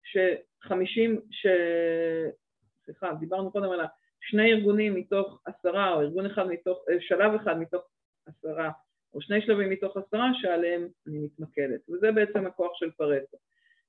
[0.03, 1.47] ש-50, ש...
[2.85, 3.81] סליחה, דיברנו קודם על
[4.31, 7.83] שני ארגונים מתוך עשרה, או ארגון אחד מתוך, אה, שלב אחד מתוך
[8.27, 8.71] עשרה,
[9.15, 13.37] או שני שלבים מתוך עשרה שעליהם אני מתמקדת, וזה בעצם הכוח של פרטו.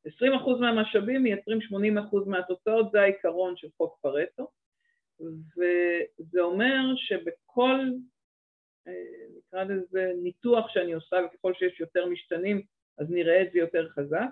[0.05, 4.47] 20% מהמשאבים מייצרים 80% מהתוצאות, זה העיקרון של חוק פרטו,
[5.19, 7.79] וזה אומר שבכל,
[8.87, 8.93] אה,
[9.37, 12.61] נקרא לזה, ניתוח שאני עושה, וככל שיש יותר משתנים,
[12.97, 14.27] אז נראה את זה יותר חזק.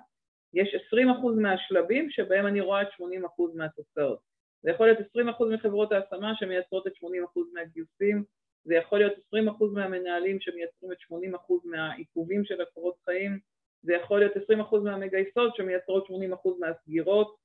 [0.54, 4.27] יש 20% מהשלבים שבהם אני רואה את 80% מהתוצאות.
[4.64, 8.24] זה יכול להיות 20% מחברות ההשמה שמייצרות את 80% מהגיוסים,
[8.64, 13.40] זה יכול להיות 20% מהמנהלים שמייצרים את 80% מהעיכובים של הקורות חיים,
[13.82, 16.12] זה יכול להיות 20% מהמגייסות שמייצרות 80%
[16.60, 17.36] מהסגירות,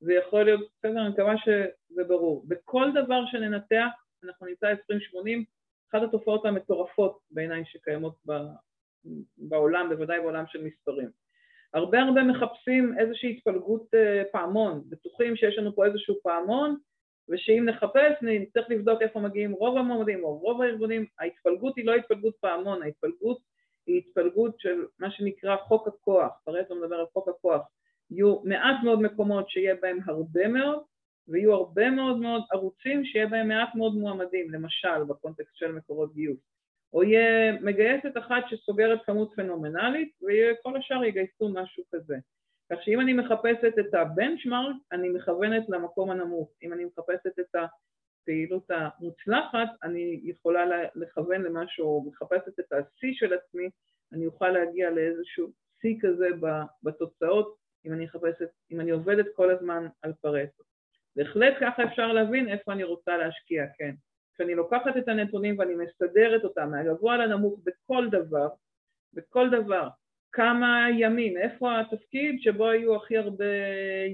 [0.00, 2.44] זה יכול להיות, בסדר, אני מקווה שזה ברור.
[2.48, 3.88] בכל דבר שננתח,
[4.24, 5.44] אנחנו נמצא 2080,
[5.90, 8.14] אחת התופעות המטורפות בעיניי שקיימות
[9.36, 11.10] בעולם, בוודאי בעולם של מספרים.
[11.76, 16.76] הרבה הרבה מחפשים איזושהי התפלגות אה, פעמון, בטוחים שיש לנו פה איזשהו פעמון,
[17.28, 22.34] ושאם נחפש נצטרך לבדוק איפה מגיעים רוב המועמדים או רוב הארגונים, ההתפלגות היא לא התפלגות
[22.40, 23.38] פעמון, ההתפלגות
[23.86, 27.62] היא התפלגות של מה שנקרא חוק הכוח, פרטו מדבר על חוק הכוח,
[28.10, 30.78] יהיו מעט מאוד מקומות שיהיה בהם הרבה מאוד,
[31.28, 36.55] ויהיו הרבה מאוד מאוד ערוצים שיהיה בהם מעט מאוד מועמדים, למשל בקונטקסט של מקורות גיוס.
[36.92, 42.16] או יהיה מגייסת אחת שסוגרת כמות פנומנלית, וכל השאר יגייסו משהו כזה.
[42.72, 46.50] כך שאם אני מחפשת את הבנצ'מארק, אני מכוונת למקום הנמוך.
[46.62, 50.64] אם אני מחפשת את הפעילות המוצלחת, אני יכולה
[50.94, 53.70] לכוון למשהו, מחפשת את השיא של עצמי,
[54.12, 56.28] אני אוכל להגיע לאיזשהו שיא כזה
[56.82, 60.64] בתוצאות, אם אני מחפשת, אם אני עובדת כל הזמן על פרטו.
[61.16, 63.94] בהחלט ככה אפשר להבין איפה אני רוצה להשקיע, כן.
[64.36, 68.48] כשאני לוקחת את הנתונים ואני מסדרת אותם מהגבוה לנמוך בכל דבר,
[69.12, 69.88] בכל דבר,
[70.32, 73.44] כמה ימים, איפה התפקיד שבו היו הכי הרבה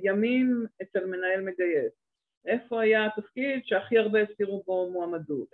[0.03, 1.93] ימים אצל מנהל מגייס,
[2.47, 5.49] איפה היה התפקיד שהכי הרבה הסתירו בו מועמדות.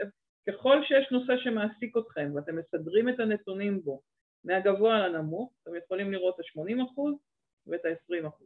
[0.48, 4.00] ככל שיש נושא שמעסיק אתכם ואתם מסדרים את הנתונים בו
[4.44, 7.00] מהגבוה לנמוך, אתם יכולים לראות את ה-80%
[7.66, 8.44] ואת ה-20%.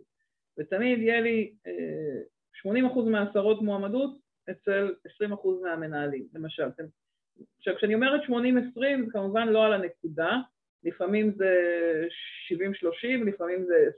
[0.59, 1.55] ותמיד יהיה לי
[2.67, 5.33] 80% אה, מהעשרות מועמדות אצל 20%
[5.63, 6.69] מהמנהלים, למשל.
[7.59, 8.31] עכשיו, כשאני אומרת 80-20
[9.05, 10.39] זה כמובן לא על הנקודה,
[10.85, 11.55] לפעמים זה
[12.53, 13.91] 70-30, לפעמים זה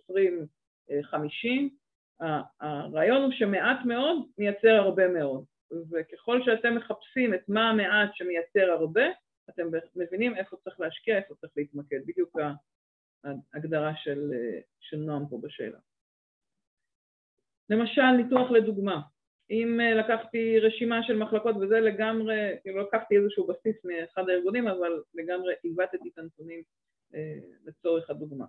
[2.20, 2.24] 20-50.
[2.60, 5.44] הרעיון הוא שמעט מאוד מייצר הרבה מאוד,
[5.90, 9.02] וככל שאתם מחפשים את מה המעט שמייצר הרבה,
[9.50, 9.62] אתם
[9.96, 12.38] מבינים איפה צריך להשקיע, איפה צריך להתמקד, בדיוק
[13.24, 14.30] ההגדרה של,
[14.80, 15.78] של נועם פה בשאלה.
[17.70, 19.00] למשל, ניתוח לדוגמה.
[19.50, 25.02] אם אה, לקחתי רשימה של מחלקות, וזה לגמרי, כאילו לקחתי איזשהו בסיס מאחד הארגונים, אבל
[25.14, 26.62] לגמרי עיוותתי את הנתונים
[27.14, 28.44] אה, לצורך הדוגמה.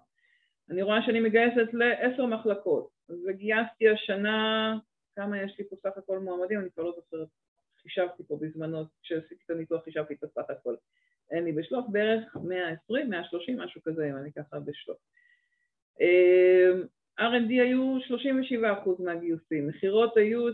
[0.69, 4.77] אני רואה שאני מגייסת לעשר מחלקות, וגייסתי השנה,
[5.15, 7.27] כמה יש לי פה סך הכל מועמדים, אני כבר לא זוכרת,
[7.81, 10.75] חישבתי פה בזמנו, כשעשיתי את הניתוח חישבתי את הסך הכל.
[11.31, 14.97] אין לי בשלוף בערך 120, 130, משהו כזה, אם אני ככה בשלוף.
[16.01, 16.71] אה,
[17.19, 20.53] R&D היו 37% מהגיוסים, מכירות היו 26%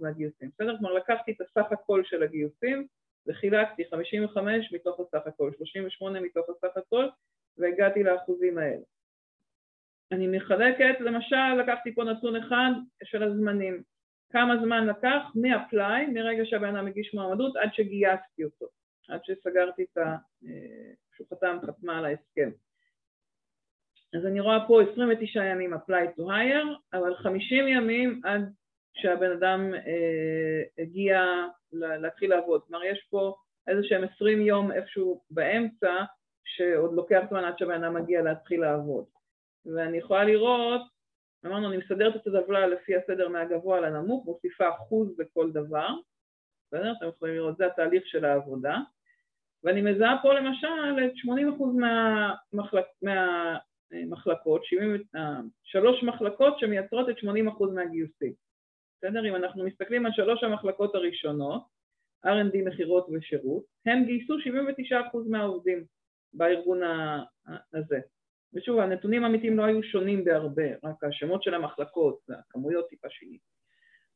[0.00, 0.78] מהגיוסים, בסדר?
[0.78, 2.86] כלומר לקחתי את הסך הכל של הגיוסים
[3.26, 7.08] וחילקתי 55 מתוך הסך הכל, 38 מתוך הסך הכל
[7.58, 8.82] והגעתי לאחוזים האלה.
[10.12, 12.70] אני מחלקת, למשל לקחתי פה נתון אחד
[13.04, 13.82] של הזמנים,
[14.32, 18.66] כמה זמן לקח מ-apply, מרגע שהבן אדם הגיש מועמדות עד שגייסתי אותו,
[19.08, 20.16] עד שסגרתי את ה...
[20.46, 22.50] אה, שהוא חתם, חתמה על ההסכם.
[24.14, 28.52] אז אני רואה פה 29 ימים apply to hire, אבל 50 ימים עד
[28.94, 31.22] שהבן אדם אה, הגיע
[31.72, 32.62] להתחיל לעבוד.
[32.66, 33.34] כלומר, יש פה
[33.66, 36.04] איזה שהם 20 יום איפשהו באמצע,
[36.44, 39.04] שעוד לוקח זמן עד שהבן אדם מגיע להתחיל לעבוד.
[39.66, 40.80] ואני יכולה לראות,
[41.46, 45.88] אמרנו, אני מסדרת את הטבלה לפי הסדר מהגבוה לנמוך, מוסיפה אחוז בכל דבר,
[46.66, 46.92] בסדר?
[46.98, 48.78] אתם יכולים לראות, זה התהליך של העבודה.
[49.64, 51.12] ואני מזהה פה למשל את
[51.60, 53.56] 80% מהמחלק, מה,
[54.06, 58.32] מחלקות, 70, אה, שלוש מחלקות שמייצרות את 80% מהגיוסים.
[58.98, 59.28] בסדר?
[59.28, 61.62] אם אנחנו מסתכלים על שלוש המחלקות הראשונות,
[62.26, 65.84] R&D, מכירות ושירות, הם גייסו 79% מהעובדים
[66.34, 66.80] בארגון
[67.74, 68.00] הזה.
[68.54, 73.40] ושוב, הנתונים האמיתיים לא היו שונים בהרבה, רק השמות של המחלקות, הכמויות טיפה שינית.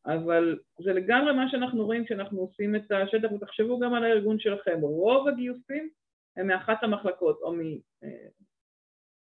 [0.07, 4.81] אבל זה לגמרי מה שאנחנו רואים כשאנחנו עושים את השטח, ותחשבו גם על הארגון שלכם.
[4.81, 5.91] רוב הגיוסים
[6.37, 7.55] הם מאחת המחלקות, או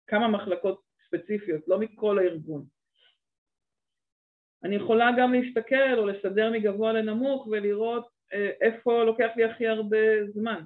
[0.08, 2.66] כמה מחלקות ספציפיות, לא מכל הארגון.
[4.64, 10.32] אני יכולה גם להסתכל או לסדר מגבוה לנמוך ולראות אה, איפה לוקח לי הכי הרבה
[10.34, 10.62] זמן.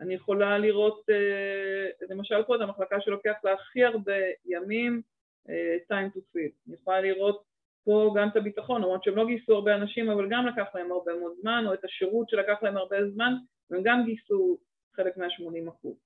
[0.00, 5.02] אני יכולה לראות, אה, למשל פה, את המחלקה שלוקח לה הכי הרבה ימים,
[5.48, 6.52] אה, time to fill.
[6.66, 7.44] אני יכולה לראות
[7.84, 11.14] פה גם את הביטחון, למרות שהם לא גייסו הרבה אנשים, אבל גם לקח להם הרבה
[11.14, 13.32] מאוד זמן, או את השירות שלקח להם הרבה זמן,
[13.70, 14.58] והם גם גייסו
[14.96, 15.96] חלק מה-80 אחוז.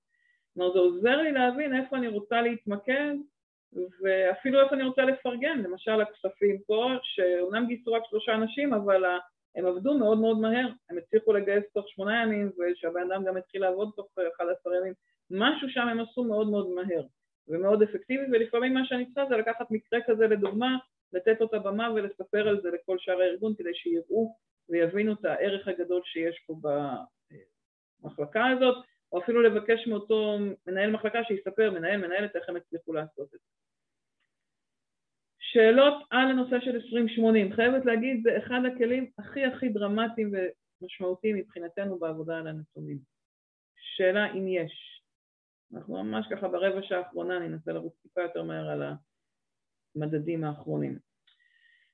[0.59, 3.14] כלומר זה עוזר לי להבין איפה אני רוצה להתמקד
[4.02, 9.05] ואפילו איפה אני רוצה לפרגן, למשל הכספים פה, שאומנם גייסו רק שלושה אנשים, אבל
[9.56, 13.60] הם עבדו מאוד מאוד מהר, הם הצליחו לגייס תוך שמונה ימים, ושהבן אדם גם התחיל
[13.60, 14.06] לעבוד תוך
[14.36, 14.93] 11 ימים,
[15.30, 17.02] משהו שם הם עשו מאוד מאוד מהר
[17.48, 20.76] ומאוד אפקטיבי, ולפעמים מה שאני צריכה זה לקחת מקרה כזה לדוגמה,
[21.12, 24.35] לתת אותה במה ולספר על זה לכל שאר הארגון כדי שיראו
[24.68, 26.55] ויבינו את הערך הגדול שיש פה
[28.02, 33.35] במחלקה הזאת, או אפילו לבקש מאותו מנהל מחלקה שיספר, מנהל, מנהלת, איך הם הצליחו לעשות
[33.35, 33.48] את זה.
[35.39, 37.52] שאלות על הנושא של 2080.
[37.52, 40.32] חייבת להגיד, זה אחד הכלים הכי הכי דרמטיים
[40.82, 42.98] ומשמעותיים מבחינתנו בעבודה על הנתונים.
[43.76, 45.02] שאלה אם יש.
[45.74, 48.82] אנחנו ממש ככה ברבע שעה האחרונה, אני אנסה לרוץ טיפה יותר מהר על
[49.97, 50.98] המדדים האחרונים.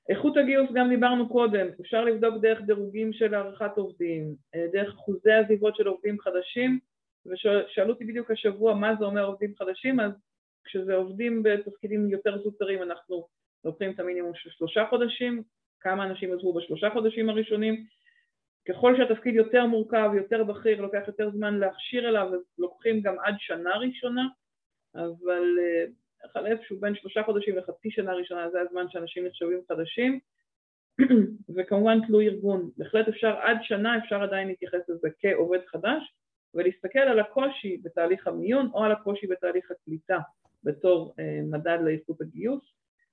[0.09, 5.31] איכות הגיוס גם דיברנו קודם, אפשר לבדוק דרך דירוגים של הערכת עובדים, אה, דרך אחוזי
[5.31, 6.79] עזיבות של עובדים חדשים,
[7.25, 10.11] ושאלו אותי בדיוק השבוע מה זה אומר עובדים חדשים, אז
[10.63, 13.27] כשזה עובדים בתפקידים יותר זוטרים אנחנו
[13.65, 15.43] לוקחים את המינימום של שלושה חודשים,
[15.79, 17.85] כמה אנשים עזבו בשלושה חודשים הראשונים,
[18.67, 23.35] ככל שהתפקיד יותר מורכב, יותר בכיר, לוקח יותר זמן להכשיר אליו, אז לוקחים גם עד
[23.39, 24.27] שנה ראשונה,
[24.95, 30.19] אבל אה, איפשהו בין שלושה חודשים לחצי שנה ראשונה זה הזמן שאנשים נחשבים חדשים,
[31.55, 32.69] וכמובן תלוי ארגון.
[32.77, 36.13] בהחלט אפשר עד שנה, אפשר עדיין להתייחס לזה כעובד חדש,
[36.55, 40.19] ולהסתכל על הקושי בתהליך המיון או על הקושי בתהליך הקליטה
[40.63, 42.63] בתור אה, מדד לאיכות הגיוס.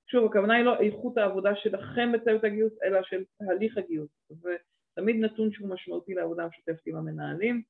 [0.06, 4.10] שוב, הכוונה היא לא איכות העבודה שלכם בצוות הגיוס, אלא של תהליך הגיוס.
[4.30, 7.62] ותמיד נתון שהוא משמעותי לעבודה המשותפת עם המנהלים.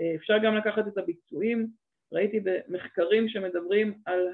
[0.00, 1.66] אה, אפשר גם לקחת את הביצועים.
[2.12, 4.28] ראיתי במחקרים שמדברים על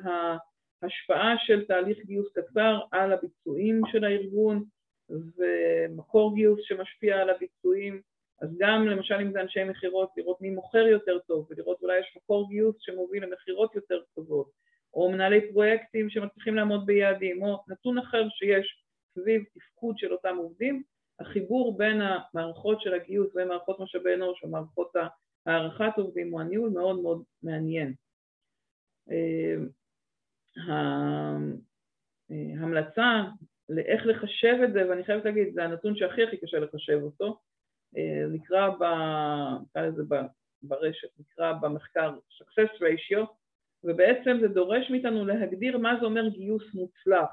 [0.83, 4.65] ההשפעה של תהליך גיוס קצר על הביצועים של הארגון
[5.11, 8.01] ומקור גיוס שמשפיע על הביצועים.
[8.41, 12.17] אז גם למשל אם זה אנשי מכירות, לראות מי מוכר יותר טוב ולראות אולי יש
[12.17, 14.51] מקור גיוס שמוביל למכירות יותר טובות,
[14.95, 18.85] או מנהלי פרויקטים שמצליחים לעמוד ביעדים, או נתון אחר שיש
[19.15, 20.83] סביב תפקוד של אותם עובדים,
[21.21, 24.93] החיבור בין המערכות של הגיוס ומערכות משאבי אנוש או מערכות
[25.47, 27.95] הערכת עובדים או הניהול מאוד מאוד מעניין.
[29.11, 29.57] אה,
[32.31, 33.23] ההמלצה
[33.69, 37.48] לאיך לחשב את זה, ואני חייבת להגיד, זה הנתון שהכי הכי קשה לחשב אותו, אה,
[38.31, 38.83] נקרא, ב,
[39.63, 40.03] נקרא לזה
[40.63, 43.27] ברשת, נקרא במחקר success ratio,
[43.85, 47.31] ובעצם זה דורש מאיתנו להגדיר מה זה אומר גיוס מוצלח,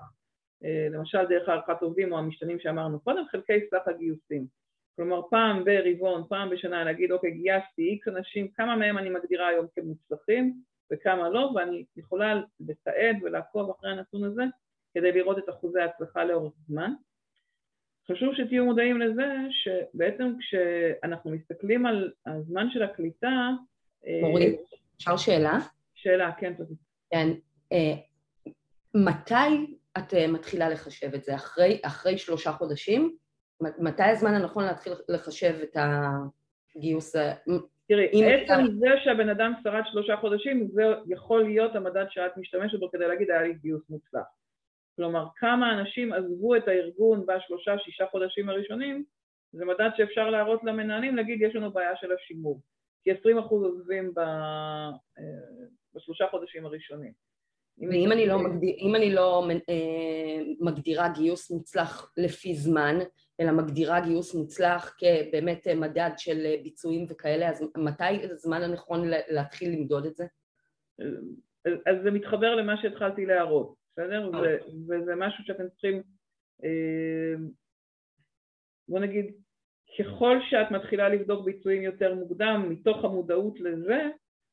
[0.63, 4.47] אה, למשל דרך הערכת עובדים או המשתנים שאמרנו קודם, חלקי סך הגיוסים.
[4.95, 9.65] כלומר פעם ברבעון, פעם בשנה להגיד אוקיי גייסתי איקס אנשים, כמה מהם אני מגדירה היום
[9.75, 10.61] כמוצלחים
[10.91, 14.43] וכמה לא, ואני יכולה לתעד ולעקוב אחרי הנתון הזה
[14.93, 16.93] כדי לראות את אחוזי ההצלחה לאורך זמן.
[18.11, 23.49] חשוב שתהיו מודעים לזה שבעצם כשאנחנו מסתכלים על הזמן של הקליטה...
[24.21, 24.55] מורי,
[24.97, 25.59] אפשר שאלה?
[25.93, 26.73] שאלה, כן, תודה.
[27.11, 27.27] כן.
[27.71, 27.93] אה,
[28.95, 31.35] מתי את אה, מתחילה לחשב את זה?
[31.35, 33.15] אחרי, אחרי שלושה חודשים?
[33.61, 35.77] מתי הזמן הנכון להתחיל לחשב את
[36.75, 37.15] הגיוס?
[37.87, 42.91] תראי, עצם זה שהבן אדם שרד שלושה חודשים, זה יכול להיות המדד שאת משתמשת בו
[42.91, 44.25] כדי להגיד היה לי גיוס מוצלח.
[44.95, 49.03] כלומר, כמה אנשים עזבו את הארגון בשלושה, שישה חודשים הראשונים,
[49.51, 52.61] זה מדד שאפשר להראות למנהלים, להגיד יש לנו בעיה של השימור.
[53.03, 53.15] כי 20%
[53.49, 54.19] עוזבים ב...
[54.19, 54.91] אה,
[55.95, 57.11] בשלושה חודשים הראשונים.
[57.77, 62.95] ואם אני לא, מגדיר, אם אני לא אה, מגדירה גיוס מוצלח לפי זמן,
[63.39, 70.05] אלא מגדירה גיוס מוצלח כבאמת מדד של ביצועים וכאלה, אז מתי הזמן הנכון להתחיל למדוד
[70.05, 70.25] את זה?
[71.65, 73.84] אז זה מתחבר למה שהתחלתי להראות.
[73.97, 74.29] בסדר?
[74.31, 74.35] Okay.
[74.35, 74.57] אוקיי.
[74.87, 76.01] וזה משהו שאתם צריכים,
[76.63, 77.35] אה,
[78.87, 79.25] בוא נגיד,
[79.99, 84.09] ככל שאת מתחילה לבדוק ביצועים יותר מוקדם, מתוך המודעות לזה,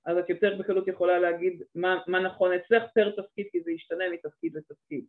[0.06, 4.05] אז את יותר בקלות יכולה להגיד מה, מה נכון אצלך פר תפקיד, כי זה ישתנה
[4.12, 5.05] מתפקיד לתפקיד.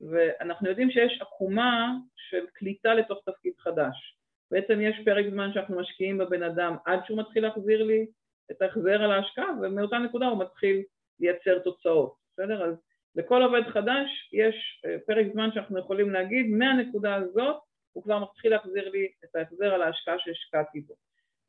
[0.00, 4.16] ואנחנו יודעים שיש עקומה של קליטה לתוך תפקיד חדש.
[4.50, 8.06] בעצם יש פרק זמן שאנחנו משקיעים בבן אדם עד שהוא מתחיל להחזיר לי
[8.50, 10.82] את ההחזר על ההשקעה, ומאותה נקודה הוא מתחיל
[11.20, 12.64] לייצר תוצאות, בסדר?
[12.64, 12.74] אז
[13.14, 17.56] לכל עובד חדש יש אה, פרק זמן שאנחנו יכולים להגיד, מהנקודה הזאת
[17.92, 20.94] הוא כבר מתחיל להחזיר לי את ההחזר על ההשקעה שהשקעתי בו.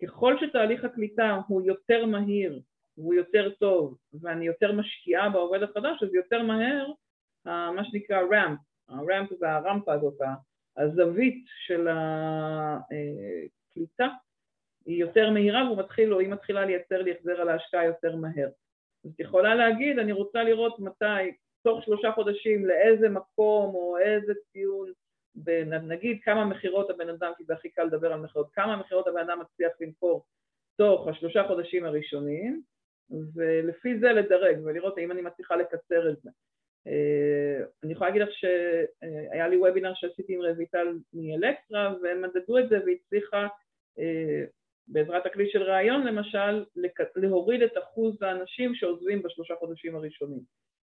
[0.03, 2.61] ככל שתהליך הקליטה הוא יותר מהיר
[2.97, 6.87] והוא יותר טוב ואני יותר משקיעה בעובד החדש, אז יותר מהר
[7.45, 8.59] מה שנקרא רמפ,
[8.89, 10.17] הרמפ זה הרמפה הזאת,
[10.77, 11.87] הזווית של
[13.71, 14.07] הקליטה
[14.85, 18.49] היא יותר מהירה והוא מתחיל, או היא מתחילה לייצר לי החזר על ההשקעה יותר מהר.
[19.05, 21.31] אז את יכולה להגיד, אני רוצה לראות מתי
[21.63, 24.91] תוך שלושה חודשים לאיזה מקום או איזה ציון,
[25.81, 29.19] נגיד כמה מכירות הבן אדם, כי זה הכי קל לדבר על מכירות, כמה מכירות הבן
[29.29, 30.25] אדם מצליח למכור
[30.77, 32.61] תוך השלושה חודשים הראשונים,
[33.33, 36.29] ולפי זה לדרג ולראות האם אני מצליחה לקצר את זה.
[36.87, 42.69] אה, אני יכולה להגיד לך שהיה לי וובינר שעשיתי עם רויטל מאלקטרה והם מדדו את
[42.69, 43.47] זה והצליחה
[43.99, 44.43] אה,
[44.87, 46.65] בעזרת הכלי של ראיון למשל
[47.15, 50.41] להוריד את אחוז האנשים שעוזבים בשלושה חודשים הראשונים.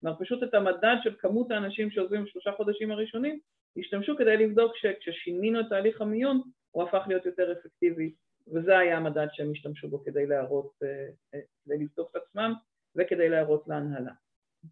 [0.03, 3.39] כלומר פשוט את המדד של כמות האנשים שעוזבים בשלושה חודשים הראשונים
[3.77, 8.13] השתמשו כדי לבדוק שכששינינו את תהליך המיון הוא הפך להיות יותר אפקטיבי
[8.53, 10.87] וזה היה המדד שהם השתמשו בו כדי להראות, אה,
[11.33, 12.53] אה, כדי לבדוק את עצמם
[12.95, 14.11] וכדי להראות להנהלה.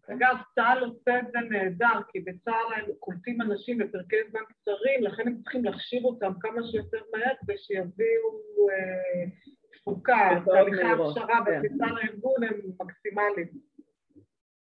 [0.08, 5.26] אגב, צה"ל עושה את זה נהדר, כי בצה"ל הם קולטים אנשים בפרקי זמן קצרים, לכן
[5.26, 8.28] הם צריכים להכשיר אותם כמה שיותר מהר כדי שיביאו
[8.70, 9.24] אה,
[9.72, 13.48] תפוקה, תהליכי הכשרה בכניסה לארגון הם מקסימליים.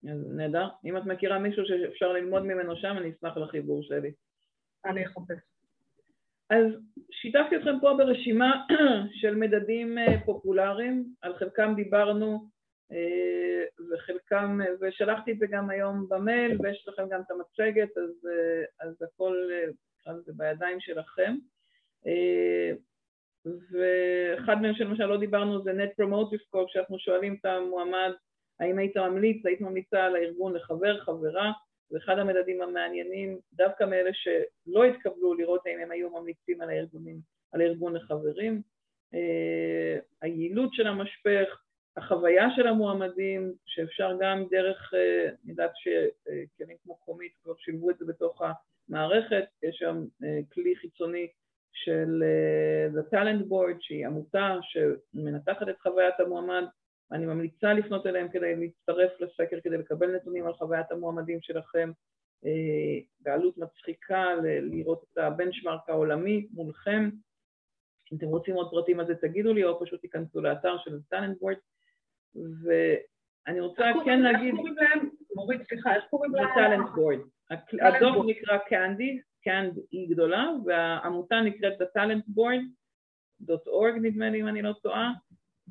[0.03, 0.67] נהדר.
[0.85, 4.11] אם את מכירה מישהו שאפשר ללמוד ממנו שם, אני אשמח לחיבור שלי.
[4.85, 5.37] אני אחפש.
[6.49, 6.65] אז
[7.11, 8.65] שיתפתי אתכם פה ברשימה
[9.21, 12.47] של מדדים אה, פופולריים, על חלקם דיברנו
[12.91, 18.87] אה, וחלקם, ושלחתי את זה גם היום במייל, ויש לכם גם את המצגת, אז, אה,
[18.87, 19.49] אז הכל,
[20.25, 21.35] זה בידיים שלכם.
[23.45, 28.11] ואחד מהם שלמשל לא דיברנו זה Net Promotive Score, כשאנחנו שואלים את המועמד
[28.59, 31.51] האם היית ממליץ, היית ממליצה על הארגון לחבר, חברה,
[31.91, 37.19] זה אחד המדדים המעניינים, דווקא מאלה שלא התקבלו לראות האם הם היו ממליצים על הארגונים,
[37.51, 38.61] על הארגון לחברים.
[39.13, 41.61] Uh, היעילות של המשפך,
[41.97, 44.97] החוויה של המועמדים, שאפשר גם דרך, uh,
[45.43, 48.41] אני יודעת שכלים כמו קומית כבר שילבו את זה בתוך
[48.89, 51.27] המערכת, יש שם uh, כלי חיצוני
[51.73, 52.23] של
[52.93, 56.63] The Talent Board, שהיא עמותה שמנתחת את חוויית המועמד,
[57.11, 61.91] אני ממליצה לפנות אליהם כדי להצטרף לסקר, כדי לקבל נתונים על חוויית המועמדים שלכם,
[62.45, 67.09] אה, בעלות מצחיקה, לראות את הבנצ'מארק העולמי מולכם.
[68.11, 71.55] אם אתם רוצים עוד פרטים על זה תגידו לי, או פשוט תיכנסו לאתר של טאלנטבורד.
[72.35, 74.47] ואני רוצה כן להגיד...
[74.47, 75.09] איך קוראים להם?
[75.35, 76.47] מורית, סליחה, איך קוראים להם?
[76.55, 77.19] Talentboard.
[77.81, 85.11] הדוח נקרא קנדי, קנד היא גדולה, והעמותה נקראת talentboard.org נדמה לי אם אני לא טועה.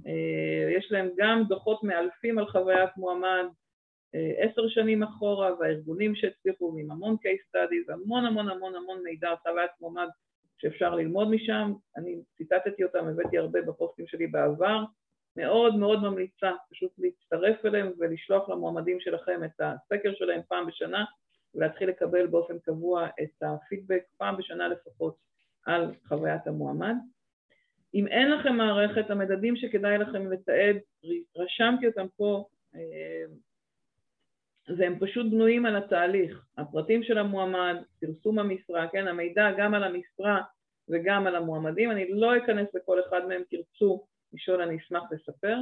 [0.07, 3.45] אה, יש להם גם דוחות מאלפים על חוויית מועמד
[4.15, 9.29] אה, עשר שנים אחורה, והארגונים שהצליחו עם המון case studies, המון המון המון המון מידע
[9.29, 10.09] על חוויית מועמד
[10.59, 11.73] שאפשר ללמוד משם.
[11.97, 14.85] אני ציטטתי אותם, הבאתי הרבה בפוסטים שלי בעבר.
[15.37, 21.05] מאוד מאוד ממליצה פשוט להצטרף אליהם ולשלוח למועמדים שלכם את הסקר שלהם פעם בשנה
[21.55, 25.17] ולהתחיל לקבל באופן קבוע את הפידבק פעם בשנה לפחות
[25.67, 26.95] על חוויית המועמד.
[27.95, 30.77] אם אין לכם מערכת, המדדים שכדאי לכם לתעד,
[31.37, 32.45] רשמתי אותם פה,
[32.75, 33.25] אה,
[34.77, 40.43] והם פשוט בנויים על התהליך, הפרטים של המועמד, פרסום המשרה, כן, המידע גם על המשרה
[40.89, 45.57] וגם על המועמדים, אני לא אכנס לכל אחד מהם, תרצו לשאול, אני אשמח לספר.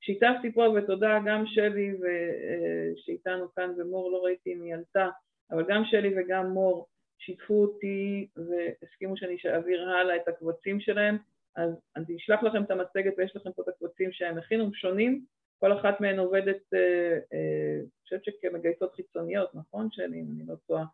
[0.00, 5.08] שיתפתי פה, ותודה גם שלי אה, שאיתנו כאן ומור, לא ראיתי אם היא עלתה,
[5.50, 6.86] אבל גם שלי וגם מור
[7.18, 11.18] שיתפו אותי והסכימו שאני אעביר הלאה את הקבצים שלהם.
[11.56, 15.24] אז אני אשלח לכם את המצגת ויש לכם פה את הקבצים שהם הכינו, שונים,
[15.58, 19.88] כל אחת מהן עובדת, אה, אה, אני חושבת שכמגייסות חיצוניות, נכון?
[19.98, 20.84] אם אני לא טועה,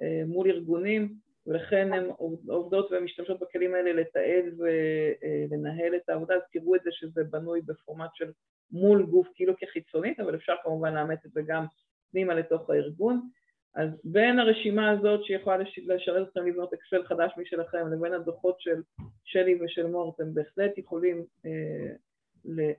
[0.00, 1.14] אה, מול ארגונים,
[1.46, 2.10] ולכן הן
[2.46, 8.10] עובדות ומשתמשות בכלים האלה לתעד ולנהל את העבודה, אז תראו את זה שזה בנוי בפורמט
[8.14, 8.32] של
[8.70, 11.64] מול גוף כאילו כחיצונית, אבל אפשר כמובן לאמץ את זה גם
[12.10, 13.28] פנימה לתוך הארגון.
[13.74, 18.82] אז בין הרשימה הזאת שיכולה לשרת אתכם לבנות אקסל חדש משלכם לבין הדוחות של
[19.24, 21.94] שלי ושל מור, אתם בהחלט יכולים אה,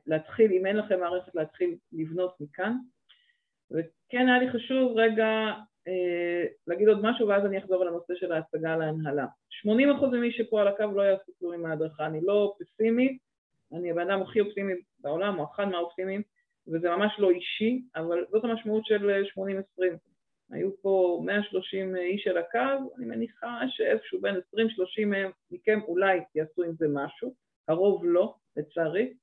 [0.08, 2.76] להתחיל, אם אין לכם מערכת, להתחיל לבנות מכאן.
[3.72, 5.52] וכן היה לי חשוב רגע
[5.88, 9.26] אה, להגיד עוד משהו ואז אני אחזור על הנושא של ההצגה להנהלה.
[9.66, 13.18] 80% ממי שפה על הקו לא יעשו כלום עם ההדרכה, אני לא פסימי,
[13.74, 16.22] אני הבן אדם הכי אופטימי בעולם, או אחד מהאופטימיים,
[16.68, 19.24] וזה ממש לא אישי, אבל זאת המשמעות של
[19.80, 19.82] 80-20.
[20.52, 24.40] היו פה 130 איש על הקו, אני מניחה שאיפשהו בין 20-30
[25.52, 27.34] מכם אולי יעשו עם זה משהו,
[27.68, 29.14] הרוב לא, לצערי,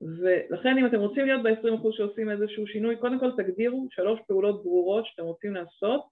[0.00, 5.06] ולכן אם אתם רוצים להיות ב-20% שעושים איזשהו שינוי, קודם כל תגדירו שלוש פעולות ברורות
[5.06, 6.02] שאתם רוצים לעשות,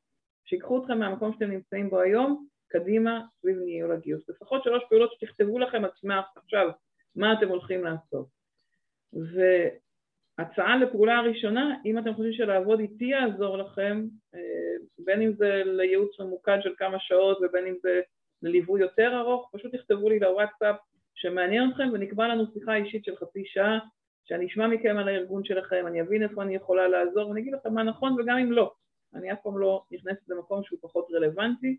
[0.45, 4.29] שיקחו אתכם מהמקום שאתם נמצאים בו היום, קדימה סביב ניהול הגיוס.
[4.29, 6.71] לפחות שלוש פעולות שתכתבו לכם עצמך עכשיו
[7.17, 8.27] מה אתם הולכים לעשות.
[10.39, 14.05] הצעה לפעולה הראשונה, אם אתם חושבים שלעבוד איתי יעזור לכם,
[14.35, 14.41] אה,
[14.99, 18.01] בין אם זה לייעוץ ממוקד של כמה שעות ובין אם זה
[18.43, 20.77] לליווי יותר ארוך, פשוט תכתבו לי לוואטסאפ
[21.15, 23.79] שמעניין אתכם ונקבע לנו שיחה אישית של חצי שעה,
[24.25, 27.75] שאני אשמע מכם על הארגון שלכם, אני אבין איפה אני יכולה לעזור ואני אגיד לכם
[27.75, 28.73] מה נכון וגם אם לא.
[29.15, 31.77] אני אף פעם לא נכנסת למקום שהוא פחות רלוונטי,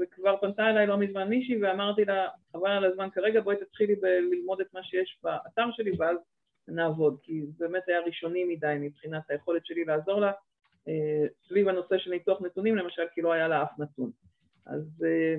[0.00, 4.60] וכבר פנתה אליי לא מזמן מישהי ואמרתי לה, חבל על הזמן כרגע, בואי תתחילי ללמוד
[4.60, 6.16] את מה שיש באתר שלי ואז
[6.68, 10.32] נעבוד, כי זה באמת היה ראשוני מדי מבחינת היכולת שלי לעזור לה
[10.88, 14.10] אה, סביב הנושא של ניתוח נתונים, למשל, כי לא היה לה אף נתון.
[14.66, 15.36] אז אה,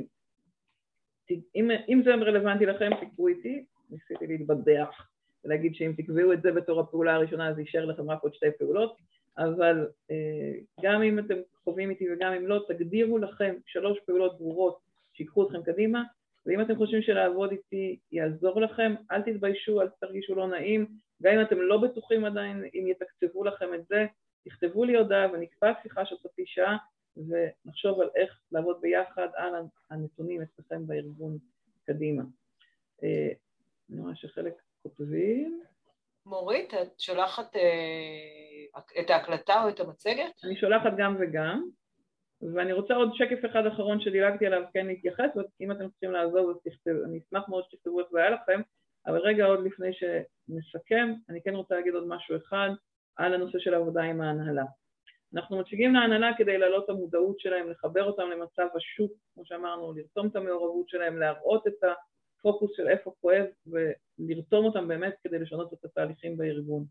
[1.56, 5.10] אם, אם זה רלוונטי לכם, תקבעו איתי, ניסיתי להתבדח
[5.45, 8.97] ולהגיד שאם תקבעו את זה בתור הפעולה הראשונה, אז יישאר לכם רק עוד שתי פעולות,
[9.38, 14.80] אבל אה, גם אם אתם חווים איתי וגם אם לא, תגדירו לכם שלוש פעולות ברורות
[15.14, 16.03] שיקחו אתכם קדימה,
[16.45, 20.88] ואם אתם חושבים שלעבוד איתי יעזור לכם, אל תתביישו, אל תרגישו לא נעים,
[21.23, 24.05] גם אם אתם לא בטוחים עדיין אם יתקצבו לכם את זה,
[24.45, 26.77] תכתבו לי הודעה ונקבע שיחה של חצי שעה
[27.17, 29.53] ונחשוב על איך לעבוד ביחד על
[29.89, 31.38] הנתונים אצלכם בארגון
[31.85, 32.23] קדימה.
[33.03, 33.30] אה,
[33.91, 34.53] אני רואה שחלק
[34.84, 35.61] כותבים.
[36.26, 40.43] מורית, את שולחת אה, את ההקלטה או את המצגת?
[40.43, 41.69] אני שולחת גם וגם,
[42.53, 46.55] ואני רוצה עוד שקף אחד אחרון שדילגתי עליו כן להתייחס, ואם אתם צריכים לעזוב אז
[46.63, 48.61] תכתבו, אני אשמח מאוד שתכתבו איך זה היה לכם,
[49.07, 52.69] אבל רגע עוד לפני שנסכם, אני כן רוצה להגיד עוד משהו אחד
[53.15, 54.63] על הנושא של העבודה עם ההנהלה.
[55.35, 60.27] אנחנו מציגים להנהלה כדי להעלות את המודעות שלהם, לחבר אותם למצב השוק, כמו שאמרנו, לרתום
[60.27, 65.85] את המעורבות שלהם, להראות את הפוקוס של איפה כואב ולרתום אותם באמת כדי לשנות את
[65.85, 66.85] התהליכים בארגון.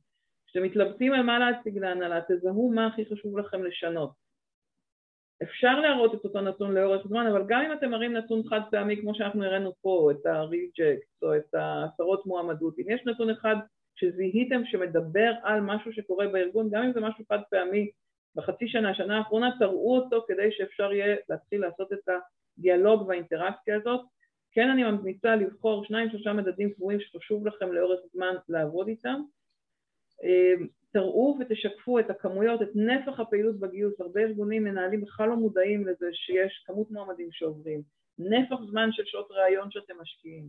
[0.46, 4.23] כשאתם מתלבטים על מה להציג להנהלה, תזהו מה הכי חשוב לכם לשנות.
[5.42, 9.00] אפשר להראות את אותו נתון לאורך זמן, אבל גם אם אתם מראים נתון חד פעמי,
[9.00, 13.56] כמו שאנחנו הראינו פה, את ה-reject או את ההצהרות מועמדות, אם יש נתון אחד
[13.94, 17.90] שזיהיתם שמדבר על משהו שקורה בארגון, גם אם זה משהו חד פעמי
[18.36, 22.08] בחצי שנה, שנה האחרונה, תראו אותו כדי שאפשר יהיה להתחיל לעשות את
[22.58, 24.00] הדיאלוג והאינטראקציה הזאת.
[24.52, 29.20] כן אני ממליצה לבחור שניים שלושה מדדים קבועים שחשוב לכם לאורך זמן לעבוד איתם.
[30.94, 36.06] תראו ותשקפו את הכמויות, את נפח הפעילות בגיוס, הרבה ארגונים מנהלים בכלל לא מודעים לזה
[36.12, 37.82] שיש כמות מועמדים שעוברים,
[38.18, 40.48] נפח זמן של שעות ראיון שאתם משקיעים,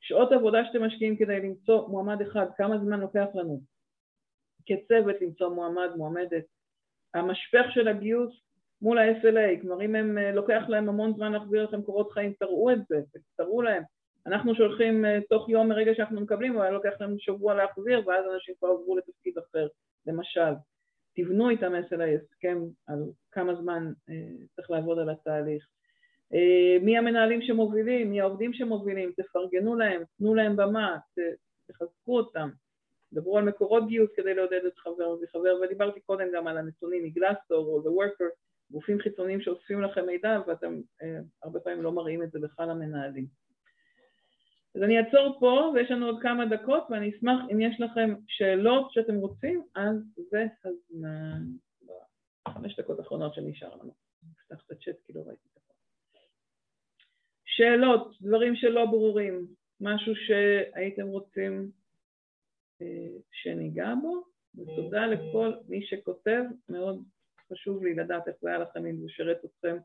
[0.00, 3.60] שעות עבודה שאתם משקיעים כדי למצוא מועמד אחד, כמה זמן לוקח לנו?
[4.66, 6.44] כצוות למצוא מועמד, מועמדת,
[7.14, 8.42] המשפך של הגיוס
[8.82, 12.70] מול ה-SLA, כלומר אם הם, אה, לוקח להם המון זמן להחזיר לכם קורות חיים, תראו
[12.70, 12.96] את זה,
[13.36, 13.82] תראו להם.
[14.26, 18.54] אנחנו שולחים uh, תוך יום מרגע שאנחנו מקבלים, אבל לוקח להם שבוע להחזיר, ואז אנשים
[18.58, 19.68] כבר עברו לתפקיד אחר,
[20.06, 20.52] למשל.
[21.16, 22.98] תבנו איתם SLA הסכם על
[23.32, 24.12] כמה זמן uh,
[24.56, 25.66] צריך לעבוד על התהליך.
[26.34, 30.98] Uh, מי המנהלים שמובילים, מי העובדים שמובילים, תפרגנו להם, תנו להם במה,
[31.66, 32.48] תחזקו אותם.
[33.12, 37.66] דברו על מקורות גיוס כדי לעודד את חבר וחבר, ודיברתי קודם גם על הנתונים מגלסטור
[37.66, 38.30] או The Worker,
[38.70, 43.26] גופים חיצוניים שאוספים לכם מידע ואתם אה, הרבה פעמים לא מראים את זה בכלל למנהלים.
[44.74, 48.92] אז אני אעצור פה ויש לנו עוד כמה דקות ואני אשמח אם יש לכם שאלות
[48.92, 49.96] שאתם רוצים, אז
[50.30, 51.42] זה הזמן.
[52.48, 53.94] חמש דקות אחרונות שנשאר לנו.
[54.30, 55.74] נפתח את הצ'אט כי לא ראיתי את הכל.
[57.44, 59.46] שאלות, דברים שלא ברורים,
[59.80, 61.70] משהו שהייתם רוצים
[63.32, 64.24] שניגע בו,
[64.54, 67.04] ותודה לכל מי שכותב, מאוד
[67.52, 69.76] חשוב לי לדעת איך זה היה לכם, אם זה שרת אתכם.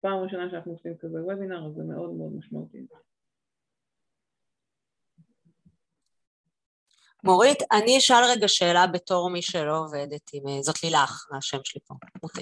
[0.00, 2.86] פעם ראשונה שאנחנו עושים כזה וובינר, אז זה מאוד מאוד משמעותי.
[7.26, 10.48] מורית, אני אשאל רגע שאלה בתור מי שלא עובדת עם...
[10.48, 12.40] אה, זאת לילך, השם שלי פה, מוטה.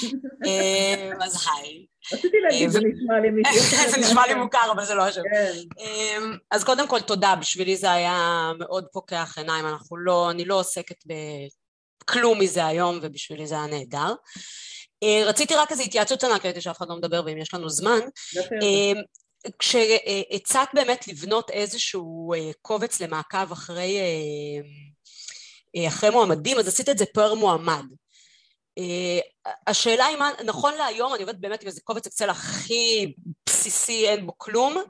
[0.46, 1.86] אה, אז היי.
[2.12, 3.90] רציתי להגיד, זה נשמע לי מישהו.
[3.90, 5.20] זה נשמע לי מוכר, אבל זה לא השם.
[5.34, 5.52] כן.
[5.78, 6.18] אה,
[6.50, 11.04] אז קודם כל, תודה, בשבילי זה היה מאוד פוקח עיניים, אנחנו לא, אני לא עוסקת
[12.02, 14.14] בכלום מזה היום, ובשבילי זה היה נהדר.
[15.26, 17.98] רציתי רק איזו התייעצות קטנה, כי ראיתי שאף אחד לא מדבר, ואם יש לנו זמן.
[19.58, 24.60] כשהצעת באמת לבנות איזשהו אה, קובץ למעקב אחרי, אה,
[25.76, 27.84] אה, אחרי מועמדים, אז עשית את זה פר מועמד.
[29.66, 33.12] השאלה היא מה, נכון להיום אני עובדת באמת עם איזה קובץ אקסל הכי
[33.46, 34.82] בסיסי, אין בו כלום,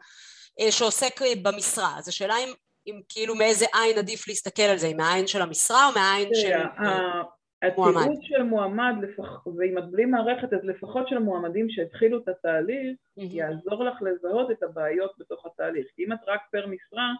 [0.71, 1.99] שעוסק במשרה.
[1.99, 2.53] אז השאלה אם,
[2.87, 6.53] אם כאילו מאיזה עין עדיף להסתכל על זה, אם מהעין של המשרה או מהעין של...
[7.63, 9.47] התיעוד של מועמד, לפח...
[9.47, 12.97] ואם את בלי מערכת, אז לפחות של מועמדים שהתחילו את התהליך.
[13.17, 15.87] יעזור לך לזהות את הבעיות בתוך התהליך.
[15.99, 17.13] אם את רק פר משרה,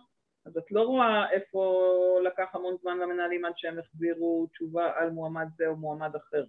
[0.47, 1.85] אז את לא רואה איפה
[2.25, 6.45] לקח המון זמן למנהלים עד שהם החזירו תשובה על מועמד זה או מועמד אחר.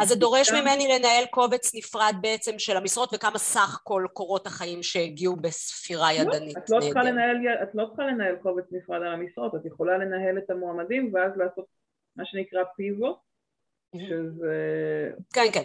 [0.00, 4.82] אז זה דורש ממני לנהל קובץ נפרד בעצם של המשרות וכמה סך כל קורות החיים
[4.82, 6.56] שהגיעו בספירה לא, ידנית.
[6.58, 11.10] את לא, את לא צריכה לנהל קובץ נפרד על המשרות, את יכולה לנהל את המועמדים
[11.14, 11.64] ואז לעשות
[12.16, 13.16] מה שנקרא פיבוט,
[13.96, 15.10] שזה...
[15.34, 15.62] כן, כן.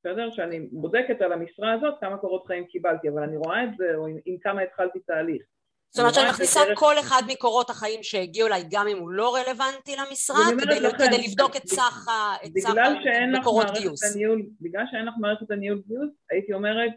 [0.00, 0.30] בסדר?
[0.30, 4.06] שאני בודקת על המשרה הזאת כמה קורות חיים קיבלתי, אבל אני רואה את זה, או
[4.06, 5.42] עם, עם כמה התחלתי תהליך.
[5.90, 6.78] זאת אומרת שאני מכניסה דרך...
[6.78, 11.28] כל אחד מקורות החיים שהגיעו אליי, גם אם הוא לא רלוונטי למשרה, כדי, לכם, כדי
[11.28, 12.06] לבדוק את סך
[13.40, 14.00] מקורות גיוס.
[14.60, 16.92] בגלל שאין לך מערכת הניהול גיוס, הייתי אומרת,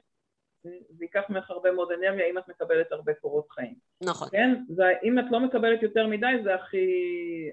[0.64, 3.74] זה ייקח ממך הרבה מאוד אנרגיה אם את מקבלת הרבה קורות חיים.
[4.04, 4.28] נכון.
[4.32, 4.56] כן?
[4.76, 6.88] ואם את לא מקבלת יותר מדי זה הכי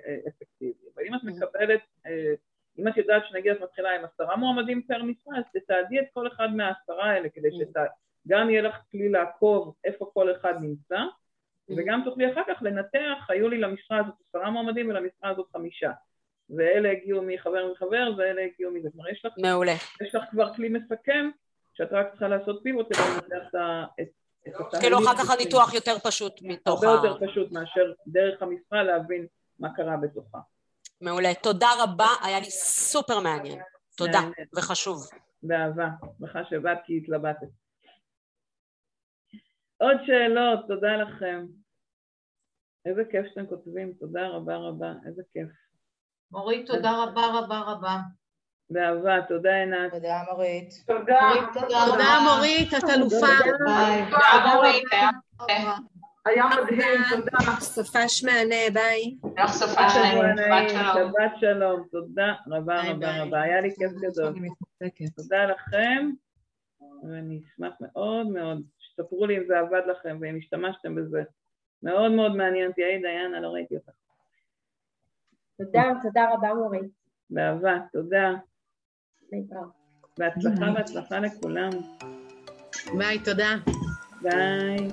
[0.07, 0.89] אה, אפקטיבי.
[0.95, 2.35] אבל אם את מקבלת, אה,
[2.79, 6.27] אם את יודעת שנגיד את מתחילה עם עשרה מועמדים פר משרה, אז תתעדי את כל
[6.27, 10.99] אחד מהעשרה האלה כדי שגם יהיה לך כלי לעקוב איפה כל אחד נמצא,
[11.77, 15.91] וגם תוכלי אחר כך לנתח, היו לי למשרה הזאת עשרה מועמדים ולמשרה הזאת חמישה.
[16.51, 18.89] ואלה הגיעו מחבר מחבר ואלה הגיעו מזה.
[18.93, 19.75] כלומר, יש לך, מעולה.
[20.03, 21.31] יש לך כבר כלי מסכם
[21.77, 23.49] שאת רק צריכה לעשות פיבוט כדי לנתח
[24.01, 24.07] את
[24.47, 24.81] התהליך.
[24.81, 26.87] כאילו אחר כך הניתוח יותר פשוט מתוך ה...
[26.87, 29.27] הרבה יותר פשוט מאשר דרך המשרה להבין
[29.59, 30.39] מה קרה בתוכה.
[31.01, 31.35] מעולה.
[31.35, 33.61] תודה רבה, היה לי סופר מעניין.
[33.97, 34.21] תודה,
[34.57, 35.07] וחשוב.
[35.43, 35.89] באהבה.
[36.19, 37.49] שמחה שבאת כי התלבטת.
[39.77, 41.47] עוד שאלות, תודה לכם.
[42.87, 45.49] איזה כיף שאתם כותבים, תודה רבה רבה, איזה כיף.
[46.31, 47.97] מורית, תודה רבה רבה רבה.
[48.71, 49.93] באהבה, תודה עינת.
[49.93, 50.75] תודה מורית.
[50.87, 51.31] תודה.
[51.61, 53.27] תודה מורית, את אלופה.
[54.11, 54.85] תודה מורית,
[56.27, 57.61] היה מדהים, תודה.
[57.61, 59.17] סופש מהנה, ביי.
[59.39, 61.13] לך סופה שלנו, שבת שלום.
[61.13, 64.35] שבת שלום, תודה רבה רבה רבה, היה לי כיף גדול.
[65.17, 66.11] תודה לכם,
[67.03, 71.23] ואני אשמח מאוד מאוד שתספרו לי אם זה עבד לכם ואם השתמשתם בזה.
[71.83, 73.91] מאוד מאוד מעניין אותי, היי דיינה, לא ראיתי אותך.
[75.59, 76.91] תודה, תודה רבה מורית.
[77.31, 78.33] באהבה, תודה.
[80.19, 81.71] בהצלחה, בהצלחה לכולם.
[82.99, 83.57] ביי, תודה.
[84.23, 84.91] ביי.